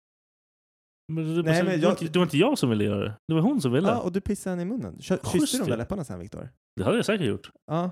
Men 1.07 1.35
det, 1.35 1.43
Nej, 1.43 1.63
men 1.63 1.65
det, 1.65 1.77
var 1.77 1.83
jag- 1.83 1.91
inte, 1.91 2.05
det 2.13 2.19
var 2.19 2.23
inte 2.25 2.37
jag 2.37 2.57
som 2.57 2.69
ville 2.69 2.83
göra 2.83 2.99
det. 3.03 3.13
Det 3.27 3.33
var 3.33 3.41
hon 3.41 3.61
som 3.61 3.71
ville. 3.71 3.87
Ja, 3.89 3.99
och 3.99 4.11
du 4.11 4.21
pissade 4.21 4.51
henne 4.51 4.61
i 4.61 4.65
munnen. 4.65 4.97
Kö- 5.01 5.17
Kysste 5.31 5.57
du 5.57 5.63
de 5.63 5.69
där 5.69 5.77
läpparna 5.77 6.03
sen, 6.03 6.19
Viktor? 6.19 6.49
Det 6.75 6.83
hade 6.83 6.95
jag 6.97 7.05
säkert 7.05 7.27
gjort. 7.27 7.51
Ja. 7.67 7.91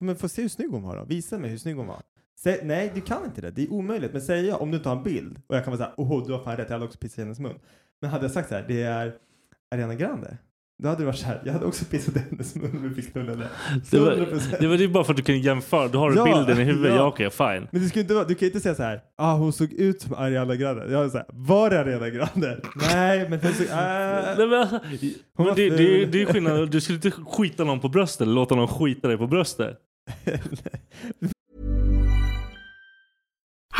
Men 0.00 0.16
få 0.16 0.28
se 0.28 0.42
hur 0.42 0.48
snygg 0.48 0.70
hon 0.70 0.82
var 0.82 0.96
då. 0.96 1.04
Visa 1.04 1.38
mig 1.38 1.50
hur 1.50 1.58
snygg 1.58 1.76
hon 1.76 1.86
var. 1.86 2.02
Sä, 2.40 2.60
nej, 2.64 2.92
du 2.94 3.00
kan 3.00 3.24
inte 3.24 3.40
det. 3.40 3.50
Det 3.50 3.62
är 3.62 3.72
omöjligt. 3.72 4.12
Men 4.12 4.22
säger 4.22 4.44
jag, 4.48 4.62
om 4.62 4.70
du 4.70 4.76
inte 4.76 4.88
har 4.88 4.96
en 4.96 5.02
bild 5.02 5.40
och 5.46 5.56
jag 5.56 5.64
kan 5.64 5.70
vara 5.76 5.78
såhär, 5.78 5.94
åh, 5.96 6.26
du 6.26 6.32
har 6.32 6.44
fan 6.44 6.56
rätt, 6.56 6.68
jag 6.68 6.74
hade 6.74 6.84
också 6.86 6.98
pissat 6.98 7.18
i 7.18 7.22
hennes 7.22 7.38
mun. 7.40 7.58
Men 8.00 8.10
hade 8.10 8.24
jag 8.24 8.30
sagt 8.32 8.48
så 8.48 8.54
här, 8.54 8.64
det 8.68 8.82
är 8.82 9.18
Ariana 9.70 9.94
Grande. 9.94 10.38
Då 10.82 10.88
hade 10.88 11.00
det 11.02 11.06
varit 11.06 11.18
så 11.18 11.26
här, 11.26 11.42
jag 11.44 11.52
hade 11.52 11.64
också 11.66 11.84
pissat 11.84 12.16
i 12.16 12.18
hennes 12.18 12.54
mun 12.54 12.76
om 12.76 12.88
vi 12.88 13.02
fick 13.02 13.12
knulla 13.12 13.34
det. 13.34 13.48
Det 13.90 13.98
var, 13.98 14.12
100%. 14.12 14.56
det 14.60 14.66
var 14.66 14.76
det 14.76 14.84
är 14.84 14.88
bara 14.88 15.04
för 15.04 15.12
att 15.12 15.16
du 15.16 15.22
kan 15.22 15.40
jämföra. 15.40 15.88
Du 15.88 15.98
har 15.98 16.12
Ja, 16.16 16.24
bilden 16.24 16.60
i 16.60 16.64
huvudet. 16.64 16.90
ja. 16.90 16.96
Ja, 16.96 17.06
okej, 17.06 17.30
fine. 17.30 17.68
Men 17.72 17.82
du, 17.82 17.88
ska 17.88 18.00
inte, 18.00 18.14
vara- 18.14 18.24
du 18.24 18.34
kan 18.34 18.46
inte 18.46 18.60
säga 18.60 18.74
så 18.74 18.82
här, 18.82 19.00
ah, 19.18 19.34
hon 19.36 19.52
såg 19.52 19.72
ut 19.72 20.02
som 20.02 20.14
Ariana 20.14 20.56
Grande. 20.56 20.92
Jag 20.92 21.04
är 21.04 21.08
så 21.08 21.16
här, 21.16 21.26
var 21.32 21.70
det 21.70 21.80
Ariana 21.80 22.10
Grande? 22.10 22.60
nej, 22.76 23.28
men 23.30 23.40
hon 23.40 23.52
såg... 23.52 23.66
Äh. 23.66 23.74
Nej, 23.76 24.36
men, 24.46 24.52
alltså, 24.52 24.80
Hon 25.36 25.46
men 25.46 25.46
var 25.46 25.54
det, 25.56 25.70
det, 25.70 25.76
ful. 25.76 26.10
det 26.10 26.22
är 26.22 26.26
skillnad. 26.26 26.70
Du 26.70 26.80
skulle 26.80 26.96
inte 26.96 27.10
skita 27.10 27.64
någon 27.64 27.80
på 27.80 27.88
bröstet 27.88 28.20
eller 28.20 28.32
låta 28.34 28.54
någon 28.54 28.68
skita 28.68 29.08
dig 29.08 29.16
på 29.18 29.26
bröstet. 29.26 29.76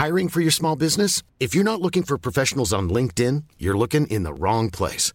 Hiring 0.04 0.28
for 0.28 0.40
your 0.40 0.50
small 0.50 0.78
business? 0.78 1.22
If 1.38 1.54
you're 1.57 1.64
not 1.64 1.80
looking 1.80 2.02
for 2.02 2.18
professionals 2.18 2.72
on 2.72 2.88
LinkedIn, 2.94 3.44
you're 3.59 3.78
looking 3.78 4.07
in 4.07 4.24
the 4.24 4.33
wrong 4.33 4.70
place. 4.70 5.14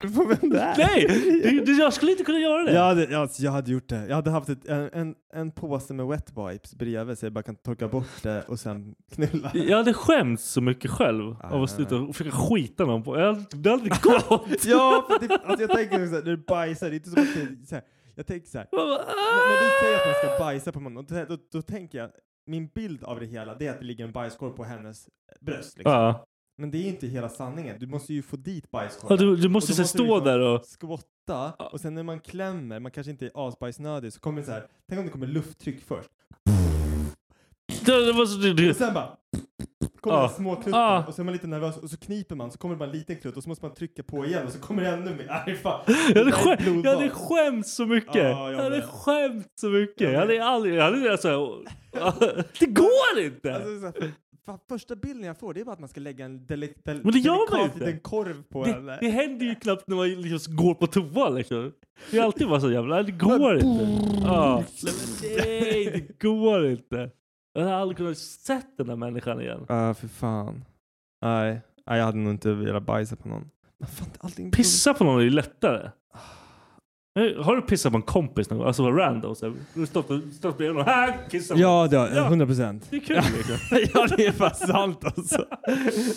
På 0.00 0.24
vem 0.24 0.50
det 0.50 0.60
är? 0.60 0.76
Nej! 0.78 1.06
Det, 1.42 1.64
det, 1.64 1.72
jag 1.72 1.92
skulle 1.92 2.10
inte 2.10 2.24
kunna 2.24 2.38
göra 2.38 2.62
det. 2.62 2.72
Jag 2.72 2.84
hade, 2.84 3.04
jag, 3.04 3.30
jag 3.38 3.52
hade 3.52 3.70
gjort 3.72 3.88
det. 3.88 4.06
Jag 4.08 4.16
hade 4.16 4.30
haft 4.30 4.48
ett, 4.48 4.64
en, 4.64 4.90
en, 4.92 5.14
en 5.32 5.50
påse 5.50 5.94
med 5.94 6.06
wet 6.06 6.32
wipes 6.36 6.74
bredvid 6.74 7.18
så 7.18 7.26
jag 7.26 7.32
bara 7.32 7.42
kan 7.42 7.56
torka 7.56 7.88
bort 7.88 8.22
det 8.22 8.42
och 8.48 8.60
sen 8.60 8.94
knulla. 9.14 9.50
Jag 9.54 9.76
hade 9.76 9.94
skämts 9.94 10.44
så 10.44 10.60
mycket 10.60 10.90
själv 10.90 11.36
av 11.42 11.62
att 11.62 11.70
sluta 11.70 11.96
och 11.96 12.16
försöka 12.16 12.36
skita 12.36 12.84
någon 12.84 13.02
på. 13.02 13.18
Jag, 13.18 13.44
det 13.50 13.70
hade 13.70 13.82
inte 13.82 14.00
gått. 14.02 14.64
ja, 14.64 15.06
för 15.08 15.28
det, 15.28 15.34
alltså 15.44 15.62
jag 15.62 15.70
tänker 15.70 15.96
så 15.96 16.14
här, 16.14 16.22
när 16.22 16.22
du 16.22 16.36
bajsar, 16.36 16.90
det 16.90 16.94
är 16.94 16.96
inte 16.96 17.10
som 17.10 17.22
att 17.22 17.34
det, 17.34 17.66
så 17.66 17.74
här, 17.74 17.84
jag 18.14 18.26
tänker 18.26 18.48
så 18.48 18.58
här, 18.58 18.66
när, 18.72 18.86
när 18.86 19.62
du 19.62 19.70
säger 19.80 19.96
att 19.96 20.06
man 20.06 20.14
ska 20.36 20.44
bajsa 20.44 20.72
på 20.72 20.80
någon, 20.80 20.94
då, 21.06 21.24
då, 21.28 21.42
då 21.52 21.62
tänker 21.62 21.98
jag, 21.98 22.10
min 22.46 22.68
bild 22.68 23.04
av 23.04 23.20
det 23.20 23.26
hela, 23.26 23.54
det 23.54 23.66
är 23.66 23.70
att 23.70 23.78
det 23.78 23.84
ligger 23.86 24.04
en 24.04 24.12
bajskorv 24.12 24.50
på 24.50 24.64
hennes 24.64 25.08
bröst. 25.40 25.78
Liksom. 25.78 25.92
Ja. 25.92 26.26
Men 26.60 26.70
det 26.70 26.78
är 26.78 26.88
inte 26.88 27.06
hela 27.06 27.28
sanningen. 27.28 27.76
Du 27.80 27.86
måste 27.86 28.14
ju 28.14 28.22
få 28.22 28.36
dit 28.36 28.70
bajskorven. 28.70 29.16
Ja, 29.18 29.24
du- 29.24 29.36
du 29.36 29.48
måste 29.48 29.72
Och 29.72 29.76
så 29.76 29.84
stå 29.84 30.20
där 30.20 30.40
och- 30.40 30.64
Skvotta, 30.66 31.52
och 31.52 31.80
sen 31.80 31.94
när 31.94 32.02
man 32.02 32.20
klämmer, 32.20 32.80
man 32.80 32.90
kanske 32.92 33.10
inte 33.10 33.26
är 33.26 33.30
asbajsnödig, 33.48 34.12
så 34.12 34.20
kommer 34.20 34.40
det 34.40 34.46
så 34.46 34.52
här, 34.52 34.66
tänk 34.88 34.98
om 34.98 35.06
det 35.06 35.12
kommer 35.12 35.26
lufttryck 35.26 35.80
först. 35.88 36.08
Det, 37.84 38.06
det 38.06 38.26
så, 38.26 38.38
det, 38.38 38.70
Och 38.70 38.76
sen 38.76 38.94
bara 38.94 39.16
kommer 40.00 40.20
den 40.20 40.28
små 40.30 40.54
klutten 40.54 40.72
Ja. 40.80 41.04
och 41.08 41.14
så 41.14 41.22
är 41.22 41.24
man 41.24 41.32
lite 41.32 41.46
nervös 41.46 41.76
och 41.76 41.90
så 41.90 41.96
kniper 41.96 42.34
man 42.34 42.50
så 42.50 42.58
kommer 42.58 42.74
det 42.74 42.78
bara 42.78 42.90
en 42.90 42.96
liten 42.98 43.16
klutt 43.16 43.36
och 43.36 43.42
så 43.42 43.48
måste 43.48 43.64
man 43.64 43.74
trycka 43.74 44.02
på 44.02 44.26
igen 44.26 44.46
och 44.46 44.52
så 44.52 44.58
kommer 44.58 44.82
det 44.82 44.88
ännu 44.88 45.10
mer. 45.14 45.42
Nej 45.46 45.56
fan. 45.56 45.80
jag, 45.86 45.94
hade 45.94 46.24
Det 46.24 46.24
där 46.24 46.26
är 46.26 46.56
skäm, 46.56 46.82
jag 46.84 46.94
hade 46.96 47.10
skämts 47.10 47.74
så 47.74 47.86
mycket. 47.86 48.14
Ja, 48.14 48.22
jag 48.22 48.52
jag 48.52 48.62
hade 48.64 48.76
med. 48.76 48.84
skämts 48.88 49.60
så 49.60 49.66
mycket. 49.68 50.00
Jag 50.00 50.12
Jag 50.12 50.20
hade 50.20 50.44
aldrig... 50.44 50.74
Jag 50.74 50.82
hade 50.82 51.12
alltså, 51.12 51.62
det 52.60 52.66
går 52.66 53.18
inte! 53.24 53.54
Alltså, 53.54 53.92
första 54.68 54.96
bilden 54.96 55.24
jag 55.24 55.38
får 55.38 55.54
det 55.54 55.60
är 55.60 55.64
bara 55.64 55.72
att 55.72 55.78
man 55.80 55.88
ska 55.88 56.00
lägga 56.00 56.24
en 56.24 56.40
deli- 56.46 56.74
del- 56.84 57.00
Men 57.04 57.12
det 57.12 57.18
gör 57.18 57.50
man 57.56 57.64
inte. 57.64 57.78
liten 57.78 58.00
korv 58.00 58.42
på 58.42 58.64
det, 58.64 58.72
henne. 58.72 58.98
det 59.00 59.08
händer 59.08 59.46
ju 59.46 59.54
knappt 59.54 59.88
när 59.88 59.96
man 59.96 60.08
liksom 60.22 60.56
går 60.56 60.74
på 60.74 60.86
toa 60.86 61.28
liksom. 61.28 61.72
Det 62.10 62.18
är 62.18 62.22
alltid 62.22 62.48
bara 62.48 62.60
så 62.60 62.70
jävla... 62.72 63.02
Det 63.02 63.12
går 63.12 63.54
inte. 63.54 63.98
Ja. 64.22 64.64
Nej, 65.22 65.90
det 66.08 66.18
går 66.22 66.66
inte. 66.66 67.10
Jag 67.52 67.62
hade 67.62 67.76
aldrig 67.76 67.96
kunnat 67.96 68.18
sett 68.18 68.76
den 68.78 68.86
där 68.86 68.96
människan 68.96 69.40
igen. 69.40 69.64
Ja, 69.68 69.94
för 69.94 70.08
fan. 70.08 70.64
Nej. 71.22 71.60
Nej, 71.86 71.98
jag 71.98 72.04
hade 72.04 72.18
nog 72.18 72.32
inte 72.32 72.52
velat 72.52 72.82
bajsa 72.82 73.16
på 73.16 73.28
någon. 73.28 73.50
Men 73.78 73.88
fan, 73.88 74.08
allting 74.20 74.50
Pissa 74.50 74.94
på 74.94 75.04
någon 75.04 75.18
är 75.20 75.24
ju 75.24 75.30
lättare. 75.30 75.90
Har 77.42 77.56
du 77.56 77.62
pissat 77.62 77.92
på 77.92 77.96
en 77.96 78.02
kompis 78.02 78.50
någon 78.50 78.58
gång? 78.58 78.66
Alltså 78.66 78.90
random? 78.90 79.34
Så 79.34 79.46
här, 79.46 79.54
du 79.74 79.80
har 79.80 79.86
stått, 79.86 80.10
och- 80.10 80.20
stått 80.32 80.58
bredvid 80.58 80.76
någon. 80.76 80.84
Här 80.86 81.18
kissar 81.30 81.54
man. 81.54 81.62
Ja, 81.62 81.88
det 81.90 81.96
har, 81.96 82.08
Ja. 82.08 82.26
100 82.26 82.46
procent. 82.46 82.86
Det 82.90 82.96
är 82.96 83.00
kul 83.00 83.16
liksom. 83.36 83.56
ja, 83.94 84.06
det 84.16 84.26
är 84.26 84.32
fan 84.32 84.54
sant 84.54 85.04
alltså. 85.04 85.44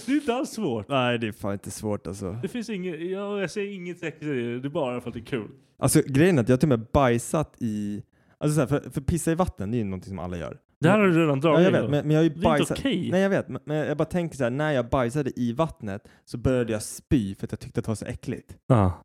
Det 0.05 0.11
är 0.11 0.15
inte 0.15 0.33
alls 0.33 0.49
svårt. 0.49 0.87
Nej, 0.89 1.17
det 1.19 1.27
är 1.27 1.31
fan 1.31 1.53
inte 1.53 1.71
svårt 1.71 2.07
alltså. 2.07 2.31
Det 2.41 2.47
finns 2.47 2.69
inget, 2.69 3.01
ja, 3.01 3.39
jag 3.41 3.51
säger 3.51 3.73
inget 3.73 3.99
sexigt 3.99 4.23
i 4.23 4.27
det. 4.27 4.59
Det 4.59 4.67
är 4.67 4.69
bara 4.69 5.01
för 5.01 5.07
att 5.09 5.13
det 5.13 5.19
är 5.19 5.25
kul. 5.25 5.47
Alltså 5.79 6.01
grejen 6.07 6.37
är 6.37 6.41
att 6.41 6.49
jag 6.49 6.53
har 6.53 6.59
till 6.59 6.71
och 6.71 6.79
med 6.79 6.87
bajsat 6.93 7.55
i... 7.59 8.03
Alltså 8.37 8.55
så 8.55 8.59
här, 8.61 8.67
för, 8.67 8.89
för 8.89 9.01
pissa 9.01 9.31
i 9.31 9.35
vatten, 9.35 9.71
det 9.71 9.77
är 9.77 9.79
ju 9.79 9.83
någonting 9.85 10.09
som 10.09 10.19
alla 10.19 10.37
gör. 10.37 10.57
Det 10.79 10.89
här 10.89 10.99
har 10.99 11.07
du 11.07 11.21
redan 11.21 11.39
dragit. 11.39 11.59
Ja, 11.59 11.63
jag 11.63 11.81
vet, 11.81 11.89
men, 11.91 12.07
men 12.07 12.11
jag 12.11 12.19
har 12.19 12.23
ju 12.23 12.29
Det 12.29 12.33
är 12.33 12.37
inte 12.37 12.43
bajsat... 12.49 12.79
okej. 12.79 13.09
Nej, 13.11 13.21
jag 13.21 13.29
vet, 13.29 13.49
men, 13.49 13.61
men 13.65 13.77
jag 13.77 13.97
bara 13.97 14.05
tänker 14.05 14.37
så 14.37 14.43
här, 14.43 14.51
när 14.51 14.71
jag 14.71 14.89
bajsade 14.89 15.31
i 15.39 15.53
vattnet 15.53 16.07
så 16.25 16.37
började 16.37 16.71
jag 16.73 16.83
spy 16.83 17.35
för 17.35 17.45
att 17.47 17.51
jag 17.51 17.59
tyckte 17.59 17.79
att 17.79 17.85
det 17.85 17.89
var 17.89 17.95
så 17.95 18.05
äckligt. 18.05 18.55
Ja. 18.67 19.03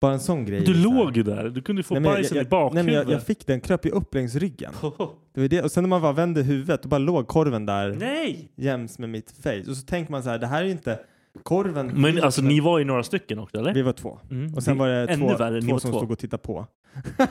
Bara 0.00 0.12
en 0.12 0.20
sån 0.20 0.44
grej. 0.44 0.60
Du 0.64 0.74
låg 0.74 1.16
ju 1.16 1.22
där. 1.22 1.48
Du 1.48 1.62
kunde 1.62 1.82
få 1.82 1.94
Nej, 1.94 2.00
men 2.00 2.10
jag- 2.10 2.18
bajsen 2.18 2.36
jag, 2.36 2.46
i 2.46 2.48
bakhuvudet. 2.48 2.86
Nej, 2.86 2.94
jag, 2.94 3.10
jag 3.10 3.22
fick 3.26 3.46
den, 3.46 3.60
kröp 3.60 3.86
ju 3.86 3.90
upp 3.90 4.14
längs 4.14 4.34
ryggen. 4.34 4.72
Det 5.34 5.40
var 5.40 5.48
det. 5.48 5.62
Och 5.62 5.72
sen 5.72 5.84
när 5.84 5.88
man 5.88 6.02
bara 6.02 6.12
vände 6.12 6.42
huvudet, 6.42 6.82
då 6.82 6.88
bara 6.88 6.98
låg 6.98 7.26
korven 7.28 7.66
där 7.66 7.90
Nej! 8.00 8.52
jäms 8.56 8.98
med 8.98 9.08
mitt 9.08 9.30
face. 9.42 9.64
Och 9.70 9.76
så 9.76 9.86
tänker 9.86 10.12
man 10.12 10.22
så 10.22 10.30
här, 10.30 10.38
det 10.38 10.46
här 10.46 10.60
är 10.60 10.64
ju 10.66 10.70
inte... 10.70 10.98
Korven... 11.42 11.86
Men 11.94 12.22
alltså 12.22 12.42
ni 12.42 12.60
var 12.60 12.78
ju 12.78 12.84
några 12.84 13.02
stycken 13.02 13.38
också 13.38 13.56
eller? 13.58 13.74
Vi 13.74 13.82
var 13.82 13.92
två. 13.92 14.18
Mm. 14.30 14.54
Och 14.54 14.62
sen 14.62 14.78
var 14.78 14.88
det 14.88 15.12
ännu 15.12 15.28
två, 15.28 15.36
värre, 15.36 15.62
två 15.62 15.78
som 15.80 15.90
två. 15.90 15.98
stod 15.98 16.10
och 16.10 16.18
tittade 16.18 16.42
på. 16.42 16.66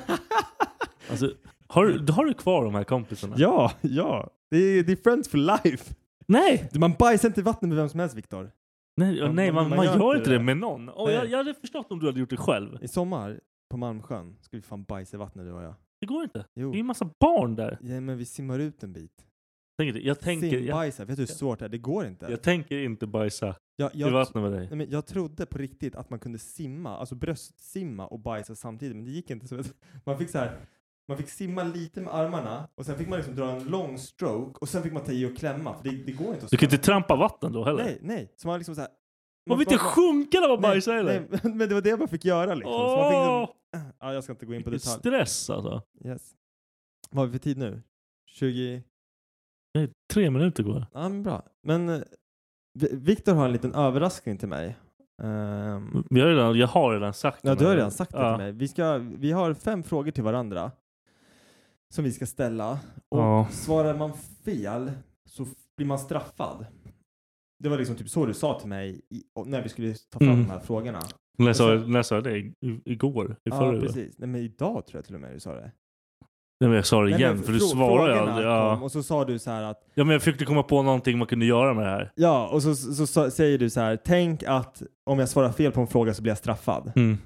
Alltså, 1.11 1.31
har, 1.67 1.85
du- 1.85 2.11
har 2.11 2.25
du 2.25 2.33
kvar 2.33 2.63
de 2.65 2.75
här 2.75 2.83
kompisarna? 2.83 3.35
Ja, 3.37 3.71
ja. 3.81 4.29
Det 4.51 4.57
är, 4.57 4.83
det 4.83 4.91
är 4.91 4.95
friends 5.03 5.29
for 5.29 5.37
life. 5.37 5.93
Nej! 6.27 6.69
Man 6.73 6.93
bajsar 6.99 7.27
inte 7.27 7.39
i 7.39 7.43
vattnet 7.43 7.69
med 7.69 7.77
vem 7.77 7.89
som 7.89 7.99
helst, 7.99 8.15
Viktor. 8.17 8.51
Nej, 8.99 9.21
Man- 9.21 9.35
nej 9.35 9.51
man, 9.51 9.69
man- 9.69 9.77
man, 9.77 9.85
gör 9.85 9.97
gör 9.99 10.15
inte 10.17 10.29
det 10.29 10.37
det. 10.37 10.43
med 10.43 10.57
någon. 10.57 10.85
Nej. 10.85 10.95
jag, 11.13 11.29
jag 11.29 11.37
hade 11.37 11.53
förstått 11.53 11.91
om 11.91 11.99
du 11.99 12.05
hade 12.05 12.19
gjort 12.19 12.29
det 12.29 12.37
själv. 12.37 12.77
I 12.81 12.87
sommar 12.87 13.39
på 13.69 13.77
Malmsjön 13.77 14.37
ska 14.41 14.57
vi 14.57 14.61
fan 14.61 14.83
bajsa 14.83 15.17
i 15.17 15.19
vattnet 15.19 15.45
du 15.45 15.51
och 15.51 15.63
jag. 15.63 15.73
Det 16.01 16.05
går 16.07 16.23
inte. 16.23 16.45
Jo. 16.55 16.71
Det 16.71 16.75
är 16.75 16.77
ju 16.77 16.79
en 16.79 16.85
massa 16.85 17.09
barn 17.19 17.55
där. 17.55 17.77
Ja, 17.81 18.01
men 18.01 18.17
vi 18.17 18.25
simmar 18.25 18.59
ut 18.59 18.83
en 18.83 18.93
bit. 18.93 19.25
Tänk 19.77 19.93
det, 19.93 19.99
Jag 20.01 20.19
tänker, 20.19 20.47
jag, 20.47 20.61
Simbajsa, 20.61 21.05
vet 21.05 21.15
du 21.15 21.21
hur 21.21 21.27
svårt 21.27 21.59
det 21.59 21.65
är? 21.65 21.69
Det 21.69 21.77
går 21.77 22.05
inte. 22.05 22.25
jag 22.29 22.41
tänker 22.41 22.77
inte 22.79 23.07
bajsa 23.07 23.55
jag, 23.75 23.95
i 23.95 24.03
vattnet 24.03 24.43
med 24.43 24.51
dig. 24.51 24.67
Nej, 24.67 24.77
men 24.77 24.89
jag 24.89 25.05
trodde 25.05 25.45
på 25.45 25.57
riktigt 25.57 25.95
att 25.95 26.09
man 26.09 26.19
kunde 26.19 26.39
simma, 26.39 26.97
alltså 26.97 27.15
bröstsimma 27.15 28.07
och 28.07 28.19
bajsa 28.19 28.55
samtidigt, 28.55 28.95
men 28.95 29.05
det 29.05 29.11
gick 29.11 29.29
inte. 29.29 29.47
Så 29.47 29.61
man 30.05 30.17
fick 30.17 30.29
så 30.29 30.37
här, 30.37 30.57
man 31.09 31.17
fick 31.17 31.29
simma 31.29 31.63
lite 31.63 32.01
med 32.01 32.13
armarna 32.15 32.67
och 32.75 32.85
sen 32.85 32.97
fick 32.97 33.07
man 33.09 33.17
liksom 33.17 33.35
dra 33.35 33.49
en 33.51 33.63
lång 33.63 33.97
stroke 33.97 34.57
och 34.61 34.69
sen 34.69 34.83
fick 34.83 34.93
man 34.93 35.03
ta 35.03 35.11
i 35.11 35.25
och 35.25 35.37
klämma, 35.37 35.73
för 35.73 35.83
det, 35.83 36.03
det 36.05 36.11
går 36.11 36.33
inte 36.33 36.45
att 36.45 36.51
Du 36.51 36.57
kan 36.57 36.67
inte 36.71 36.77
trampa 36.77 37.15
vatten 37.15 37.51
då 37.53 37.63
heller. 37.65 37.83
Nej, 37.83 37.99
nej. 38.01 38.33
Så 38.35 38.47
man 38.47 38.57
liksom 38.59 38.75
så 38.75 38.81
här, 38.81 38.89
Man 39.49 39.57
vill 39.57 39.67
inte 39.67 39.77
sjunka 39.77 40.39
när 40.39 40.47
man 40.49 40.61
bajsar 40.61 40.93
heller. 40.95 41.27
Nej, 41.31 41.39
men 41.55 41.69
det 41.69 41.73
var 41.75 41.81
det 41.81 41.97
man 41.97 42.07
fick 42.07 42.25
göra 42.25 42.53
liksom. 42.55 42.73
Så 42.73 42.79
man 42.97 43.11
fick 43.11 43.17
Åh! 43.19 43.39
liksom 43.39 43.91
ja, 43.99 44.13
jag 44.13 44.23
ska 44.23 44.33
inte 44.33 44.45
gå 44.45 44.53
in 44.53 44.63
på 44.63 44.69
detalj. 44.69 44.99
stress 44.99 45.49
alltså. 45.49 45.81
Yes. 46.05 46.31
Vad 47.11 47.17
har 47.21 47.25
vi 47.25 47.31
för 47.31 47.39
tid 47.43 47.57
nu? 47.57 47.81
20? 48.27 48.83
Nej, 49.73 49.89
tre 50.13 50.29
minuter 50.29 50.63
går. 50.63 50.85
Ja, 50.93 51.09
men 51.09 51.23
bra. 51.23 51.43
Men 51.63 51.89
eh, 51.89 51.99
Vi- 52.79 52.95
Viktor 52.95 53.33
har 53.33 53.45
en 53.45 53.51
liten 53.51 53.73
överraskning 53.75 54.37
till 54.37 54.47
mig. 54.47 54.77
Ehm, 55.23 56.03
Vi 56.09 56.19
har 56.21 56.27
redan, 56.27 56.57
jag 56.57 56.67
har 56.67 56.93
redan 56.93 57.13
sagt 57.13 57.39
Ja, 57.43 57.49
det, 57.55 57.59
du 57.59 57.65
har 57.65 57.75
redan 57.75 57.91
sagt 57.91 58.11
det 58.11 58.17
ja. 58.17 58.35
till 58.37 58.43
mig. 58.43 58.51
Vi, 58.51 58.67
ska, 58.67 58.97
vi 58.97 59.31
har 59.31 59.53
fem 59.53 59.83
frågor 59.83 60.11
till 60.11 60.23
varandra 60.23 60.71
som 61.93 62.03
vi 62.03 62.11
ska 62.11 62.25
ställa. 62.25 62.71
Och 63.09 63.19
Ja. 63.19 63.47
svarar 63.51 63.97
man 63.97 64.11
fel 64.45 64.91
så 65.29 65.45
blir 65.77 65.87
man 65.87 65.99
straffad. 65.99 66.65
Det 67.63 67.69
var 67.69 67.77
liksom 67.77 67.95
typ 67.95 68.09
så 68.09 68.25
du 68.25 68.33
sa 68.33 68.59
till 68.59 68.69
mig 68.69 69.01
i, 69.09 69.23
när 69.45 69.61
vi 69.63 69.69
skulle 69.69 69.93
ta 69.93 70.19
fram 70.19 70.27
Mm. 70.29 70.43
de 70.43 70.49
här 70.49 70.59
frågorna. 70.59 70.99
När 71.37 71.53
sa, 71.53 71.73
när 71.73 72.01
sa 72.03 72.15
jag 72.15 72.23
det? 72.23 72.51
Igår? 72.85 73.31
I 73.31 73.35
Ja, 73.43 73.71
precis. 73.81 74.15
Nej, 74.17 74.29
men 74.29 74.41
idag 74.41 74.87
tror 74.87 74.97
jag 74.97 75.05
till 75.05 75.15
och 75.15 75.21
med 75.21 75.33
du 75.33 75.39
sa 75.39 75.53
det. 75.53 75.71
Nej, 76.61 76.69
men 76.69 76.71
jag 76.73 76.85
sa 76.85 77.01
det 77.03 77.11
igen, 77.15 77.43
för 77.43 77.51
du 77.53 77.59
frågorna 77.59 78.13
aldrig. 78.19 78.35
kom, 78.35 78.43
Ja. 78.43 78.79
Och 78.81 78.91
så 78.91 79.03
sa 79.03 79.25
du 79.25 79.39
så 79.39 79.51
här 79.51 79.63
att 79.63 79.83
ja, 79.93 80.03
men 80.03 80.11
jag 80.13 80.21
försökte 80.21 80.45
komma 80.45 80.63
på 80.63 80.81
någonting 80.83 81.17
man 81.17 81.27
kunde 81.27 81.45
göra 81.45 81.73
med 81.73 81.85
det 81.85 81.89
här. 81.91 82.11
Ja, 82.15 82.47
och 82.47 82.63
så, 82.63 82.75
så, 82.75 83.07
så 83.07 83.31
säger 83.31 83.57
du 83.57 83.69
så 83.69 83.79
här, 83.79 83.97
tänk 84.05 84.43
att 84.43 84.81
om 85.05 85.19
jag 85.19 85.29
svarar 85.29 85.51
fel 85.51 85.71
på 85.71 85.81
en 85.81 85.87
fråga 85.87 86.13
så 86.13 86.21
blir 86.21 86.31
jag 86.31 86.37
straffad. 86.37 86.91
Mm. 86.95 87.17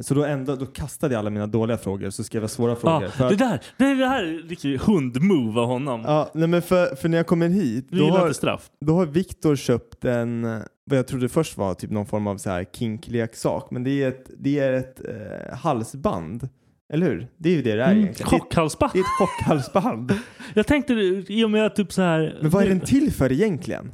Så 0.00 0.14
då, 0.14 0.24
ändå, 0.24 0.56
då 0.56 0.66
kastade 0.66 1.14
jag 1.14 1.18
alla 1.18 1.30
mina 1.30 1.46
dåliga 1.46 1.78
frågor 1.78 2.10
så 2.10 2.24
skrev 2.24 2.42
jag 2.42 2.50
svåra 2.50 2.76
frågor. 2.76 3.02
Ja, 3.02 3.10
För 3.10 3.30
det 3.30 3.36
där, 3.36 3.60
det, 3.76 3.94
det 3.94 4.06
här 4.06 4.24
är 4.24 4.48
riktigt 4.48 4.82
hundmove 4.82 5.60
av 5.60 5.66
honom. 5.66 6.02
Ja, 6.04 6.30
nej 6.34 6.48
men 6.48 6.62
för, 6.62 6.96
för 6.96 7.08
när 7.08 7.16
jag 7.16 7.26
kommer 7.26 7.48
hit, 7.48 7.88
då 7.90 8.08
har, 8.10 8.32
straff. 8.32 8.70
då 8.80 8.94
har 8.94 9.06
Viktor 9.06 9.56
köpt 9.56 10.04
en, 10.04 10.44
eh, 10.44 10.58
vad 10.84 10.98
jag 10.98 11.06
trodde 11.06 11.28
först 11.28 11.56
var 11.56 11.74
typ 11.74 11.90
någon 11.90 12.06
form 12.06 12.26
av 12.26 12.36
så 12.36 12.50
här 12.50 12.64
kinkleksak, 12.64 13.70
men 13.70 13.84
det 13.84 14.02
är 14.02 14.08
ett, 14.08 14.30
det 14.38 14.58
är 14.58 14.72
ett 14.72 15.00
eh, 15.08 15.56
halsband. 15.58 16.48
Eller 16.92 17.06
hur? 17.06 17.28
Det 17.36 17.48
är 17.48 17.56
ju 17.56 17.62
det 17.62 17.74
det 17.74 17.82
är 17.82 17.90
Mm, 17.90 18.02
egentligen. 18.02 18.34
Är 18.34 18.38
Chockhalsband. 18.38 18.92
Det 18.92 18.98
är 18.98 19.00
ett 19.00 19.06
chockhalsband. 19.28 20.12
Jag 20.54 20.66
tänkte 20.66 20.92
i 21.28 21.44
och 21.44 21.50
med 21.50 21.66
att 21.66 21.76
typ 21.76 21.92
så 21.92 22.02
här. 22.02 22.38
Men 22.42 22.50
vad 22.50 22.62
är 22.62 22.68
den 22.68 22.80
till 22.80 23.12
för 23.12 23.32
egentligen? 23.32 23.92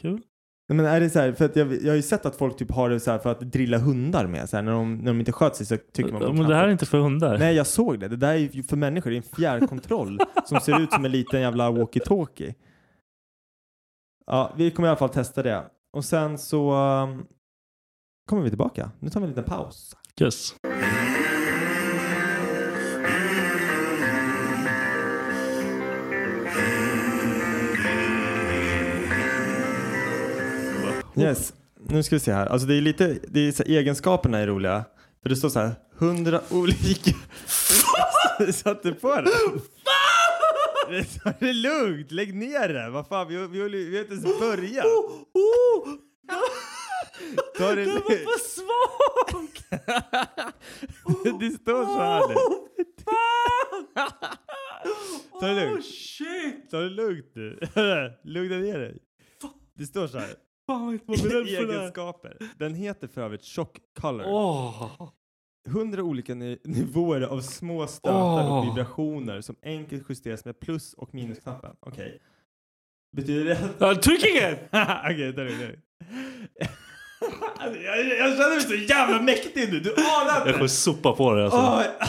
Kul. 0.00 0.20
Men 0.68 0.80
är 0.86 1.00
det 1.00 1.10
så 1.10 1.18
här, 1.18 1.32
för 1.32 1.44
att 1.44 1.56
jag, 1.56 1.82
jag 1.82 1.88
har 1.88 1.96
ju 1.96 2.02
sett 2.02 2.26
att 2.26 2.36
folk 2.36 2.56
typ 2.56 2.70
har 2.70 2.90
det 2.90 3.00
så 3.00 3.18
för 3.18 3.30
att 3.30 3.40
drilla 3.40 3.78
hundar 3.78 4.26
med, 4.26 4.48
så 4.48 4.56
här, 4.56 4.62
när, 4.62 4.72
de, 4.72 4.94
när 4.94 5.06
de 5.06 5.18
inte 5.18 5.32
sköter 5.32 5.56
sig 5.56 5.66
så 5.66 5.76
tycker 5.92 6.12
man 6.12 6.36
men 6.36 6.48
det 6.48 6.54
här 6.54 6.64
är 6.64 6.72
inte 6.72 6.86
för 6.86 6.98
hundar. 6.98 7.38
Nej, 7.38 7.54
jag 7.54 7.66
såg 7.66 8.00
det. 8.00 8.08
Det 8.08 8.16
där 8.16 8.28
är 8.28 8.36
ju 8.36 8.62
för 8.62 8.76
människor. 8.76 9.10
Det 9.10 9.16
är 9.16 9.18
en 9.18 9.36
fjärrkontroll 9.36 10.18
som 10.46 10.60
ser 10.60 10.80
ut 10.80 10.92
som 10.92 11.04
en 11.04 11.10
liten 11.10 11.40
jävla 11.40 11.70
walkie-talkie. 11.70 12.54
Ja, 14.26 14.52
vi 14.56 14.70
kommer 14.70 14.88
i 14.88 14.90
alla 14.90 14.98
fall 14.98 15.08
testa 15.08 15.42
det. 15.42 15.64
Och 15.92 16.04
sen 16.04 16.38
så 16.38 16.74
um, 16.74 17.26
kommer 18.28 18.42
vi 18.42 18.48
tillbaka. 18.48 18.90
Nu 19.00 19.10
tar 19.10 19.20
vi 19.20 19.24
en 19.24 19.30
liten 19.30 19.44
paus. 19.44 19.96
Yes. 20.20 20.54
Yes. 31.18 31.52
Nu 31.88 32.02
ska 32.02 32.16
vi 32.16 32.20
se 32.20 32.32
här. 32.32 32.46
Alltså 32.46 32.66
det 32.66 32.74
är 32.74 32.80
lite, 32.80 33.18
det 33.28 33.40
är 33.40 33.52
så 33.52 33.62
här, 33.62 33.70
egenskaperna 33.70 34.38
är 34.38 34.46
roliga. 34.46 34.84
För 35.22 35.28
det 35.28 35.36
står 35.36 35.48
så 35.48 35.58
här, 35.60 35.74
hundra 35.98 36.40
olika... 36.50 37.10
Satte 38.52 38.92
på 38.92 39.14
den? 39.14 39.24
Det 40.90 41.04
Ta 41.04 41.32
det 41.40 41.52
lugnt, 41.52 42.10
lägg 42.10 42.34
ner 42.34 42.68
det. 42.68 42.90
Vad 42.90 43.06
fan, 43.08 43.28
vi, 43.28 43.36
vi, 43.36 43.46
vi 43.46 43.96
har 43.96 44.02
inte 44.02 44.14
ens 44.14 44.40
börjat. 44.40 44.84
Ta 47.58 47.74
det 47.74 47.84
Den 47.84 47.94
var 47.94 48.00
för 48.00 48.38
svag! 48.48 49.48
Det 51.40 51.50
står 51.50 51.84
så 51.84 51.98
här 51.98 52.28
nu. 52.28 52.34
Ta 55.40 55.46
det 55.46 55.64
lugnt. 55.66 55.84
shit! 55.84 56.70
Ta 56.70 56.78
det 56.80 56.90
lugnt 56.90 57.30
nu. 57.34 57.58
Lugna 58.24 58.56
ner 58.56 58.78
dig. 58.78 58.98
Det 59.74 59.86
står 59.86 60.06
så 60.06 60.18
här. 60.18 60.34
Fan 60.68 60.80
vad 60.86 60.94
jag 60.94 60.94
inte 60.94 61.06
var 61.06 61.30
beredd 61.30 61.56
för 61.56 61.66
det 61.66 61.72
här. 61.72 61.78
Egenskaper. 61.80 62.36
Den 62.58 62.74
heter 62.74 63.08
för 63.08 63.20
övrigt 63.20 63.44
Shock 63.44 63.78
Color. 64.00 64.24
Åh. 64.26 65.08
100 65.68 66.02
olika 66.02 66.34
ni- 66.34 66.60
nivåer 66.64 67.20
av 67.20 67.40
små 67.40 67.86
stötar 67.86 68.44
och 68.50 68.58
Åh. 68.58 68.64
vibrationer 68.68 69.40
som 69.40 69.56
enkelt 69.62 70.04
justeras 70.08 70.44
med 70.44 70.60
plus 70.60 70.94
och 70.94 71.14
minusknappen. 71.14 71.76
Okej. 71.80 72.18
Betyder 73.16 73.44
det 73.44 73.52
att... 73.58 73.70
Ja, 73.78 73.94
tryck 73.94 74.24
igen! 74.24 74.56
Okej, 75.04 75.32
ta 75.34 75.40
det 75.42 75.50
lugnt. 75.58 75.84
Alltså, 77.58 77.80
jag, 77.80 77.98
jag 78.18 78.36
känner 78.36 78.48
mig 78.54 78.60
så 78.60 78.74
jävla 78.74 79.22
mäktig 79.22 79.72
nu, 79.72 79.80
du 79.80 79.92
anar 79.94 80.32
Jag 80.34 80.40
inte! 80.42 80.52
kommer 80.52 80.68
sopa 80.68 81.12
på 81.12 81.32
det 81.34 81.44
alltså. 81.44 81.58
Åh, 81.58 81.82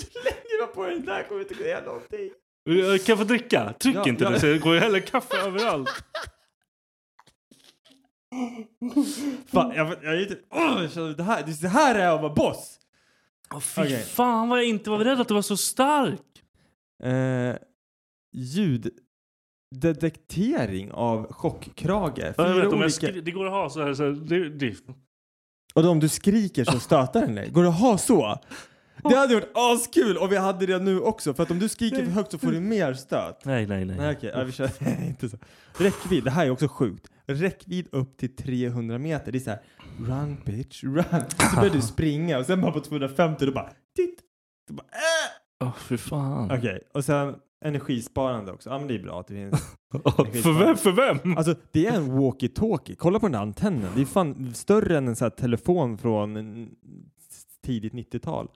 så 0.00 0.18
länge 0.24 0.60
du 0.60 0.66
på 0.74 0.86
den 0.86 1.04
där 1.04 1.22
kommer 1.28 1.40
inte 1.40 1.54
gå 1.54 1.64
igenom 1.64 1.84
någonting. 1.84 2.30
Jag 2.64 3.04
Kan 3.04 3.12
jag 3.12 3.18
få 3.18 3.24
dricka? 3.24 3.72
Tryck 3.80 3.96
Ja, 3.96 4.08
inte 4.08 4.24
ja. 4.24 4.30
nu 4.30 4.38
så 4.38 4.46
jag 4.46 4.60
går 4.60 4.76
häller 4.76 5.00
kaffe 5.00 5.36
överallt. 5.36 5.88
Fan, 9.46 9.72
jag, 9.74 9.96
jag, 10.02 10.20
jag 10.50 10.90
känner, 10.92 11.16
det, 11.16 11.22
här, 11.22 11.44
det 11.62 11.68
här 11.68 11.94
är 11.94 12.04
jag 12.04 12.14
att 12.14 12.22
vara 12.22 12.34
boss! 12.34 12.78
Åh, 13.54 13.60
fy 13.60 13.82
Okej. 13.82 14.02
fan 14.02 14.48
vad 14.48 14.58
jag 14.58 14.66
inte 14.66 14.90
var 14.90 14.98
beredd 14.98 15.20
att 15.20 15.28
det 15.28 15.34
var 15.34 15.42
så 15.42 15.56
stark. 15.56 16.20
Eh, 17.02 17.54
ljuddetektering 18.32 20.92
av 20.92 21.32
chockkrage. 21.32 22.18
Ja, 22.18 22.32
jag 22.36 22.44
vet, 22.48 22.48
om 22.48 22.62
jag 22.62 22.72
olika... 22.74 22.88
skri- 22.90 23.20
det 23.20 23.30
går 23.30 23.46
att 23.46 23.52
ha 23.52 23.70
så 23.70 23.82
här. 23.82 23.94
Så 23.94 24.02
här 24.02 24.10
det, 24.10 24.48
det. 24.48 24.76
Och 25.74 25.82
då 25.82 25.90
om 25.90 26.00
du 26.00 26.08
skriker 26.08 26.64
så 26.64 26.80
stötar 26.80 27.20
den 27.20 27.34
dig. 27.34 27.50
Går 27.50 27.62
det 27.62 27.68
att 27.68 27.80
ha 27.80 27.98
så? 27.98 28.38
Det 29.02 29.16
hade 29.16 29.34
varit 29.34 29.50
askul 29.54 30.18
om 30.18 30.30
vi 30.30 30.36
hade 30.36 30.66
det 30.66 30.78
nu 30.78 31.00
också. 31.00 31.34
För 31.34 31.42
att 31.42 31.50
om 31.50 31.58
du 31.58 31.68
skriker 31.68 32.04
för 32.04 32.12
högt 32.12 32.30
så 32.30 32.38
får 32.38 32.50
du 32.50 32.60
mer 32.60 32.94
stöt. 32.94 33.44
Nej, 33.44 33.66
nej, 33.66 33.84
nej. 33.84 33.96
Nej 33.96 34.16
okej, 34.16 34.30
ja, 34.34 34.44
vi 34.44 34.52
kör. 34.52 34.70
inte 35.06 35.28
så. 35.28 35.36
Räckvidd, 35.78 36.24
det 36.24 36.30
här 36.30 36.46
är 36.46 36.50
också 36.50 36.68
sjukt. 36.68 37.08
Räckvidd 37.26 37.88
upp 37.92 38.16
till 38.16 38.36
300 38.36 38.98
meter. 38.98 39.32
Det 39.32 39.38
är 39.38 39.40
så 39.40 39.50
här, 39.50 39.60
run 39.98 40.36
bitch, 40.46 40.84
run. 40.84 41.04
Så 41.50 41.56
börjar 41.56 41.72
du 41.74 41.82
springa 41.82 42.38
och 42.38 42.46
sen 42.46 42.60
bara 42.60 42.72
på 42.72 42.80
250 42.80 43.46
då 43.46 43.52
bara, 43.52 43.70
titt. 43.96 44.20
Då 44.68 44.74
bara, 44.74 44.86
äh. 45.62 45.66
Åh, 45.68 45.76
fy 45.78 45.96
fan. 45.96 46.50
Okej, 46.58 46.80
och 46.94 47.04
sen 47.04 47.34
energisparande 47.64 48.52
också. 48.52 48.70
Ja 48.70 48.78
men 48.78 48.88
det 48.88 48.94
är 48.94 49.02
bra 49.02 49.20
att 49.20 49.26
det 49.26 49.34
finns. 49.34 49.62
för 50.42 50.58
vem? 50.64 50.76
För 50.76 50.92
vem? 50.92 51.36
Alltså 51.36 51.54
det 51.72 51.86
är 51.86 51.92
en 51.92 52.10
walkie-talkie. 52.12 52.94
Kolla 52.98 53.20
på 53.20 53.26
den 53.26 53.32
där 53.32 53.40
antennen. 53.40 53.92
Det 53.94 54.00
är 54.00 54.06
fan 54.06 54.54
större 54.54 54.98
än 54.98 55.08
en 55.08 55.16
sån 55.16 55.24
här 55.24 55.30
telefon 55.30 55.98
från 55.98 56.68
tidigt 57.62 57.92
90-tal. 57.92 58.48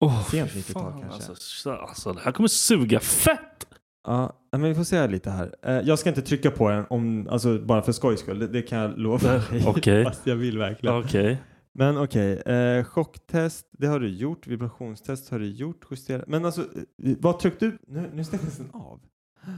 Åh, 0.00 0.28
Sent 0.30 0.50
fy 0.50 0.60
90-tal 0.60 0.82
fan, 0.82 1.00
kanske. 1.00 1.14
Alltså, 1.14 1.34
så- 1.34 1.70
alltså, 1.72 2.12
det 2.12 2.20
här 2.20 2.32
kommer 2.32 2.48
suga 2.48 3.00
fett! 3.00 3.66
Ja, 4.04 4.32
men 4.52 4.62
vi 4.62 4.74
får 4.74 4.84
se 4.84 5.06
lite 5.08 5.30
här. 5.30 5.54
Eh, 5.62 5.72
Jag 5.80 5.98
ska 5.98 6.08
inte 6.08 6.22
trycka 6.22 6.50
på 6.50 6.68
den 6.68 6.84
om, 6.90 7.28
alltså 7.30 7.58
bara 7.58 7.82
för 7.82 7.92
skojs 7.92 8.20
skull. 8.20 8.38
Det, 8.38 8.46
det 8.48 8.62
kan 8.62 8.78
jag 8.78 8.98
lova 8.98 9.32
dig. 9.32 9.42
Okej. 9.66 10.04
Fast 10.04 10.26
jag 10.26 10.36
vill 10.36 10.58
verkligen. 10.58 10.96
Okej. 10.96 11.42
Men 11.72 11.98
okej, 11.98 12.32
eh, 12.40 12.84
chocktest, 12.84 13.68
det 13.72 13.86
har 13.86 14.00
du 14.00 14.08
gjort. 14.08 14.46
Vibrationstest 14.46 15.30
har 15.30 15.38
du 15.38 15.46
gjort. 15.46 15.86
Justera. 15.90 16.24
Men 16.26 16.44
alltså, 16.44 16.60
eh, 16.60 17.16
vad 17.20 17.38
tryckte 17.38 17.66
du? 17.66 17.78
Nu, 17.86 18.10
nu 18.14 18.24
stängdes 18.24 18.56
den 18.58 18.70
av. 18.72 19.00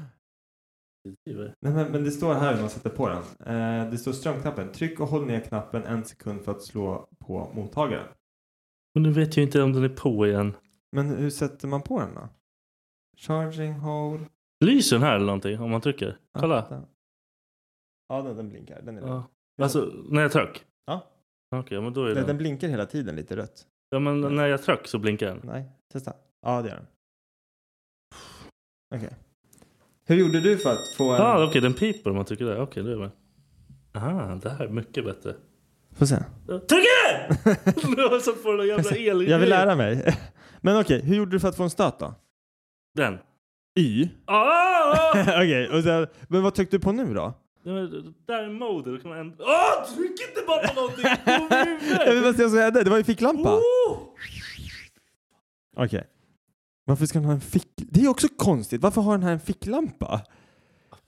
Nej, 1.60 1.72
men, 1.72 1.92
men 1.92 2.04
det 2.04 2.10
står 2.10 2.34
här 2.34 2.54
när 2.54 2.60
man 2.60 2.70
sätter 2.70 2.90
på 2.90 3.08
den. 3.08 3.22
Eh, 3.56 3.90
det 3.90 3.98
står 3.98 4.12
strömknappen. 4.12 4.72
Tryck 4.72 5.00
och 5.00 5.08
håll 5.08 5.26
ner 5.26 5.40
knappen 5.40 5.82
en 5.84 6.04
sekund 6.04 6.42
för 6.42 6.52
att 6.52 6.62
slå 6.62 7.08
på 7.18 7.52
mottagaren. 7.54 8.06
Och 8.94 9.00
nu 9.00 9.10
vet 9.12 9.36
jag 9.36 9.44
inte 9.46 9.62
om 9.62 9.72
den 9.72 9.84
är 9.84 9.88
på 9.88 10.26
igen. 10.26 10.54
Men 10.92 11.08
hur 11.08 11.30
sätter 11.30 11.68
man 11.68 11.82
på 11.82 12.00
den 12.00 12.14
då? 12.14 12.28
Charging 13.20 13.72
hold. 13.72 14.26
Lyser 14.64 14.96
den 14.96 15.02
här 15.02 15.14
eller 15.14 15.26
någonting 15.26 15.60
om 15.60 15.70
man 15.70 15.80
trycker? 15.80 16.16
Kolla. 16.38 16.84
Ja, 18.08 18.22
den, 18.22 18.36
den 18.36 18.48
blinkar. 18.48 18.82
Den 18.82 18.98
är 18.98 19.02
Ja. 19.02 19.24
Alltså, 19.62 19.92
när 20.08 20.22
jag 20.22 20.32
tryck? 20.32 20.64
Ja. 20.86 21.06
Okej, 21.56 21.80
men 21.80 21.92
då 21.92 22.02
är 22.02 22.06
Den, 22.06 22.14
den... 22.14 22.26
den 22.26 22.38
blinkar 22.38 22.68
hela 22.68 22.86
tiden 22.86 23.16
lite 23.16 23.36
rött. 23.36 23.66
Ja, 23.90 23.98
men 23.98 24.20
när 24.20 24.46
jag 24.46 24.62
tryck 24.62 24.86
så 24.86 24.98
blinkar 24.98 25.26
den. 25.26 25.40
Nej, 25.44 25.70
testa. 25.92 26.12
Ja, 26.42 26.62
det 26.62 26.68
gör 26.68 26.76
den. 26.76 26.86
Okej. 28.94 29.16
Hur 30.04 30.16
gjorde 30.16 30.40
du 30.40 30.58
för 30.58 30.70
att 30.70 30.88
få 30.96 31.10
en... 31.10 31.16
Ja, 31.16 31.24
ah, 31.24 31.46
okej, 31.46 31.60
den 31.60 31.74
piper 31.74 32.10
om 32.10 32.16
man 32.16 32.24
trycker 32.24 32.44
där. 32.44 32.60
Okej, 32.60 32.82
det 32.82 32.92
är. 32.92 33.10
Aha, 33.94 34.34
det 34.42 34.50
här 34.50 34.64
är 34.64 34.68
mycket 34.68 35.04
bättre. 35.04 35.34
Får 35.92 36.06
se. 36.06 36.16
Tryck 36.46 36.84
igen! 36.84 38.20
så 38.20 38.32
får 38.32 38.56
du 38.56 38.68
jävla 38.68 38.96
el 38.96 39.28
Jag 39.28 39.38
vill 39.38 39.48
lära 39.48 39.76
mig. 39.76 40.16
Men 40.60 40.80
okej, 40.80 41.00
hur 41.00 41.16
gjorde 41.16 41.30
du 41.30 41.40
för 41.40 41.48
att 41.48 41.56
få 41.56 41.62
en 41.62 41.70
stöt 41.70 41.98
då? 41.98 42.14
Den. 42.94 43.18
Y? 43.78 44.08
Ah! 44.24 45.10
okej, 45.20 45.68
och 45.68 45.82
sen, 45.82 46.06
men 46.28 46.42
vad 46.42 46.54
tryckte 46.54 46.76
du 46.76 46.80
på 46.80 46.92
nu 46.92 47.14
då? 47.14 47.34
Ja, 47.62 47.72
men 47.72 48.14
Där 48.26 48.42
är 48.42 48.50
mode. 48.50 48.90
Då 48.90 48.98
kan 48.98 49.10
man 49.10 49.18
ändra... 49.18 49.36
Åh! 49.44 49.94
Tryck 49.94 50.10
inte 50.10 50.46
bara 50.46 50.68
på 50.68 50.74
någonting! 50.74 51.04
Jag 52.06 52.14
vill 52.14 52.22
bara 52.22 52.34
se 52.34 52.42
vad 52.42 52.50
som 52.50 52.60
hände. 52.60 52.84
Det 52.84 52.90
var 52.90 52.98
ju 52.98 53.04
ficklampa. 53.04 53.56
Oh! 53.56 53.98
Okej. 55.76 56.06
Varför 56.84 57.06
ska 57.06 57.18
den 57.18 57.26
ha 57.26 57.34
en 57.34 57.40
fick... 57.40 57.68
Det 57.76 58.00
är 58.00 58.08
också 58.08 58.28
konstigt. 58.36 58.82
Varför 58.82 59.00
har 59.00 59.12
den 59.12 59.22
här 59.22 59.32
en 59.32 59.40
ficklampa? 59.40 60.20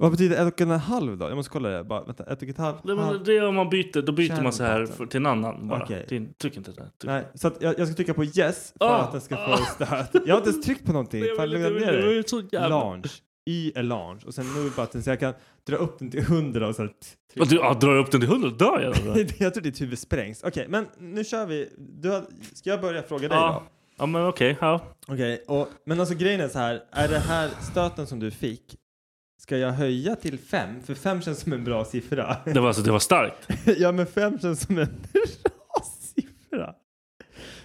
Vad 0.03 0.11
betyder 0.11 0.47
ett 0.47 0.53
och 0.55 0.61
en 0.61 0.71
halv 0.71 1.19
då? 1.19 1.29
Jag 1.29 1.37
måste 1.37 1.53
kolla 1.53 1.69
det. 1.69 1.85
Bara, 1.85 2.05
vänta, 2.05 2.25
ett 2.25 2.43
och 2.43 2.49
ett 2.49 2.59
halvt? 2.59 2.83
Det, 2.83 2.95
men 2.95 3.05
halv. 3.05 3.25
det 3.25 3.37
är 3.37 3.49
om 3.49 3.55
man 3.55 3.71
byter, 3.71 4.03
då 4.03 4.13
byter 4.13 4.43
man 4.43 4.53
så 4.53 4.65
här 4.65 4.87
för, 4.87 5.07
till 5.07 5.17
en 5.17 5.27
annan 5.27 5.69
bara. 5.69 5.83
Okej. 5.83 6.07
Till, 6.09 6.35
tryck 6.35 6.57
inte 6.57 6.71
där. 6.71 6.77
Tryck. 6.83 7.05
Nej, 7.05 7.25
så 7.35 7.51
jag, 7.61 7.79
jag 7.79 7.87
ska 7.89 7.97
trycka 7.97 8.15
på 8.15 8.25
yes 8.25 8.75
för 8.79 8.85
Ah, 8.87 8.97
att 8.97 9.13
den 9.13 9.21
ska 9.21 9.37
få 9.37 9.53
ah. 9.53 9.57
stöt. 9.57 10.27
Jag 10.27 10.35
har 10.35 10.39
inte 10.39 10.51
ens 10.51 10.65
tryckt 10.65 10.87
på 10.87 10.93
någonting. 10.93 11.25
Fan, 11.37 11.51
lugna 11.51 11.69
ner 11.69 11.93
dig. 11.93 12.23
så 12.27 12.43
Launch. 12.53 13.23
Y 13.51 13.73
är 13.75 13.83
launch. 13.83 14.25
Och 14.27 14.35
sen 14.35 14.47
nu 14.55 14.71
button 14.77 15.03
så 15.03 15.11
jag 15.11 15.21
kan 15.21 15.35
dra 15.67 15.77
upp 15.77 15.99
den 15.99 16.11
till 16.11 16.21
100 16.21 16.69
och 16.69 16.77
sen... 16.77 16.91
Och 17.41 17.49
du, 17.49 17.57
ja, 17.57 17.75
drar 17.75 17.95
jag 17.95 18.05
upp 18.05 18.11
den 18.11 18.21
till 18.21 18.31
100 18.31 18.51
dör 18.51 18.81
jag. 18.81 19.15
då. 19.15 19.21
jag 19.45 19.55
tror 19.55 19.63
ditt 19.63 19.81
huvud 19.81 19.99
sprängs. 19.99 20.43
Okej, 20.43 20.67
men 20.69 20.87
nu 20.99 21.25
kör 21.25 21.47
vi. 21.47 21.69
Du 21.79 22.11
har, 22.11 22.23
ska 22.53 22.71
jag 22.71 22.81
börja 22.81 23.03
fråga 23.03 23.29
dig 23.29 23.39
Ja. 23.39 23.63
då? 23.65 23.73
Ja 23.99 24.07
men 24.07 24.27
okej, 24.27 24.57
ja. 24.61 24.81
Okej, 25.07 25.45
och, 25.49 25.69
men 25.87 26.01
alltså 26.01 26.15
grejen 26.15 26.41
är 26.41 26.49
så 26.49 26.59
här. 26.59 26.83
Är 26.91 27.09
det 27.09 27.19
här 27.19 27.51
stöten 27.71 28.07
som 28.07 28.19
du 28.21 28.31
fick, 28.31 28.77
ska 29.43 29.57
jag 29.59 29.73
höja 29.73 30.17
till 30.17 30.39
fem? 30.39 30.83
För 30.83 30.95
fem 30.95 31.23
känns 31.23 31.41
som 31.41 31.53
en 31.53 31.65
bra 31.65 31.85
siffra. 31.85 32.37
Det 32.45 32.61
var, 32.61 32.69
alltså, 32.69 32.83
det 32.83 32.93
var 32.93 32.99
starkt. 32.99 33.49
ja, 33.79 33.93
men 33.93 34.07
fem 34.07 34.39
känns 34.39 34.61
som 34.61 34.79
en 34.79 34.87
bra 35.13 35.85
siffra. 36.15 36.75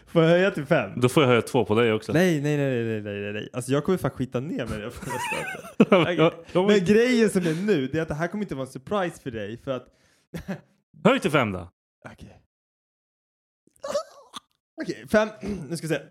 Får 0.07 0.23
jag 0.23 0.29
höja 0.29 0.51
till 0.51 0.65
fem? 0.65 0.91
Då 1.01 1.09
får 1.09 1.23
jag 1.23 1.27
höja 1.27 1.41
två 1.41 1.65
på 1.65 1.75
dig 1.75 1.93
också. 1.93 2.13
Nej, 2.13 2.41
nej, 2.41 2.57
nej, 2.57 2.83
nej, 2.83 3.01
nej, 3.01 3.21
nej, 3.21 3.33
nej. 3.33 3.49
Alltså 3.53 3.71
jag 3.71 3.83
kommer 3.83 3.97
fan 3.97 4.11
skita 4.11 4.39
ner 4.39 4.65
mig 4.65 4.77
när 4.77 4.83
jag 4.83 4.93
får 4.93 6.67
men- 6.67 6.85
grejen 6.85 7.29
som 7.29 7.41
är 7.41 7.53
nu, 7.53 7.87
det 7.87 7.97
är 7.97 8.01
att 8.01 8.07
det 8.07 8.13
här 8.13 8.27
kommer 8.27 8.43
inte 8.43 8.55
vara 8.55 8.65
en 8.65 8.71
surprise 8.71 9.21
för 9.21 9.31
dig 9.31 9.57
för 9.57 9.71
att... 9.71 9.87
Höj 11.03 11.19
till 11.19 11.31
fem 11.31 11.51
då. 11.51 11.71
Okej. 12.05 12.41
Okej, 14.81 15.05
fem. 15.11 15.29
Nu 15.69 15.77
ska 15.77 15.87
vi 15.87 15.93
se. 15.93 16.01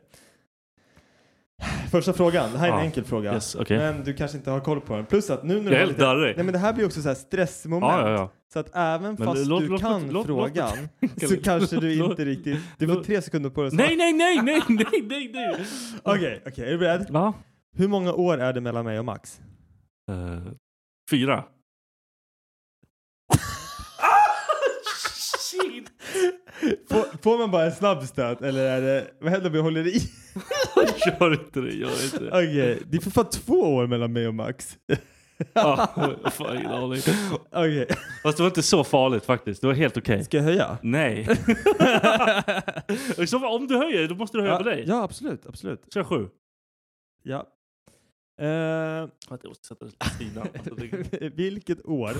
Första 1.90 2.12
frågan. 2.12 2.52
Det 2.52 2.58
här 2.58 2.66
är 2.68 2.72
en 2.72 2.78
Ja. 2.78 2.84
enkel 2.84 3.04
fråga. 3.04 3.34
Yes, 3.34 3.54
okej. 3.54 3.78
Men 3.78 4.04
du 4.04 4.14
kanske 4.14 4.36
inte 4.38 4.50
har 4.50 4.60
koll 4.60 4.80
på 4.80 4.96
den. 4.96 5.06
Plus 5.06 5.30
att 5.30 5.44
nu 5.44 5.54
när 5.54 5.62
Jag 5.62 5.64
du 5.64 5.68
är 5.68 5.72
har 5.72 5.78
helt 5.78 5.90
lite... 5.92 6.02
darrig. 6.04 6.36
Nej 6.36 6.44
men 6.44 6.52
det 6.52 6.58
här 6.58 6.72
blir 6.72 6.86
också 6.86 7.02
så 7.02 7.08
här 7.08 7.14
stressmoment. 7.14 7.92
Ja, 7.92 8.10
ja, 8.10 8.14
ja. 8.14 8.32
Så 8.52 8.58
att 8.58 8.70
även 8.76 9.02
Men 9.14 9.26
fast 9.26 9.46
låt- 9.46 9.60
du 9.62 9.68
låt- 9.68 9.80
kan 9.80 10.08
låt- 10.08 10.26
frågan 10.26 10.88
så 11.28 11.36
kanske 11.36 11.76
du 11.80 11.94
inte 12.04 12.24
riktigt... 12.24 12.58
Du 12.78 12.86
får 12.88 13.04
tre 13.04 13.22
sekunder 13.22 13.50
på 13.50 13.62
dig. 13.62 13.70
Nej, 13.74 13.96
nej, 13.96 14.12
nej, 14.12 14.42
nej, 14.42 14.62
nej, 14.68 15.02
nej, 15.02 15.30
nej. 15.34 15.66
Okej, 16.02 16.42
okej. 16.46 16.66
Är 16.66 16.70
du 16.70 16.78
beredd? 16.78 17.06
Ja. 17.12 17.32
Hur 17.76 17.88
många 17.88 18.12
år 18.12 18.38
är 18.38 18.52
det 18.52 18.60
mellan 18.60 18.84
mig 18.84 18.98
och 18.98 19.04
Max? 19.04 19.40
Eh, 20.10 20.52
fyra. 21.10 21.44
Shit. 25.38 25.90
Får, 26.90 27.22
får 27.22 27.38
man 27.38 27.50
bara 27.50 27.64
en 27.64 27.72
snabb 27.72 28.02
stöt 28.02 28.42
eller 28.42 28.64
är 28.64 28.80
det... 28.82 29.10
Vad 29.20 29.30
händer 29.32 29.50
om 29.50 29.56
jag 29.56 29.62
håller 29.62 29.86
i? 29.86 29.96
Gör 31.06 31.32
inte 31.32 31.60
det, 31.60 31.72
gör 31.72 32.04
inte 32.04 32.18
det. 32.18 32.28
Okej, 32.30 32.82
det 32.90 32.96
är 32.96 33.00
för 33.00 33.10
fan 33.10 33.30
två 33.30 33.54
år 33.74 33.86
mellan 33.86 34.12
mig 34.12 34.28
och 34.28 34.34
Max. 34.34 34.78
Ja, 35.52 35.86
fan, 36.32 36.56
ingen 36.56 36.70
aning. 36.70 37.00
Okej. 37.52 37.86
Fast 38.22 38.36
det 38.36 38.42
var 38.42 38.50
inte 38.50 38.62
så 38.62 38.84
farligt 38.84 39.24
faktiskt. 39.24 39.60
Det 39.60 39.66
var 39.66 39.74
helt 39.74 39.96
okej. 39.96 40.24
Ska 40.24 40.36
jag 40.36 40.44
höja? 40.44 40.78
Nej. 40.82 41.24
Så 43.26 43.46
om 43.48 43.66
du 43.68 43.76
höjer, 43.76 44.08
då 44.08 44.14
måste 44.14 44.36
du 44.36 44.40
höja 44.42 44.52
Ja, 44.52 44.58
på 44.58 44.64
dig. 44.64 44.84
ja, 44.86 45.02
absolut, 45.02 45.46
absolut. 45.46 45.82
Kör 45.94 46.04
sju. 46.04 46.28
Ja. 47.22 47.46
Vänta, 48.38 49.38
Jag 49.42 49.48
måste 49.48 49.66
sätta 49.66 49.86
sidan. 50.18 50.48
Alltså, 50.54 50.74
vilket 51.34 51.86
år 51.86 52.12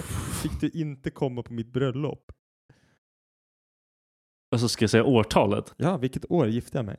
fick 0.43 0.61
du 0.61 0.81
inte 0.81 1.11
komma 1.11 1.43
på 1.43 1.53
mitt 1.53 1.73
bröllop? 1.73 2.33
Alltså 4.57 4.69
ska 4.69 4.83
jag 4.83 4.91
säga 4.91 5.05
årtalet? 5.05 5.75
Ja, 5.77 5.97
vilket 5.97 6.31
år 6.31 6.49
gifte 6.49 6.79
jag 6.79 6.85
mig? 6.85 6.97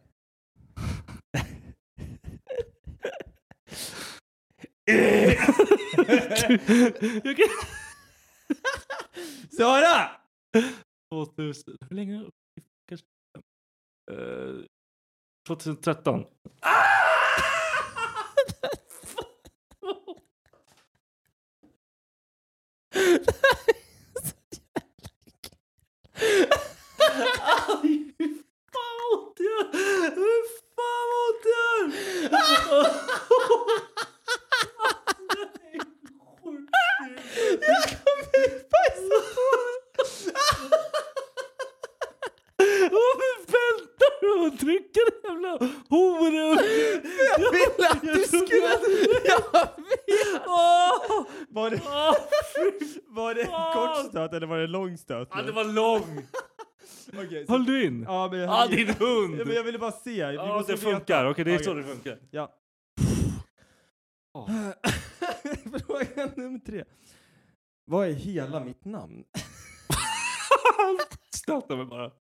Sara! 9.57 10.11
2000. 11.13 11.77
Hur 11.89 11.95
länge? 11.95 12.25
Kanske... 12.89 13.05
Eh, 14.11 14.55
2013. 15.47 16.25
Aj, 27.21 28.13
fy 28.17 28.25
fan 28.73 28.95
vad 28.99 29.19
ont 29.19 29.37
det 29.37 29.43
gör! 29.43 29.65
Fy 30.15 30.33
fan 30.75 31.05
vad 31.11 31.21
ont 31.27 31.43
det 31.43 31.49
gör! 31.49 31.81
Jag 37.61 37.83
kommer 37.83 38.49
bajsa 38.71 39.19
på 39.35 39.45
Varför 42.91 43.33
väntar 43.53 44.11
du 44.21 44.31
och 44.47 44.59
trycker 44.59 45.07
jävla 45.23 45.51
horunge? 45.89 47.01
Jag 47.37 47.51
ville 47.51 47.89
att 47.89 48.01
du 48.01 48.23
skulle... 48.23 48.57
Jag 49.25 49.41
vet! 49.51 50.47
Var 51.49 51.69
det, 51.69 51.81
var 53.07 53.33
det 53.33 53.41
en 53.41 53.73
kort 53.73 54.09
stöt 54.09 54.33
eller 54.33 54.47
var 54.47 54.57
det 54.57 54.63
en 54.63 54.71
lång 54.71 54.97
stöt? 54.97 55.27
Ja, 55.31 55.37
nu? 55.37 55.43
det 55.43 55.51
var 55.51 55.63
lång. 55.63 56.21
Okej, 57.13 57.45
så- 57.45 57.51
Höll 57.51 57.65
du 57.65 57.85
in? 57.85 58.03
Ja, 58.07 58.27
men 58.31 58.39
jag 58.39 58.49
Ah, 58.49 58.67
din 58.67 58.87
hund! 58.87 59.39
Ja, 59.39 59.45
men 59.45 59.55
jag 59.55 59.63
ville 59.63 59.79
bara 59.79 59.91
se. 59.91 60.27
Vi 60.27 60.35
Ja, 60.35 60.57
måste 60.57 60.71
det 60.71 60.75
veta. 60.75 60.91
funkar. 60.91 61.25
Okej, 61.25 61.45
det 61.45 61.53
är 61.53 61.59
så 61.59 61.73
det 61.73 61.83
funkar. 61.83 62.19
Ja. 62.31 62.53
Fråga 65.87 66.31
nummer 66.35 66.59
tre. 66.65 66.83
Vad 67.85 68.07
är 68.07 68.13
hela 68.13 68.59
mitt 68.63 68.85
namn? 68.85 69.23
Stöta 71.35 71.75
mig 71.75 71.85
bara. 71.85 72.11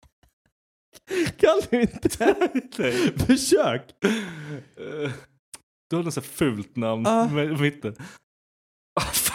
Kan 1.36 1.60
du 1.70 1.80
inte? 1.80 2.36
Nej. 2.78 3.18
Försök! 3.18 4.04
Eh, 4.04 5.10
Du 5.90 5.96
har 5.96 6.02
något 6.02 6.14
så 6.14 6.20
här 6.20 6.28
fult 6.28 6.76
namn 6.76 7.06
Ah. 7.06 7.28
med 7.28 7.60
mitten. 7.60 7.94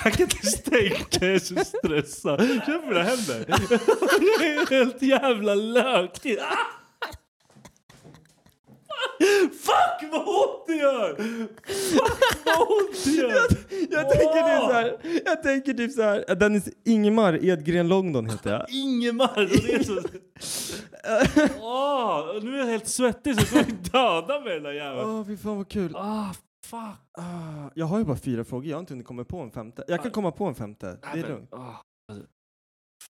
Jag 0.04 0.14
kan 0.14 0.22
inte 0.22 0.48
stänka, 0.48 1.26
jag 1.26 1.36
är 1.36 1.40
så 1.40 1.56
stressad. 1.66 2.40
Känn 2.66 2.90
det 2.90 3.04
händer. 3.04 3.46
Jag 3.48 4.46
är 4.46 4.70
helt 4.70 5.02
jävla. 5.02 5.54
Ah! 5.54 6.08
Fuck 9.52 10.12
vad 10.12 10.22
ont 10.28 10.68
det 10.68 10.76
gör! 10.76 11.16
Fuck 11.92 12.46
vad 12.46 12.62
ont 12.62 13.06
det 13.06 13.12
gör! 13.12 13.48
Jag 13.90 14.10
tänker 14.10 14.42
typ 14.44 14.64
så 14.66 14.72
här, 14.72 14.98
jag 15.26 15.44
tänker 15.44 15.74
typ 15.74 15.92
så 15.92 16.02
här, 16.02 16.36
Dennis 16.36 16.70
Ingemar 16.86 17.46
Edgren 17.46 17.88
Longdon 17.88 18.30
heter 18.30 18.52
jag. 18.52 18.66
Ingemar! 18.70 19.50
Det 19.66 19.74
är 19.74 19.84
så... 19.84 20.02
Åh, 21.62 22.44
nu 22.44 22.56
är 22.56 22.60
jag 22.60 22.66
helt 22.66 22.88
svettig 22.88 23.36
så 23.36 23.42
jag 23.42 23.66
kommer 23.66 23.82
döda 23.92 24.40
mig 24.40 24.54
den 24.54 24.64
där 24.64 24.72
jäveln. 24.72 25.10
Åh, 25.10 25.26
fy 25.26 25.38
fan 25.38 25.58
vad 25.58 25.70
kul. 25.70 25.96
Ah, 25.96 26.26
fuck. 26.66 26.98
Ah, 27.18 27.70
jag 27.76 27.86
har 27.86 28.00
ju 28.00 28.06
bara 28.06 28.18
fyra 28.18 28.44
frågor, 28.44 28.68
jag 28.68 28.76
har 28.76 28.80
inte 28.80 28.94
hunnit 28.94 29.08
komma 29.08 29.24
på 29.24 29.40
en 29.42 29.52
femte. 29.52 29.84
Jag 29.88 30.04
kan 30.04 30.12
komma 30.12 30.32
på 30.32 30.46
en 30.46 30.56
femte, 30.56 31.00
det 31.14 31.20
är 31.20 31.28
lugnt. 31.28 31.54
Ah, 31.54 31.82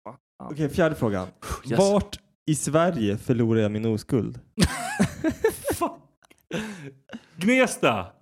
fuck. 0.03 0.19
Okej, 0.43 0.69
fjärde 0.69 0.95
frågan. 0.95 1.27
Yes. 1.69 1.79
Vart 1.79 2.19
i 2.45 2.55
Sverige 2.55 3.17
förlorar 3.17 3.61
jag 3.61 3.71
min 3.71 3.85
oskuld? 3.85 4.39
Gnesta! 7.37 8.07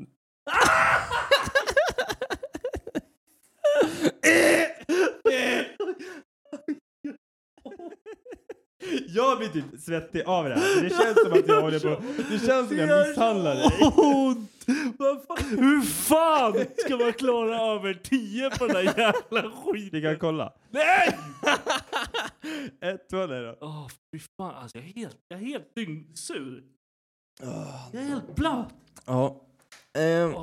Jag 9.07 9.37
blir 9.37 9.47
typ 9.47 9.65
svettig 9.79 10.23
av 10.25 10.43
det 10.43 10.55
här. 10.55 10.81
Det 10.81 10.89
känns 10.89 11.23
som 11.23 11.33
att 11.33 11.47
jag 11.47 11.61
håller 11.61 11.79
på... 11.79 12.01
Det 12.29 12.39
känns 12.45 12.67
som 12.67 12.77
jag 12.77 13.07
misshandlar 13.07 13.55
dig. 13.55 13.65
Ont! 13.95 14.51
Vad 14.97 15.23
fan? 15.27 15.59
Hur 15.59 15.81
fan 15.81 16.65
ska 16.77 16.97
man 16.97 17.13
klara 17.13 17.61
över 17.61 17.93
10 17.93 18.49
på 18.49 18.67
den 18.67 18.75
där 18.75 18.83
jävla 18.83 19.51
skiten? 19.51 19.89
Vi 19.91 20.01
kan 20.01 20.19
kolla. 20.19 20.53
Nej! 20.69 21.17
Ett, 22.93 23.09
två, 23.09 23.17
nej 23.17 23.41
då. 23.41 23.57
Åh, 23.61 23.87
fy 24.13 24.19
fan. 24.37 24.55
Alltså, 24.55 24.77
jag 24.77 24.87
är 24.87 24.93
helt, 24.93 25.17
jag 25.27 25.39
är 25.41 25.45
helt 25.45 25.75
dyngsur. 25.75 26.63
Jag 27.91 28.01
är 28.01 28.07
helt 28.07 28.35
blöt. 28.35 28.67
Ja. 29.05 29.41
Ehm, 29.97 30.33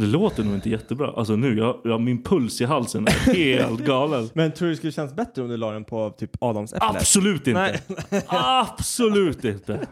Det 0.00 0.06
låter 0.06 0.44
nog 0.44 0.54
inte 0.54 0.70
jättebra. 0.70 1.12
Alltså 1.16 1.36
nu, 1.36 1.58
jag, 1.58 1.80
jag, 1.84 2.00
min 2.00 2.22
puls 2.22 2.60
i 2.60 2.64
halsen 2.64 3.06
är 3.06 3.10
helt 3.34 3.80
galen. 3.86 4.28
men 4.34 4.52
tror 4.52 4.66
du 4.68 4.72
det 4.72 4.76
skulle 4.76 4.92
kännas 4.92 5.14
bättre 5.14 5.42
om 5.42 5.48
du 5.48 5.56
la 5.56 5.70
den 5.72 5.84
på 5.84 6.10
typ 6.10 6.30
Adamsäpplet? 6.40 6.96
Absolut 6.96 7.46
inte. 7.46 7.80
Absolut 8.26 9.44
inte. 9.44 9.86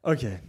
Okej. 0.00 0.42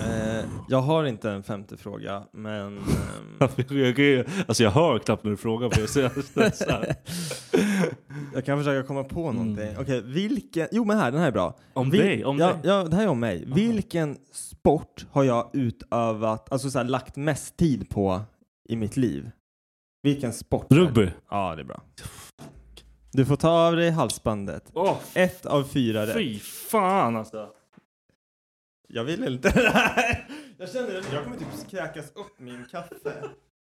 Eh, 0.00 0.44
jag 0.68 0.80
har 0.80 1.04
inte 1.04 1.30
en 1.30 1.42
femte 1.42 1.76
fråga, 1.76 2.22
men... 2.32 2.78
ehm, 3.40 4.24
alltså 4.48 4.62
jag 4.62 4.70
hör 4.70 4.98
knappt 4.98 5.24
när 5.24 5.30
du 5.30 5.36
frågar 5.36 5.70
för 5.70 6.00
jag 6.00 6.10
jag 8.34 8.44
kan 8.44 8.58
försöka 8.58 8.86
komma 8.86 9.04
på 9.04 9.32
någonting. 9.32 9.76
Okej, 9.80 10.02
vilken... 10.02 10.68
Jo 10.72 10.84
men 10.84 10.98
här, 10.98 11.10
den 11.10 11.20
här 11.20 11.28
är 11.28 11.32
bra. 11.32 11.46
Mm. 11.46 11.56
Om 11.72 11.92
Vil- 11.92 11.98
dig, 11.98 12.24
om 12.24 12.38
ja, 12.38 12.46
dig. 12.46 12.56
Ja, 12.64 12.84
det 12.84 12.96
här 12.96 13.02
är 13.02 13.08
om 13.08 13.20
mig. 13.20 13.44
Vilken 13.46 14.16
sport 14.32 15.06
har 15.10 15.24
jag 15.24 15.50
utövat, 15.52 16.52
alltså 16.52 16.70
så 16.70 16.78
här, 16.78 16.84
lagt 16.84 17.16
mest 17.16 17.56
tid 17.56 17.90
på 17.90 18.20
i 18.68 18.76
mitt 18.76 18.96
liv? 18.96 19.30
Vilken 20.02 20.32
sport? 20.32 20.66
Rugby. 20.72 21.08
Ja, 21.30 21.54
det 21.56 21.62
är 21.62 21.66
bra. 21.66 21.82
Du 23.12 23.24
får 23.24 23.36
ta 23.36 23.50
av 23.50 23.76
dig 23.76 23.90
halsbandet. 23.90 24.70
Åh, 24.74 24.96
Ett 25.14 25.46
av 25.46 25.64
fyra 25.64 26.06
rätt. 26.06 26.14
fy 26.14 26.38
fan 26.38 27.16
alltså. 27.16 27.48
Jag 28.94 29.04
vill 29.04 29.24
inte 29.24 29.50
det 29.50 29.70
här. 29.74 30.26
Jag 30.58 30.70
känner 30.70 30.98
att 30.98 31.12
jag 31.12 31.24
kommer 31.24 31.36
typ 31.36 31.70
kräkas 31.70 32.04
upp 32.14 32.38
min 32.38 32.64
kaffe. 32.70 33.12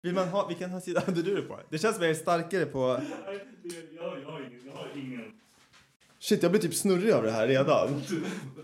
Vill 0.01 0.13
man 0.13 0.27
ha, 0.27 0.47
vilken 0.47 0.81
sida 0.81 1.01
hade 1.05 1.21
du 1.21 1.35
det 1.35 1.41
på? 1.41 1.59
Det 1.69 1.77
känns 1.77 1.95
som 1.95 2.03
jag 2.03 2.11
är 2.11 2.15
starkare 2.15 2.65
på... 2.65 2.79
Jag, 2.79 3.35
jag, 3.97 4.31
har 4.31 4.39
ingen, 4.39 4.61
jag 4.65 4.73
har 4.73 4.87
ingen. 4.95 5.31
Shit, 6.19 6.43
jag 6.43 6.51
blir 6.51 6.61
typ 6.61 6.73
snurrig 6.73 7.11
av 7.11 7.23
det 7.23 7.31
här 7.31 7.47
redan. 7.47 8.01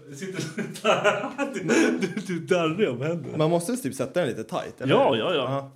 Du 0.09 0.15
sitter 0.15 0.63
där. 0.83 1.29
Du, 1.53 2.07
du, 2.07 2.21
du 2.27 2.39
darrar 2.39 2.89
om 2.89 3.01
händerna. 3.01 3.37
Man 3.37 3.49
måste 3.49 3.77
typ 3.77 3.95
sätta 3.95 4.19
den 4.19 4.29
lite 4.29 4.43
tight, 4.43 4.81
eller 4.81 4.93
Ja, 4.93 5.17
ja, 5.17 5.33
ja. 5.33 5.71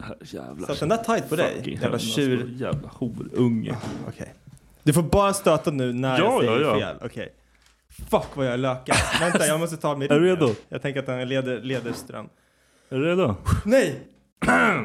Här 0.00 0.16
jävla... 0.20 0.66
Satt 0.66 0.80
den 0.80 0.88
där 0.88 0.96
tight 1.04 1.28
på 1.28 1.36
dig? 1.36 1.78
Jävla 1.82 1.98
tjur. 1.98 2.54
Jävla 2.56 2.88
horunge. 2.88 3.76
Okej. 4.08 4.34
Du 4.82 4.92
får 4.92 5.02
bara 5.02 5.32
stöta 5.32 5.70
nu 5.70 5.92
när 5.92 6.18
Ja, 6.18 6.24
jag 6.24 6.40
säger 6.40 6.60
ja, 6.60 6.78
ja. 6.80 6.86
fel. 6.98 7.06
Okej. 7.06 7.34
Fuck 7.94 8.36
vad 8.36 8.46
jag 8.46 8.52
är 8.52 8.58
lökad. 8.58 8.96
Vänta, 9.20 9.46
jag 9.46 9.60
måste 9.60 9.76
ta 9.76 9.96
mig 9.96 10.08
Är 10.10 10.20
du 10.20 10.26
redo? 10.26 10.54
Jag 10.68 10.82
tänker 10.82 11.00
att 11.00 11.06
den 11.06 11.28
leder, 11.28 11.60
leder 11.60 11.92
ström. 11.92 12.28
Är 12.88 12.98
du 12.98 13.04
redo? 13.04 13.36
Nej! 13.64 14.08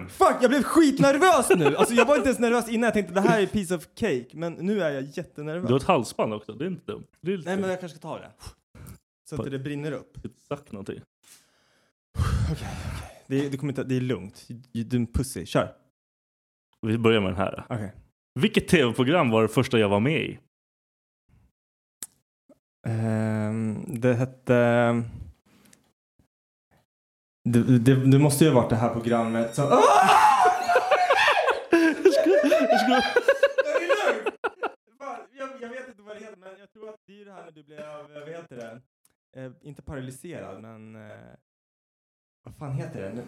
Fuck, 0.10 0.36
jag 0.41 0.49
blev 0.49 0.64
skitnervös 0.64 1.49
nu! 1.49 1.76
Alltså 1.76 1.93
jag 1.93 2.05
var 2.05 2.16
inte 2.16 2.28
ens 2.28 2.39
nervös 2.39 2.70
innan, 2.70 2.84
jag 2.84 2.93
tänkte 2.93 3.14
det 3.14 3.22
här 3.22 3.41
är 3.41 3.45
piece 3.45 3.76
of 3.76 3.88
cake, 3.95 4.28
men 4.34 4.53
nu 4.53 4.82
är 4.82 4.89
jag 4.89 5.03
jättenervös. 5.03 5.68
Du 5.68 5.74
har 5.74 5.80
ett 5.80 5.86
halsband 5.86 6.34
också, 6.34 6.53
det 6.53 6.66
är 6.66 6.68
inte 6.68 6.91
dumt. 6.91 7.07
Det 7.22 7.34
är 7.34 7.38
lite... 7.38 7.49
Nej 7.49 7.60
men 7.60 7.70
jag 7.70 7.80
kanske 7.80 7.97
ska 7.97 8.07
ta 8.07 8.20
det. 8.20 8.32
Så 9.30 9.41
att 9.41 9.51
det 9.51 9.60
brinner 9.60 9.91
upp. 9.91 10.18
Sagt 10.47 10.72
någonting. 10.72 11.01
Okej, 12.51 12.51
okej. 12.51 12.68
Det, 13.28 13.49
det, 13.49 13.57
kommer 13.57 13.72
inte, 13.72 13.84
det 13.84 13.95
är 13.95 14.01
lugnt. 14.01 14.47
Du 14.72 14.97
är 14.97 14.99
en 14.99 15.07
pussy, 15.07 15.45
kör. 15.45 15.74
Vi 16.82 16.97
börjar 16.97 17.22
med 17.22 17.30
den 17.30 17.38
här. 17.38 17.66
Okej. 17.70 17.93
Vilket 18.39 18.68
tv-program 18.68 19.30
var 19.30 19.41
det 19.41 19.47
första 19.47 19.80
jag 19.80 19.89
var 19.89 19.99
med 19.99 20.22
i? 20.22 20.39
Ehm, 22.88 23.86
det 24.01 24.13
hette... 24.13 24.53
Det, 27.49 27.80
det, 27.80 28.11
det 28.11 28.19
måste 28.19 28.43
ju 28.43 28.49
ha 28.51 28.61
varit 28.61 28.69
det 28.69 28.75
här 28.75 28.93
programmet 28.93 29.55
som... 29.55 29.65
Ah! 29.65 30.09
Jag 31.71 31.82
är 31.82 31.93
lugn! 34.13 34.32
Fan, 34.99 35.17
Jag, 35.32 35.49
jag 35.61 35.69
vet 35.69 35.88
inte 35.88 36.01
vad 36.01 36.15
det 36.15 36.19
heter, 36.19 36.38
men 36.38 36.59
jag 36.59 36.71
tror 36.73 36.89
att 36.89 36.95
det 37.07 37.21
är 37.21 37.25
det 37.25 37.34
här 37.34 37.43
när 37.43 37.51
du 37.51 37.63
blev, 37.63 37.80
vad 38.13 38.30
heter 38.30 38.55
det? 38.55 38.82
Eh, 39.41 39.51
inte 39.61 39.82
paralyserad, 39.82 40.61
men... 40.61 40.95
Eh, 40.95 41.17
vad 42.43 42.55
fan 42.55 42.71
heter 42.73 43.01
det? 43.01 43.23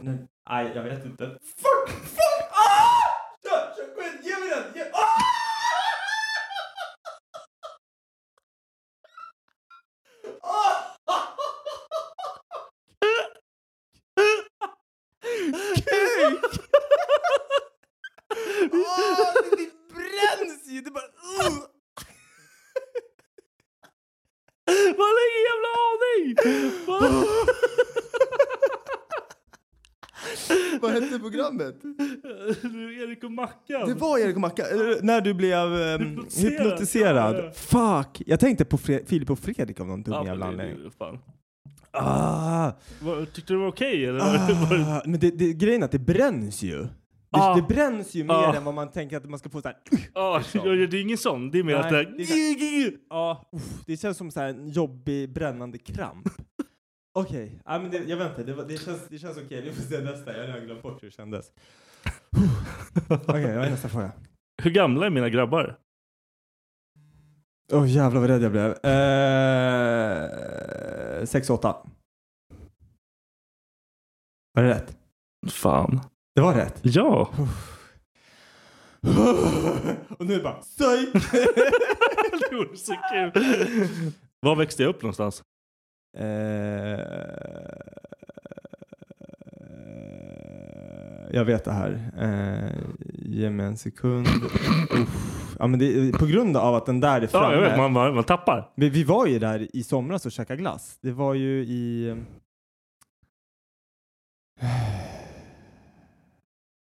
Nej, 0.49 0.71
jag 0.75 0.83
vet 0.83 1.05
inte. 1.05 1.25
Fuck! 1.57 1.89
Fuck! 1.89 2.49
Ah! 2.51 3.01
Kör! 3.43 3.75
Kör! 3.75 3.95
Kom 3.95 4.03
igen! 4.03 4.17
Ge 4.23 4.39
mig 4.39 4.49
den! 4.49 4.63
Ge... 4.75 4.81
Ah! 4.93 5.21
Kuk! 14.15 14.47
Åh, 18.73 19.33
det- 19.43 19.55
det 19.57 19.71
bränns 19.93 20.67
ju! 20.67 20.81
Det 20.81 20.91
bara... 20.91 21.03
Uh. 21.05 21.57
Man 24.97 25.07
har 25.15 25.25
ingen 25.27 25.45
jävla 25.51 25.71
aning! 25.87 26.25
Vad- 26.87 27.25
Vad 30.81 30.91
hette 30.91 31.19
programmet? 31.57 33.03
Erik 33.03 33.23
och 33.23 33.31
Mackan. 33.31 33.87
Det 33.87 33.93
var 33.93 34.17
Erik 34.19 34.35
och 34.35 34.41
Mackan. 34.41 34.65
Eller, 34.71 35.01
När 35.01 35.21
du 35.21 35.33
blev 35.33 35.67
um, 35.67 36.01
Hypnotiserad. 36.01 36.51
hypnotiserad. 36.53 37.35
Ja, 37.35 37.43
ja. 37.43 37.51
Fuck! 38.03 38.21
Jag 38.27 38.39
tänkte 38.39 38.65
på 38.65 38.77
Fre- 38.77 39.05
Filip 39.05 39.29
och 39.29 39.39
Fredrik 39.39 39.79
av 39.79 39.87
någon 39.87 40.03
dum 40.03 40.13
Ja, 40.13 40.25
jävla 40.25 40.45
det- 40.45 40.51
anledning. 40.51 40.89
det-. 40.99 41.19
Ah, 41.93 42.71
Vad- 43.01 43.33
Tyckte 43.33 43.53
du 43.53 43.57
det 43.57 43.61
var 43.63 43.67
okej 43.71 44.05
eller? 44.05 44.19
Var 44.25 44.47
det, 44.47 44.53
var 44.69 44.77
det... 44.77 44.83
ah, 44.97 45.01
men 45.05 45.19
det, 45.19 45.31
det, 45.31 45.53
grejen 45.53 45.81
är 45.81 45.85
att 45.85 45.91
det 45.91 45.99
bränns 45.99 46.63
ju. 46.63 46.77
Det, 47.33 47.37
Ah. 47.39 47.55
det 47.55 47.61
bränns 47.61 48.15
ju 48.15 48.23
mer 48.23 48.33
Ah. 48.33 48.53
än 48.55 48.63
vad 48.63 48.73
man 48.73 48.91
tänker 48.91 49.17
att 49.17 49.29
man 49.29 49.39
ska 49.39 49.49
få 49.49 49.61
så 49.61 49.67
här. 49.67 49.77
Ja, 50.13 50.41
ja, 50.53 50.61
det 50.63 50.97
är 50.97 51.01
ingen 51.01 51.17
sån. 51.17 51.51
Det 51.51 51.59
är 51.59 51.63
mer 51.63 51.75
att 51.75 51.91
Nej, 51.91 52.05
det 52.05 52.11
det 52.17 52.23
är 52.23 52.25
så 52.25 52.33
här- 52.33 52.93
Ja, 53.09 53.49
det 53.85 53.97
känns 53.97 54.17
som 54.17 54.31
så 54.31 54.39
en 54.41 54.69
jobbig 54.69 55.33
brännande 55.33 55.77
kramp. 55.77 56.27
Okej, 57.13 57.59
ja, 57.65 57.79
men 57.79 57.91
det, 57.91 57.97
jag 57.97 58.17
väntar. 58.17 58.43
Det, 58.43 58.53
var- 58.53 58.65
det 58.65 58.77
känns, 58.77 59.07
det 59.09 59.19
känns 59.19 59.37
okej. 59.37 59.61
Vi 59.61 59.71
får 59.73 59.81
se 59.83 60.01
nästa. 60.01 60.31
Jag 60.33 60.39
har 60.39 60.47
redan 60.47 60.65
glömt 60.65 60.81
bort 60.83 61.03
hur 61.03 61.07
det 61.07 61.13
kändes. 61.15 61.51
Okej, 63.27 63.41
jag 63.41 63.59
har 63.63 63.69
nästa 63.69 63.89
fråga. 63.89 64.11
Hur 64.63 64.71
gamla 64.71 65.05
är 65.05 65.09
mina 65.09 65.29
grabbar? 65.29 65.77
Åh 67.73 67.89
jävlar 67.91 68.21
vad 68.21 68.29
rädd 68.29 68.41
jag 68.43 68.51
blev. 68.51 68.85
Eh, 68.85 70.29
6 71.25 71.49
8. 71.49 71.75
Var 74.53 74.63
det 74.63 74.69
rätt? 74.69 74.97
Fan. 75.49 75.99
Det 76.35 76.41
var 76.41 76.53
rätt. 76.53 76.79
Ja. 76.81 77.29
Och 80.19 80.25
nu 80.25 80.41
bara 80.43 80.53
psyk! 80.53 81.13
det 82.49 82.55
vore 82.55 82.77
så 82.77 82.93
kul. 83.11 83.31
Var 84.39 84.55
växte 84.55 84.83
jag 84.83 84.89
upp 84.89 85.01
någonstans? 85.01 85.43
Eh, 86.17 86.99
jag 91.31 91.45
vet 91.45 91.65
det 91.65 91.71
här. 91.71 92.11
Eh, 92.19 92.69
ge 93.13 93.49
mig 93.49 93.65
en 93.65 93.77
sekund. 93.77 94.27
Uff. 94.91 95.55
Ja, 95.59 95.67
men 95.67 95.79
det, 95.79 96.11
på 96.19 96.25
grund 96.25 96.57
av 96.57 96.75
att 96.75 96.85
den 96.85 96.99
där 96.99 97.21
är 97.21 97.27
framme. 97.27 97.55
Ja, 97.55 97.61
vet. 97.61 97.77
Man, 97.77 97.93
man, 97.93 98.15
man 98.15 98.23
tappar. 98.23 98.69
Vi, 98.75 98.89
vi 98.89 99.03
var 99.03 99.27
ju 99.27 99.39
där 99.39 99.75
i 99.75 99.83
somras 99.83 100.25
och 100.25 100.31
käkade 100.31 100.59
glass. 100.59 100.97
Det 101.01 101.11
var 101.11 101.33
ju 101.33 101.59
i... 101.63 102.15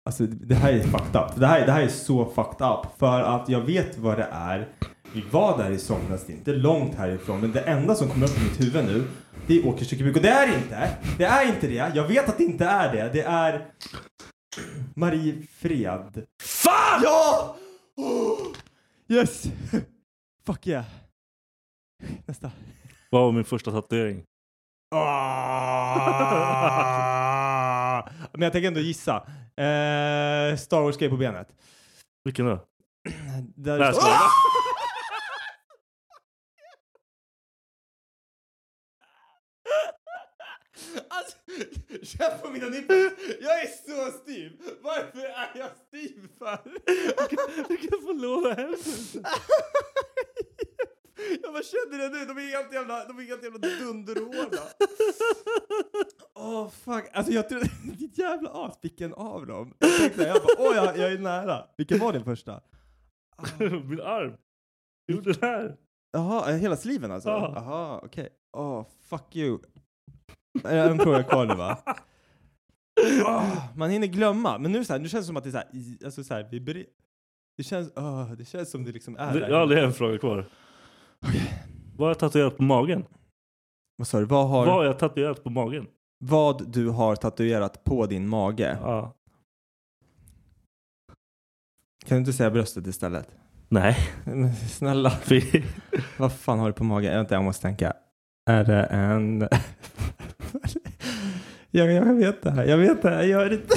Alltså 0.06 0.26
det 0.26 0.56
här 0.56 0.74
är 0.74 0.80
fucked 0.80 1.22
up. 1.22 1.36
Det 1.36 1.48
här, 1.48 1.66
det 1.66 1.72
här 1.72 1.82
är 1.82 1.88
så 1.88 2.26
fucked 2.26 2.68
up. 2.68 2.80
För 2.98 3.22
att 3.22 3.50
jag 3.50 3.62
vet 3.62 3.98
vad 3.98 4.18
det 4.18 4.28
är. 4.32 4.68
Vi 5.18 5.24
var 5.32 5.57
där 5.57 5.72
i 5.72 5.78
somras, 5.80 6.26
det 6.26 6.34
är 6.34 6.38
inte 6.38 6.51
långt 6.51 6.95
härifrån. 6.95 7.41
Men 7.41 7.51
det 7.51 7.61
enda 7.61 7.95
som 7.95 8.09
kommer 8.09 8.26
upp 8.26 8.38
i 8.38 8.43
mitt 8.43 8.61
huvud 8.61 8.86
nu, 8.86 9.07
det 9.47 9.57
är 9.59 9.68
Åkers 9.68 9.88
Cykelbruk. 9.88 10.15
Och 10.15 10.22
det 10.22 10.30
är 10.30 10.57
inte! 10.57 10.97
Det 11.18 11.24
är 11.26 11.47
inte 11.47 11.68
det! 11.68 11.91
Jag 11.95 12.07
vet 12.07 12.30
att 12.30 12.38
det 12.38 12.43
inte 12.43 12.65
är 12.65 12.95
det. 12.95 13.09
Det 13.13 13.22
är 13.22 13.72
Marie 14.95 15.41
Fred. 15.51 16.26
Fan! 16.43 17.01
Ja! 17.03 17.55
Oh! 17.95 18.38
Yes! 19.07 19.43
Fuck 20.45 20.68
yeah. 20.68 20.86
Nästa. 22.26 22.51
Vad 23.09 23.22
var 23.22 23.32
min 23.32 23.43
första 23.45 23.72
tatuering? 23.72 24.24
Ah! 24.95 25.97
Men 28.34 28.41
jag 28.41 28.51
tänker 28.51 28.68
ändå 28.68 28.80
gissa. 28.80 29.15
Eh, 29.15 30.55
Star 30.57 30.82
Wars-grej 30.82 31.09
på 31.09 31.18
benet. 31.18 31.47
Vilken 32.24 32.45
då? 32.45 32.59
Där 33.55 33.80
Nej, 33.80 33.93
står- 33.93 34.01
skojar. 34.01 34.18
Alltså, 41.09 41.38
känn 42.08 42.39
på 42.41 42.49
mina 42.49 42.68
nipplar. 42.68 42.97
Jag 43.41 43.62
är 43.64 43.68
så 43.68 44.18
stiv. 44.18 44.51
Varför 44.82 45.20
är 45.20 45.51
jag 45.55 45.70
stiv 45.88 46.30
för? 46.38 46.60
Du 47.68 47.78
kan 47.78 48.01
få 48.01 48.14
lova 48.14 48.53
hälften. 48.53 49.24
Jag 51.41 51.53
bara 51.53 51.64
känner 51.64 51.97
det 51.97 52.10
nu. 52.10 52.26
De 52.26 52.38
är 52.38 52.58
helt 52.58 52.74
jävla, 52.74 53.05
de 53.08 53.20
är 53.20 53.24
helt 53.24 53.43
jävla 53.43 53.60
dunderhårda. 53.60 54.64
Åh 56.36 56.66
oh, 56.66 56.70
fuck. 56.70 57.10
Alltså 57.14 57.32
jag 57.32 57.49
trodde, 57.49 57.70
ditt 57.97 58.18
jävla 58.18 58.49
as, 58.49 58.80
vilken 58.82 59.14
av 59.14 59.47
dem? 59.47 59.74
Jag 59.80 59.97
tänkte, 59.97 60.24
jag 60.24 60.43
bara, 60.43 60.55
åh 60.70 60.76
jag, 60.76 60.97
jag 60.97 61.12
är 61.12 61.20
nära. 61.20 61.66
Vilken 61.78 61.99
var 61.99 62.14
din 62.14 62.24
första? 62.24 62.62
Min 63.60 64.01
arm. 64.01 64.34
Jo, 65.08 65.22
den 65.22 65.36
här. 65.41 65.78
Jaha, 66.12 66.51
hela 66.51 66.78
sliven 66.78 67.12
alltså? 67.12 67.30
Ja. 67.30 67.53
Jaha, 67.55 68.01
okej. 68.03 68.30
Åh, 68.58 68.86
fuck 69.10 69.36
you. 69.36 69.60
En 70.64 70.99
fråga 70.99 71.24
kvar 71.24 71.45
nu 71.45 71.55
va? 71.55 71.78
Åh, 73.26 73.58
man 73.76 73.89
hinner 73.89 74.08
glömma. 74.08 74.58
Men 74.58 74.72
nu, 74.72 74.86
så 74.86 74.93
här, 74.93 74.99
nu 74.99 75.10
känns 75.10 75.24
det 75.26 75.28
som 75.28 75.38
att 75.38 75.43
det 75.43 75.49
är 75.49 75.51
så 75.51 75.58
här, 75.58 75.68
i- 75.74 75.99
alltså 76.05 76.24
så 76.24 76.34
här, 76.34 76.47
vi 76.51 76.60
ber- 76.62 76.86
det, 77.58 77.64
känns, 77.64 77.91
åh, 77.95 78.32
det 78.32 78.45
känns 78.45 78.72
som 78.72 78.84
det 78.84 78.91
liksom 78.91 79.18
är 79.18 79.34
Det- 79.34 79.39
där. 79.39 79.49
Ja, 79.49 79.66
det 79.66 79.80
är 79.80 79.84
en 79.84 79.93
fråga 79.93 80.18
kvar. 80.18 80.45
Vad 81.97 82.05
har 82.05 82.10
jag 82.10 82.20
tatuerat 82.20 82.58
på 82.58 82.64
magen? 82.64 83.05
Vad 83.95 84.08
sa 84.08 84.20
du? 84.20 84.26
Vad, 84.26 84.47
har, 84.49 84.66
Vad 84.66 84.76
har 84.76 84.86
jag 84.86 84.99
tatuerat 84.99 85.43
på 85.43 85.49
magen? 85.49 85.88
vad 86.20 86.68
du 86.74 86.89
har 86.89 87.16
tatuerat 87.16 87.84
på 87.84 88.05
din 88.05 88.28
mage? 88.28 88.78
Ja. 88.82 89.14
Kan 92.05 92.16
du 92.16 92.20
inte 92.20 92.34
säga 92.34 92.51
bröstet 92.51 92.88
istället? 92.88 93.36
Nej. 93.70 93.97
Men 94.26 94.55
snälla. 94.55 95.10
Fy. 95.12 95.41
Vad 96.18 96.34
fan 96.34 96.60
har 96.60 96.68
du 96.68 96.74
på 96.74 96.84
magen? 96.84 97.14
Vänta, 97.14 97.36
jag 97.36 97.43
måste 97.43 97.62
tänka. 97.62 97.93
Är 98.49 98.64
det 98.64 98.84
en... 98.84 99.47
jag, 101.78 101.92
jag 101.92 102.14
vet 102.14 102.42
det 102.42 102.52
här. 102.52 102.66
Jag 102.66 102.78
vet 102.78 103.02
det 103.02 103.10
här. 103.10 103.24
Jag 103.24 103.30
gör 103.30 103.54
inte... 103.54 103.76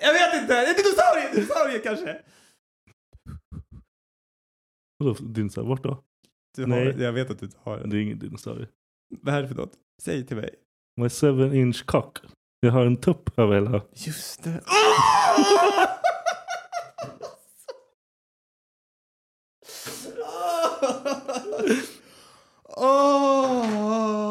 jag 0.00 0.12
vet 0.12 0.42
inte. 0.42 0.56
En 0.58 0.74
dinosaurie! 0.76 1.34
Dinosaurie 1.34 1.78
kanske? 1.78 2.20
Vadå 4.98 5.14
dinosaurie? 5.20 5.68
Vart 5.68 5.82
då? 5.82 6.02
Du 6.56 6.62
har, 6.62 6.68
Nej. 6.68 7.02
jag 7.02 7.12
vet 7.12 7.30
att 7.30 7.38
du 7.38 7.46
inte 7.46 7.58
har 7.62 7.78
en. 7.78 7.90
Det 7.90 7.96
är 7.96 8.00
ingen 8.00 8.18
dinosaurie. 8.18 8.66
Vad 9.20 9.34
är 9.34 9.42
det 9.42 9.48
för 9.48 9.54
något? 9.54 9.72
Säg 10.02 10.26
till 10.26 10.36
mig. 10.36 10.50
My 11.00 11.08
seven 11.08 11.54
inch 11.54 11.86
cock. 11.86 12.18
Jag 12.60 12.72
har 12.72 12.86
en 12.86 12.96
tupp 12.96 13.38
över 13.38 13.54
hela. 13.54 13.82
Just 13.92 14.44
det. 14.44 14.60
Åh! 22.76 24.20
Oh! 24.20 24.23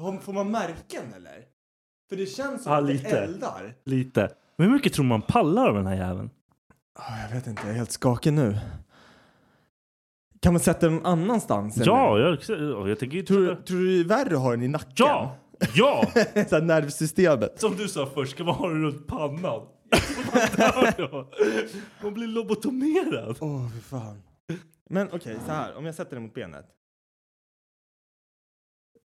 Får 0.00 0.32
man 0.32 0.50
märken 0.50 1.14
eller? 1.16 1.44
För 2.08 2.16
det 2.16 2.26
känns 2.26 2.62
som 2.62 2.72
Ja, 2.72 2.78
att 2.78 2.86
det 2.86 3.10
eldar. 3.10 3.74
Lite. 3.84 4.30
Men 4.56 4.66
hur 4.66 4.74
mycket 4.74 4.92
tror 4.92 5.04
man 5.04 5.22
pallar 5.22 5.68
av 5.68 5.74
den 5.74 5.86
här 5.86 5.96
jäveln? 5.96 6.30
Ah, 6.94 7.22
jag 7.22 7.34
vet 7.34 7.46
inte, 7.46 7.62
jag 7.62 7.70
är 7.70 7.74
helt 7.74 7.92
skakig 7.92 8.32
nu. 8.32 8.58
Kan 10.40 10.52
man 10.52 10.60
sätta 10.60 10.86
den 10.86 10.96
någon 10.96 11.06
annanstans? 11.06 11.76
eller? 11.76 11.86
Ja, 11.86 12.18
jag, 12.18 12.38
jag 12.88 12.98
tänker 12.98 13.16
ju... 13.16 13.22
Tror, 13.22 13.54
tror 13.54 13.78
du 13.78 13.86
det 13.86 14.00
är 14.00 14.04
värre 14.24 14.34
att 14.36 14.42
ha 14.42 14.50
den 14.50 14.62
i 14.62 14.68
nacken? 14.68 14.92
Ja! 14.96 15.36
Ja! 15.74 16.04
Så 16.48 16.54
här 16.54 16.62
nervsystemet. 16.62 17.60
Som 17.60 17.76
du 17.76 17.88
sa 17.88 18.06
först, 18.14 18.32
ska 18.32 18.44
man 18.44 18.54
ha 18.54 18.68
den 18.68 18.82
runt 18.82 19.06
pannan? 19.06 19.66
Man 22.02 22.14
blir 22.14 22.26
lobotomerad. 22.26 23.36
Åh, 23.40 23.68
fy 23.74 23.80
fan. 23.80 24.22
Men 24.90 25.08
okej, 25.12 25.38
så 25.46 25.52
här. 25.52 25.76
Om 25.76 25.86
jag 25.86 25.94
sätter 25.94 26.16
den 26.16 26.22
mot 26.22 26.34
benet. 26.34 26.66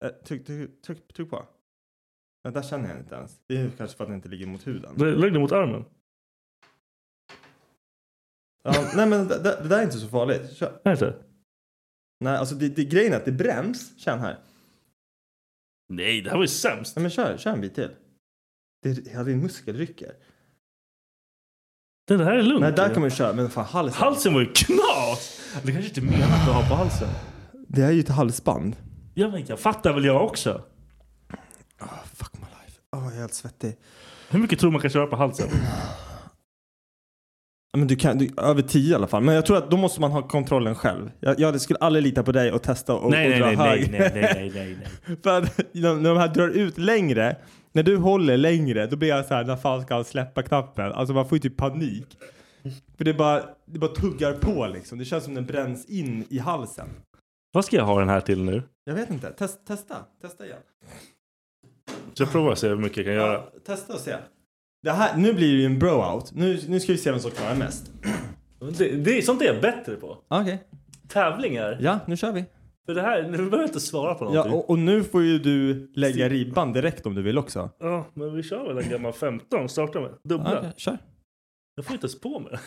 Eh, 0.06 0.12
tryck, 0.12 0.46
tryck, 0.46 0.82
tryck, 0.82 1.14
tryck 1.14 1.30
på. 1.30 1.46
Ja, 2.44 2.52
där 2.52 2.62
känner 2.62 2.90
jag 2.90 3.00
inte 3.00 3.16
ens. 3.16 3.40
Det 3.48 3.58
är 3.58 3.72
kanske 3.78 3.98
för 3.98 4.04
att 4.04 4.10
den 4.10 4.16
inte 4.16 4.30
ligger 4.30 4.46
mot 4.46 4.68
huden. 4.68 5.20
Lägg 5.20 5.34
den 5.34 5.42
mot 5.42 5.52
armen. 5.52 5.86
Ja, 8.64 8.92
nej 8.96 9.08
men 9.08 9.28
det, 9.28 9.44
det, 9.44 9.60
det 9.62 9.70
där 9.70 9.80
är 9.80 9.84
inte 9.84 9.98
så 9.98 10.08
farligt. 10.08 10.54
Kör. 10.54 10.82
Är 10.84 10.92
inte? 10.92 11.16
Nej, 12.20 12.38
alltså 12.38 12.56
det, 12.56 12.70
det, 12.70 12.86
grejen 12.86 13.14
är 13.14 13.18
att 13.18 13.26
det 13.26 13.32
bränns. 13.32 13.98
Känn 13.98 14.20
här. 14.20 14.40
Nej, 15.90 16.22
det 16.22 16.30
här 16.30 16.38
var 16.38 16.44
ju 16.44 16.48
sämst. 16.48 16.96
Nej 16.96 17.02
men 17.02 17.12
kör, 17.12 17.38
kör 17.38 17.52
en 17.52 17.62
bit 17.62 17.76
till. 17.76 17.92
Det, 18.82 19.08
ja, 19.14 19.24
din 19.24 19.40
muskel 19.40 19.78
rycker. 19.78 20.14
Det 22.08 22.24
här 22.24 22.36
är 22.36 22.44
lugnt. 22.44 22.62
Nej, 22.62 22.72
där 22.72 22.88
kan 22.88 23.00
man 23.00 23.10
ju 23.10 23.16
köra. 23.16 23.34
Men 23.34 23.50
fan 23.50 23.66
halsen. 23.66 24.02
Halsen 24.02 24.34
var 24.34 24.42
ju 24.42 24.52
knas! 24.54 25.42
Det 25.64 25.72
kanske 25.72 25.88
inte 25.88 26.00
är 26.00 26.20
menat 26.20 26.48
att 26.48 26.56
ha 26.56 26.70
på 26.70 26.76
halsen. 26.76 27.10
Det 27.68 27.82
är 27.82 27.92
ju 27.92 28.00
ett 28.00 28.10
halsband. 28.10 28.76
Ja, 29.18 29.28
men 29.28 29.46
jag 29.48 29.60
fattar 29.60 29.94
väl 29.94 30.06
jag 30.06 30.26
också. 30.26 30.62
Fuck 32.14 32.34
my 32.34 32.40
life. 32.40 32.80
Åh, 32.96 33.04
jag 33.04 33.14
är 33.14 33.20
helt 33.20 33.34
svettig. 33.34 33.78
Hur 34.30 34.40
mycket 34.40 34.60
tror 34.60 34.72
man 34.72 34.82
kan 34.82 34.90
köra 34.90 35.08
på 35.08 35.16
halsen? 35.16 35.48
Ja, 37.72 37.78
Men 37.78 37.88
du 37.88 37.96
kan, 37.96 38.18
du, 38.18 38.30
över 38.38 38.62
10 38.62 38.92
i 38.92 38.96
alla 38.96 39.08
fall. 39.08 39.24
Men 39.24 39.36
jag 39.36 39.46
tror 39.46 39.58
att 39.58 39.72
då 39.72 39.78
måste 39.78 40.02
man 40.02 40.12
ha 40.12 40.28
kontrollen 40.28 40.76
själv. 40.76 41.12
Jag, 41.20 41.40
jag 41.40 41.62
skulle 41.62 41.80
aldrig 41.80 42.04
lita 42.04 42.24
på 42.24 42.32
dig 42.32 42.52
och 42.52 42.64
testa 42.64 42.94
och, 42.96 43.12
Nej, 43.12 43.26
och 43.26 43.32
nej, 43.32 43.40
dra 43.40 43.64
nej, 43.64 43.70
hög. 43.70 43.92
nej, 43.92 44.00
nej, 44.14 44.32
nej, 44.34 44.52
nej, 44.56 44.78
nej. 45.06 45.18
För 45.24 45.38
att 45.38 45.58
när 45.74 46.10
de 46.10 46.18
här 46.18 46.28
drar 46.28 46.48
ut 46.50 46.78
längre, 46.78 47.38
när 47.72 47.84
du 47.84 47.98
håller 47.98 48.38
längre, 48.38 48.88
då 48.88 48.96
blir 48.96 49.10
jag 49.10 49.26
så 49.26 49.34
här, 49.34 49.44
när 49.44 49.56
fan 49.56 49.82
ska 49.82 49.96
han 49.96 50.06
släppa 50.06 50.44
knappen? 50.44 50.92
Alltså 50.92 51.14
man 51.14 51.30
får 51.30 51.36
ju 51.36 51.40
typ 51.40 51.58
panik. 51.58 52.18
För 52.98 53.06
det 53.06 53.14
bara, 53.14 53.44
det 53.66 53.80
bara 53.80 53.92
tuggar 53.92 54.34
på 54.34 54.68
liksom. 54.68 54.98
Det 54.98 55.06
känns 55.06 55.24
som 55.24 55.34
den 55.34 55.46
bränns 55.46 55.86
in 55.86 56.26
i 56.30 56.40
halsen. 56.40 56.88
Vad 57.56 57.66
ska 57.66 57.76
jag 57.76 57.86
ha 57.86 58.00
den 58.00 58.10
här 58.10 58.22
till 58.22 58.44
nu? 58.44 58.64
Jag 58.84 58.94
vet 58.96 59.10
inte. 59.10 59.32
Test, 59.32 59.66
testa. 59.68 59.96
Testa 60.22 60.46
igen. 60.46 60.60
Så 62.14 62.24
jag 62.24 62.32
provar 62.32 62.52
och 62.52 62.58
se 62.58 62.68
hur 62.68 62.76
mycket 62.76 62.98
jag 62.98 63.06
kan 63.06 63.14
göra. 63.14 63.34
Ja, 63.34 63.52
testa 63.66 63.94
och 63.94 64.00
se. 64.00 64.16
Det 64.84 64.92
här, 64.92 65.18
nu 65.18 65.34
blir 65.34 65.52
det 65.52 65.60
ju 65.60 65.66
en 65.66 65.80
bro-out. 65.80 66.32
Nu, 66.34 66.60
nu 66.68 66.80
ska 66.80 66.92
vi 66.92 66.98
se 66.98 67.12
vem 67.12 67.20
som 67.20 67.32
klarar 67.32 67.56
mest. 67.56 67.92
Det, 68.78 68.92
det 68.96 69.18
är 69.18 69.22
sånt 69.22 69.42
är 69.42 69.46
jag 69.46 69.62
bättre 69.62 69.96
på. 69.96 70.18
Okej. 70.28 70.64
Tävlingar. 71.08 71.78
Ja, 71.82 72.00
nu 72.08 72.18
kör 72.18 72.32
vi. 72.32 72.46
För 72.86 72.96
det 72.96 73.02
här, 73.02 73.24
nu 73.24 73.38
behöver 73.38 73.58
jag 73.58 73.68
inte 73.68 73.80
svara 73.80 74.16
på 74.16 74.26
Ja, 74.26 74.30
någonting. 74.30 74.54
och, 74.54 74.70
och 74.70 74.80
nu 74.80 75.04
får 75.04 75.24
ju 75.24 75.40
du 75.40 75.92
lägga 75.96 76.30
ribban 76.30 76.74
direkt 76.74 77.06
om 77.06 77.16
du 77.16 77.22
vill 77.22 77.38
också. 77.38 77.70
Ja, 77.80 78.06
men 78.14 78.36
vi 78.36 78.44
kör 78.44 78.68
väl 78.74 78.84
en 78.86 78.90
gammal 78.90 79.14
15 79.14 79.70
starta 79.70 80.00
med. 80.02 80.12
Dubbla. 80.24 80.58
Okej, 80.60 80.74
kör. 80.78 80.98
Jag 81.76 81.86
får 81.86 81.94
inte 81.94 82.06
ens 82.06 82.20
på 82.20 82.40
mig. 82.40 82.60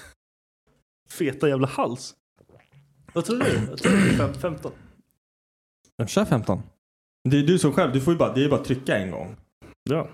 Feta 1.10 1.48
jävla 1.48 1.66
hals. 1.66 2.14
Vad 3.18 3.24
tror 3.24 3.38
du? 3.38 3.66
Jag 3.70 3.78
tror 3.78 3.92
det 3.92 3.98
är 3.98 4.16
fem- 4.16 4.34
15. 4.34 4.72
Ja, 5.96 6.06
Kör 6.06 6.24
15. 6.24 6.62
Det 7.30 7.36
är 7.38 7.42
du 7.42 7.58
som 7.58 7.72
själv, 7.72 7.92
du 7.92 8.00
får 8.00 8.12
ju 8.12 8.18
bara, 8.18 8.34
det 8.34 8.44
är 8.44 8.48
bara 8.48 8.60
att 8.60 8.66
trycka 8.66 8.98
en 8.98 9.10
gång. 9.10 9.36
Ja. 9.82 10.08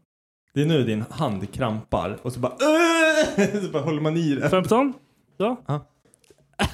Det 0.54 0.62
är 0.62 0.66
nu 0.66 0.82
din 0.84 1.04
hand 1.10 1.52
krampar 1.52 2.18
och 2.22 2.32
så 2.32 2.40
bara 2.40 2.56
så 3.62 3.68
bara 3.72 3.82
håller 3.82 4.00
man 4.00 4.16
i 4.16 4.34
det. 4.34 4.50
15? 4.50 4.92
Ja. 5.36 5.56
Ja. 5.66 5.86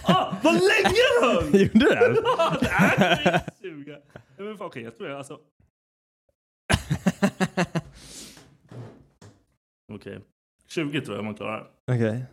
Ah, 0.03 0.35
vad 0.43 0.55
länge 0.55 1.05
höll! 1.23 1.45
Gjorde 1.61 1.79
du 1.79 1.89
det? 1.89 2.23
Nej, 2.63 3.45
suga. 3.61 3.99
Ja, 4.37 4.45
men 4.45 4.57
fan, 4.59 4.67
okej, 4.67 4.83
jag 4.83 4.97
tror 4.97 5.09
jag 5.09 5.19
alltså... 5.19 5.39
Okej. 9.93 10.21
20 10.69 11.01
tror 11.01 11.17
jag 11.17 11.25
man 11.25 11.35
klarar. 11.35 11.71
Okej. 11.91 12.25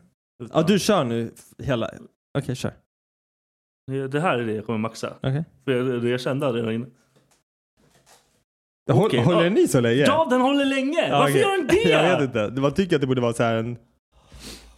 Ja, 0.53 0.63
du 0.63 0.79
kör 0.79 1.03
nu 1.03 1.31
hela. 1.57 1.91
Okej, 2.37 2.55
kör. 2.55 2.73
Det- 3.87 4.19
här 4.19 4.37
är 4.39 4.45
det 4.45 4.53
jag 4.53 4.65
kommer 4.65 4.79
maxa. 4.79 5.13
Okej. 5.21 5.43
För 5.65 5.71
jag, 5.71 6.01
det 6.01 6.09
jag 6.09 6.21
kände 6.21 6.47
redan 6.47 6.71
innan. 6.73 6.89
Håll, 8.91 9.05
Okej, 9.05 9.19
håller 9.23 9.43
den 9.43 9.57
i 9.57 9.67
så 9.67 9.79
länge? 9.81 9.95
Ja, 10.01 10.27
den 10.29 10.41
håller 10.41 10.65
länge! 10.65 11.11
Varför 11.11 11.31
okej. 11.31 11.41
gör 11.41 11.57
den 11.57 11.67
det? 11.67 11.89
Jag 11.89 12.19
vet 12.19 12.21
inte. 12.35 12.61
Var 12.61 12.71
tycker 12.71 12.95
att 12.95 13.01
det 13.01 13.07
borde 13.07 13.21
vara 13.21 13.33
så 13.33 13.43
här 13.43 13.55
en... 13.55 13.77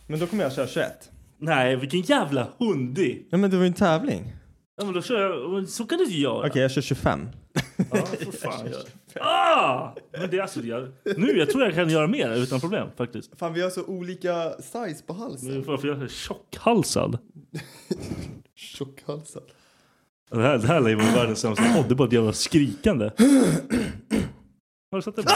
Men 0.07 0.20
då 0.20 0.28
kommer 0.28 0.43
jag 0.43 0.53
köra 0.53 0.68
21. 0.68 1.12
Nej, 1.38 1.76
vilken 1.76 2.01
jävla 2.01 2.47
hundi! 2.57 3.28
Ja, 3.30 3.38
men 3.38 3.49
det 3.51 3.57
var 3.57 3.64
ju 3.64 3.68
en 3.68 3.74
tävling. 3.74 4.34
Ja, 4.78 4.86
men 4.86 4.93
då 4.93 5.01
kör 5.01 5.22
jag... 5.22 5.70
Så 5.70 5.86
kan 5.86 5.97
du 5.97 6.03
inte 6.03 6.18
göra. 6.18 6.47
Okej, 6.47 6.62
jag 6.62 6.72
kör 6.72 6.82
25. 6.82 7.30
Ja, 7.78 7.84
för 7.95 8.32
fan. 8.38 8.66
gör. 8.72 8.84
Ah! 9.22 9.95
Men 10.12 10.30
det 10.30 10.38
är 10.38 10.41
alltså, 10.41 10.62
jag, 10.62 10.88
nu 11.18 11.38
jag 11.38 11.49
tror 11.49 11.64
jag 11.64 11.74
kan 11.74 11.89
göra 11.89 12.07
mer 12.07 12.36
utan 12.36 12.60
problem 12.60 12.88
faktiskt. 12.97 13.39
Fan, 13.39 13.53
vi 13.53 13.62
har 13.62 13.70
så 13.70 13.86
olika 13.86 14.51
size 14.51 15.03
på 15.07 15.14
halsen. 15.14 15.64
Varför 15.68 15.88
jag 15.88 16.01
är 16.03 16.07
tjockhalsad? 16.07 17.18
Tjockhalsad. 18.60 19.43
Det 20.30 20.41
här, 20.41 20.57
det 20.57 20.68
här 20.68 20.80
lär 20.80 20.89
ju 20.89 20.95
vara 20.95 21.12
världens 21.12 21.39
sämsta 21.39 21.74
podd. 21.74 21.86
Det 21.88 21.93
är 21.93 21.95
bara 21.95 22.07
ett 22.07 22.14
jävla 22.14 22.34
skrikande. 22.34 23.12
Har 24.91 24.97
du 24.97 25.01
sett 25.01 25.16
det? 25.16 25.24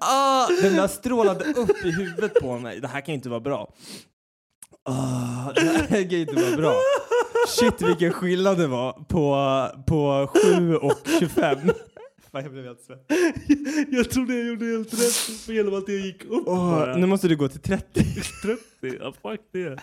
ah, 0.00 0.46
den 0.62 0.76
där 0.76 0.88
strålade 0.88 1.44
upp 1.44 1.84
i 1.84 1.90
huvudet 1.90 2.34
på 2.34 2.58
mig. 2.58 2.80
Det 2.80 2.88
här 2.88 3.00
kan 3.00 3.12
ju 3.12 3.14
inte 3.14 3.28
vara 3.28 3.40
bra. 3.40 3.72
Ah, 4.84 5.52
det 5.54 5.60
här 5.60 5.86
kan 5.86 6.08
ju 6.10 6.20
inte 6.20 6.34
vara 6.34 6.56
bra. 6.56 6.74
Shit 7.46 7.82
vilken 7.82 8.12
skillnad 8.12 8.58
det 8.58 8.66
var 8.66 8.92
på, 8.92 9.84
på 9.86 10.30
7 10.56 10.76
och 10.76 10.98
25. 11.18 11.58
Fan, 12.32 12.42
jag 12.42 12.52
blev 12.52 12.64
helt 12.64 12.80
svettig. 12.80 13.16
Jag 13.90 14.10
trodde 14.10 14.34
jag 14.36 14.46
gjorde 14.46 14.64
helt 14.64 14.94
rätt 14.94 15.48
genom 15.48 15.74
att 15.74 15.88
jag 15.88 15.98
gick 15.98 16.24
upp 16.24 16.44
bara. 16.44 16.96
nu 16.96 17.06
måste 17.06 17.28
du 17.28 17.36
gå 17.36 17.48
till 17.48 17.60
30. 17.60 18.04
30? 18.42 18.62
Ja, 19.00 19.12
fuck 19.22 19.40
det. 19.52 19.78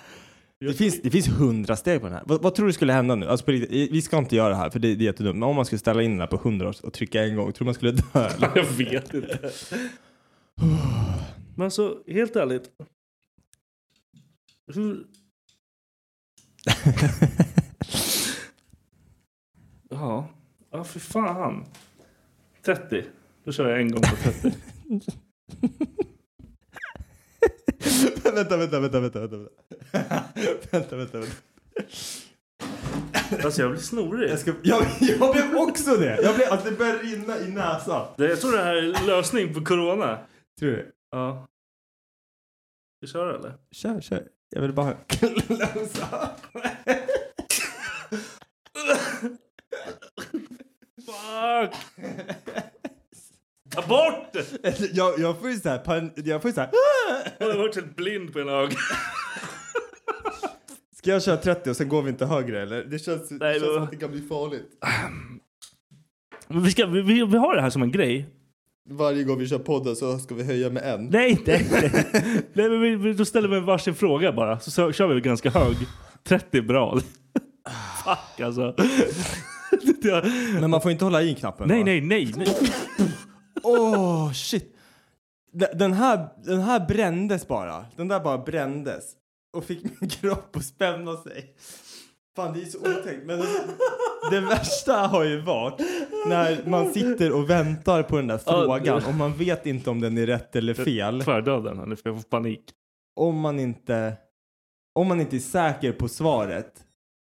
Det 0.59 0.73
finns, 0.73 1.01
det 1.01 1.09
finns 1.11 1.27
100 1.27 1.75
steg 1.75 1.99
på 2.01 2.05
den 2.07 2.15
här. 2.15 2.23
Vad, 2.25 2.41
vad 2.41 2.55
tror 2.55 2.67
du 2.67 2.73
skulle 2.73 2.93
hända 2.93 3.15
nu? 3.15 3.27
Alltså 3.27 3.45
på 3.45 3.51
riktigt, 3.51 3.91
vi 3.91 4.01
ska 4.01 4.17
inte 4.17 4.35
göra 4.35 4.49
det 4.49 4.55
här 4.55 4.69
för 4.69 4.79
det, 4.79 4.95
det 4.95 5.03
är 5.03 5.05
jättedumt. 5.05 5.35
Men 5.35 5.49
om 5.49 5.55
man 5.55 5.65
skulle 5.65 5.79
ställa 5.79 6.01
in 6.03 6.11
den 6.11 6.19
här 6.19 6.27
på 6.27 6.35
100 6.35 6.73
och 6.83 6.93
trycka 6.93 7.23
en 7.23 7.35
gång, 7.35 7.53
tror 7.53 7.59
du 7.59 7.65
man 7.65 7.73
skulle 7.73 7.91
dö? 7.91 8.03
eller? 8.13 8.51
Jag 8.55 8.65
vet 8.65 9.13
inte. 9.13 9.39
Men 11.55 11.65
alltså, 11.65 11.97
helt 12.07 12.35
ärligt. 12.35 12.63
Hur... 14.73 15.03
ja, 19.89 20.29
ja 20.71 20.83
för 20.83 20.99
fan. 20.99 21.65
30. 22.65 23.05
Då 23.43 23.51
kör 23.51 23.69
jag 23.69 23.81
en 23.81 23.91
gång 23.91 24.01
på 24.01 24.15
30. 24.15 24.51
vänta, 28.23 28.57
vänta, 28.57 28.79
vänta, 28.79 28.99
vänta, 28.99 29.19
vänta. 29.19 29.37
vänta, 30.71 30.95
vänta, 30.95 31.19
vänta. 31.19 31.35
Alltså 33.43 33.61
jag 33.61 33.71
blir 33.71 33.81
snorig. 33.81 34.29
Jag, 34.29 34.39
ska, 34.39 34.53
jag, 34.63 34.85
jag 34.99 35.33
blev 35.33 35.55
också 35.55 35.95
det. 35.95 36.21
Jag 36.21 36.35
blev, 36.35 36.53
att 36.53 36.63
det 36.63 36.71
börjar 36.71 36.97
rinna 36.97 37.39
i 37.39 37.51
näsan. 37.51 38.07
Det, 38.17 38.29
jag 38.29 38.41
tror 38.41 38.51
det 38.51 38.63
här 38.63 38.75
är 38.75 39.07
lösning 39.07 39.53
på 39.53 39.65
corona. 39.65 40.19
Tror 40.59 40.71
du? 40.71 40.91
Ja. 41.11 41.47
Ska 42.97 43.01
vi 43.01 43.07
köra 43.07 43.37
eller? 43.37 43.53
Kör, 43.71 44.01
kör. 44.01 44.27
Jag 44.55 44.61
vill 44.61 44.73
bara 44.73 44.93
close 44.93 46.05
Fuck! 51.05 51.75
Ta 53.69 53.81
bort 53.87 54.33
det! 54.33 54.93
jag, 54.93 55.19
jag 55.19 55.39
får 55.39 55.49
ju 55.49 55.55
såhär, 55.55 55.77
pan, 55.77 56.11
jag 56.15 56.41
får 56.41 56.49
ju 56.49 56.55
såhär. 56.55 56.69
Jag 57.37 57.47
har 57.47 57.57
varit 57.57 57.75
helt 57.75 57.95
blind 57.95 58.33
på 58.33 58.39
en 58.39 58.49
öga. 58.49 58.77
Ska 60.95 61.11
jag 61.11 61.23
köra 61.23 61.37
30 61.37 61.69
och 61.69 61.77
sen 61.77 61.89
går 61.89 62.01
vi 62.01 62.09
inte 62.09 62.25
högre 62.25 62.61
eller? 62.61 62.83
Det 62.83 62.99
känns, 62.99 63.29
det 63.29 63.35
Nej, 63.35 63.59
känns 63.59 63.73
som 63.73 63.83
att 63.83 63.91
det 63.91 63.97
kan 63.97 64.11
bli 64.11 64.21
farligt. 64.21 64.69
Men 66.47 66.63
vi, 66.63 66.71
ska, 66.71 66.85
vi, 66.85 67.01
vi, 67.01 67.25
vi 67.25 67.37
har 67.37 67.55
det 67.55 67.61
här 67.61 67.69
som 67.69 67.81
en 67.83 67.91
grej. 67.91 68.25
Varje 68.89 69.23
gång 69.23 69.39
vi 69.39 69.47
kör 69.47 69.59
podden 69.59 69.95
så 69.95 70.19
ska 70.19 70.35
vi 70.35 70.43
höja 70.43 70.69
med 70.69 70.83
en. 70.93 71.05
Nej, 71.05 71.41
nej, 71.45 71.67
nej. 71.71 71.91
nej 72.53 72.69
men 72.69 72.81
vi, 72.81 72.95
vi, 72.95 73.13
då 73.13 73.25
ställer 73.25 73.47
vi 73.47 73.59
varsin 73.59 73.95
fråga 73.95 74.31
bara. 74.33 74.59
Så, 74.59 74.71
så 74.71 74.91
kör 74.91 75.07
vi 75.07 75.21
ganska 75.21 75.49
hög. 75.49 75.75
30 76.23 76.57
är 76.57 76.61
bra. 76.61 76.99
Fuck 78.05 78.39
alltså. 78.45 78.75
Jag- 80.03 80.25
Men 80.61 80.69
man 80.69 80.81
får 80.81 80.91
inte 80.91 81.05
hålla 81.05 81.21
i 81.21 81.35
knappen 81.35 81.67
nej, 81.67 81.79
va? 81.79 81.85
nej, 81.85 82.01
nej, 82.01 82.33
nej. 82.37 82.47
Åh 83.63 84.31
shit. 84.33 84.75
Den- 85.53 85.77
Den 85.77 85.93
här, 85.93 86.27
den 86.45 86.59
här 86.61 86.87
brändes 86.87 87.47
bara. 87.47 87.85
Den 87.95 88.07
där 88.07 88.19
bara 88.19 88.37
brändes. 88.37 89.03
Och 89.57 89.63
fick 89.63 89.83
min 90.01 90.09
kropp 90.09 90.55
att 90.55 90.65
spänna 90.65 91.15
sig. 91.17 91.55
Fan 92.35 92.53
det 92.53 92.61
är 92.61 92.65
så 92.65 92.77
otäckt. 92.79 93.25
Men 93.25 93.39
det 94.31 94.39
värsta 94.39 94.93
har 94.93 95.23
ju 95.23 95.41
varit 95.41 95.81
när 96.27 96.69
man 96.69 96.93
sitter 96.93 97.31
och 97.31 97.49
väntar 97.49 98.03
på 98.03 98.15
den 98.17 98.27
där 98.27 98.39
Ja, 98.45 98.51
frågan 98.65 98.83
det- 99.01 99.07
och 99.07 99.13
man 99.13 99.33
vet 99.33 99.65
inte 99.65 99.89
om 99.89 100.01
den 100.01 100.17
är 100.17 100.25
rätt 100.25 100.55
eller 100.55 100.73
fel. 100.73 101.21
Tvärdöden, 101.23 101.77
nu 101.89 101.95
får 101.95 102.11
jag 102.11 102.21
få 102.21 102.27
panik. 102.29 102.61
Om 103.15 103.39
man 103.39 103.59
inte, 103.59 104.13
om 104.95 105.07
man 105.07 105.21
inte 105.21 105.35
är 105.35 105.39
säker 105.39 105.91
på 105.91 106.07
svaret. 106.07 106.73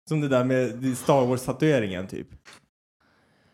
Som 0.10 0.22
det 0.22 0.28
där 0.28 0.44
med 0.44 0.98
Star 0.98 1.26
Wars-tatueringen 1.26 2.08
typ. 2.08 2.28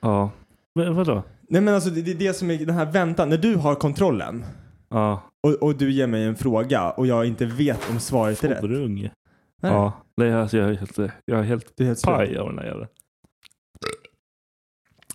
Ja. 0.02 0.30
Men 0.76 0.96
vadå? 0.96 1.24
Nej 1.50 1.62
men 1.62 1.74
alltså 1.74 1.90
det, 1.90 2.02
det 2.02 2.12
är 2.12 2.16
det 2.16 2.34
som 2.34 2.52
är 2.52 2.58
den 2.58 2.76
här 2.76 2.92
väntan. 2.92 3.30
När 3.30 3.38
du 3.38 3.56
har 3.56 3.76
kontrollen 3.76 4.46
Ja. 4.90 5.22
och, 5.44 5.54
och 5.54 5.76
du 5.76 5.92
ger 5.92 6.08
mig 6.08 6.24
en 6.24 6.36
fråga 6.36 6.92
och 6.92 7.08
jag 7.08 7.26
inte 7.26 7.46
vet 7.46 7.90
om 7.90 8.00
svaret 8.00 8.44
är 8.44 8.50
rätt. 8.50 8.62
Fodrung. 8.62 9.10
Nej. 9.66 9.74
Ja. 9.74 9.94
Nej, 10.18 10.34
alltså 10.34 10.58
jag 10.58 10.70
är 10.70 10.74
helt, 10.74 10.98
jag 11.26 11.40
är 11.40 11.44
helt 11.44 11.74
Det 11.78 11.84
är 11.84 11.88
helt 11.88 12.04
paj 12.04 12.38
av 12.38 12.48
den 12.50 12.58
här 12.60 12.66
jäveln. 12.66 12.88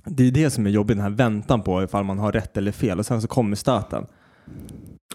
Det 0.04 0.22
är 0.24 0.30
det 0.30 0.50
som 0.50 0.66
är 0.66 0.70
jobbigt, 0.70 0.96
den 0.96 1.02
här 1.02 1.10
väntan 1.10 1.62
på 1.62 1.82
ifall 1.82 2.04
man 2.04 2.18
har 2.18 2.32
rätt 2.32 2.56
eller 2.56 2.72
fel 2.72 2.98
och 2.98 3.06
sen 3.06 3.22
så 3.22 3.28
kommer 3.28 3.56
stöten. 3.56 4.06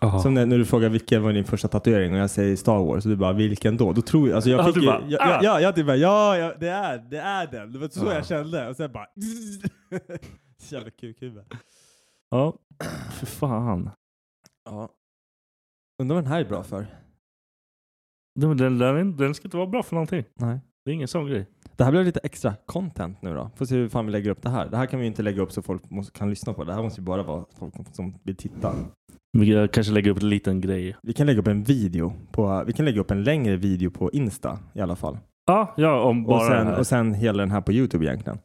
Ja. 0.02 0.20
Som 0.20 0.34
när, 0.34 0.46
när 0.46 0.58
du 0.58 0.66
frågar 0.66 0.90
vilken 0.90 1.24
var 1.24 1.34
din 1.34 1.46
första 1.46 1.68
tatuering 1.68 2.14
och 2.14 2.20
jag 2.20 2.30
säger 2.30 2.56
Star 2.56 2.78
Wars 2.78 3.06
och 3.06 3.10
du 3.12 3.16
bara 3.16 3.34
vilken 3.34 3.78
då? 3.78 3.94
Då 3.94 4.02
tror 4.02 4.28
jag, 4.30 4.36
alltså 4.36 4.50
jag 4.50 4.60
Ja, 4.60 4.66
fick 4.66 4.74
du 4.76 4.82
ju, 4.82 4.88
bara, 4.88 5.04
ja, 5.08 5.18
ah. 5.22 5.30
ja, 5.30 5.40
ja, 5.44 5.60
jag 5.60 5.76
typ 5.76 5.86
bara, 5.86 5.96
ja, 5.98 6.38
ja, 6.38 6.54
det 6.60 6.68
är, 6.70 6.98
det 6.98 7.18
är 7.20 7.48
den. 7.48 7.72
Det 7.74 7.80
var 7.80 7.88
så 7.88 8.06
Ja. 8.06 8.14
jag 8.14 8.26
kände 8.26 8.68
och 8.70 8.76
sen 8.76 8.92
bara 8.92 9.08
jävla 10.70 10.90
kukhuvud. 10.90 11.44
Ja. 12.30 12.54
För 13.12 13.26
fan. 13.26 13.90
Ja. 14.66 14.90
Undrar 16.02 16.16
vad 16.16 16.24
den 16.24 16.32
här 16.32 16.40
är 16.42 16.46
bra 16.46 16.64
för? 16.64 16.88
Den, 18.36 18.58
den, 18.58 18.78
den, 18.78 19.18
den 19.18 19.34
ska 19.34 19.48
inte 19.48 19.58
vara 19.58 19.68
bra 19.68 19.84
för 19.84 19.96
någonting. 19.96 20.24
Nej. 20.36 20.60
Det 20.86 20.92
är 20.92 20.96
ingen 20.96 21.08
sån 21.08 21.28
grej. 21.28 21.48
Det 21.76 21.84
här 21.84 21.92
blev 21.92 22.06
lite 22.06 22.20
extra 22.24 22.54
content 22.66 23.22
nu 23.22 23.34
då. 23.34 23.52
Får 23.56 23.66
se 23.66 23.76
hur 23.76 23.90
fan 23.90 24.06
vi 24.06 24.12
lägger 24.12 24.30
upp 24.32 24.42
det 24.42 24.50
här. 24.50 24.68
Det 24.70 24.78
här 24.78 24.86
kan 24.86 25.00
vi 25.00 25.06
inte 25.06 25.22
lägga 25.24 25.42
upp 25.42 25.52
så 25.52 25.62
folk 25.62 25.90
måste, 25.90 26.12
kan 26.20 26.30
lyssna 26.30 26.54
på. 26.54 26.64
Det 26.64 26.74
här 26.74 26.84
måste 26.84 27.02
ju 27.02 27.06
bara 27.06 27.24
vara 27.24 27.46
folk 27.60 27.74
som 27.92 28.16
vill 28.24 28.36
titta. 28.36 28.76
Vi 29.38 29.68
kanske 29.72 29.94
lägger 29.94 30.12
upp 30.12 30.22
en 30.22 30.30
liten 30.30 30.62
grej. 30.62 30.96
Vi 31.04 31.14
kan 31.14 31.28
lägga 31.28 31.40
upp 31.40 31.48
en 31.48 31.64
video 31.64 32.14
på, 32.32 32.64
vi 32.68 32.74
kan 32.74 32.86
lägga 32.86 33.02
upp 33.02 33.12
en 33.12 33.24
längre 33.24 33.56
video 33.56 33.92
på 33.92 34.12
Insta 34.12 34.60
i 34.74 34.82
alla 34.82 34.96
fall. 34.96 35.18
Ja, 35.46 35.74
ja 35.78 36.02
om 36.02 36.24
bara 36.24 36.36
Och 36.36 36.46
sen, 36.46 36.68
och 36.68 36.88
sen 36.88 37.14
hela 37.14 37.38
den 37.44 37.52
här 37.52 37.62
på 37.62 37.72
Youtube 37.72 38.06
egentligen. 38.06 38.40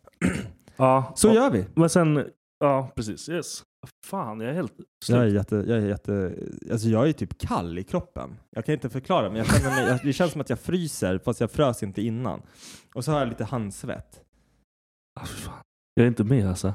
ja, 0.76 1.12
Så 1.16 1.28
ja. 1.28 1.34
gör 1.34 1.50
vi. 1.50 1.64
Men 1.74 1.88
sen, 1.88 2.24
ja 2.60 2.92
precis. 2.96 3.28
Yes. 3.28 3.62
Fan, 4.06 4.40
jag 4.40 4.50
är 4.50 4.54
helt 4.54 4.72
slut. 4.76 4.88
Jag 5.16 5.24
är 5.24 5.28
jätte, 5.28 5.56
jag 5.56 5.78
är 5.78 5.88
jätte, 5.88 6.34
alltså 6.72 6.88
jag 6.88 7.08
är 7.08 7.12
typ 7.12 7.38
kall 7.38 7.78
i 7.78 7.84
kroppen. 7.84 8.36
Jag 8.50 8.64
kan 8.64 8.72
inte 8.72 8.90
förklara 8.90 9.28
men 9.28 9.36
jag 9.36 9.46
känner 9.46 9.70
mig, 9.70 10.00
det 10.04 10.12
känns 10.12 10.32
som 10.32 10.40
att 10.40 10.50
jag 10.50 10.60
fryser 10.60 11.18
fast 11.18 11.40
jag 11.40 11.50
frös 11.50 11.82
inte 11.82 12.02
innan. 12.02 12.42
Och 12.94 13.04
så 13.04 13.12
har 13.12 13.18
jag 13.18 13.28
lite 13.28 13.44
handsvett. 13.44 14.20
Ah, 15.20 15.24
fan. 15.24 15.62
Jag 15.94 16.04
är 16.04 16.08
inte 16.08 16.24
med 16.24 16.48
alltså. 16.48 16.74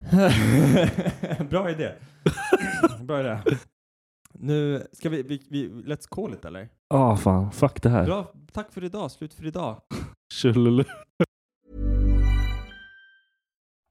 Bra 1.50 1.70
idé. 1.70 1.92
Bra 3.02 3.20
idé. 3.20 3.38
Nu 4.32 4.86
ska 4.92 5.08
vi, 5.08 5.22
vi, 5.22 5.42
vi, 5.50 5.68
let's 5.68 6.08
call 6.08 6.32
it 6.32 6.44
eller? 6.44 6.68
Ja, 6.88 7.16
fan. 7.16 7.52
Fuck 7.52 7.82
det 7.82 7.88
här. 7.88 8.04
Bra, 8.04 8.32
tack 8.52 8.72
för 8.72 8.84
idag, 8.84 9.10
slut 9.10 9.34
för 9.34 9.46
idag. 9.46 9.80
Tjolulu. 10.32 10.84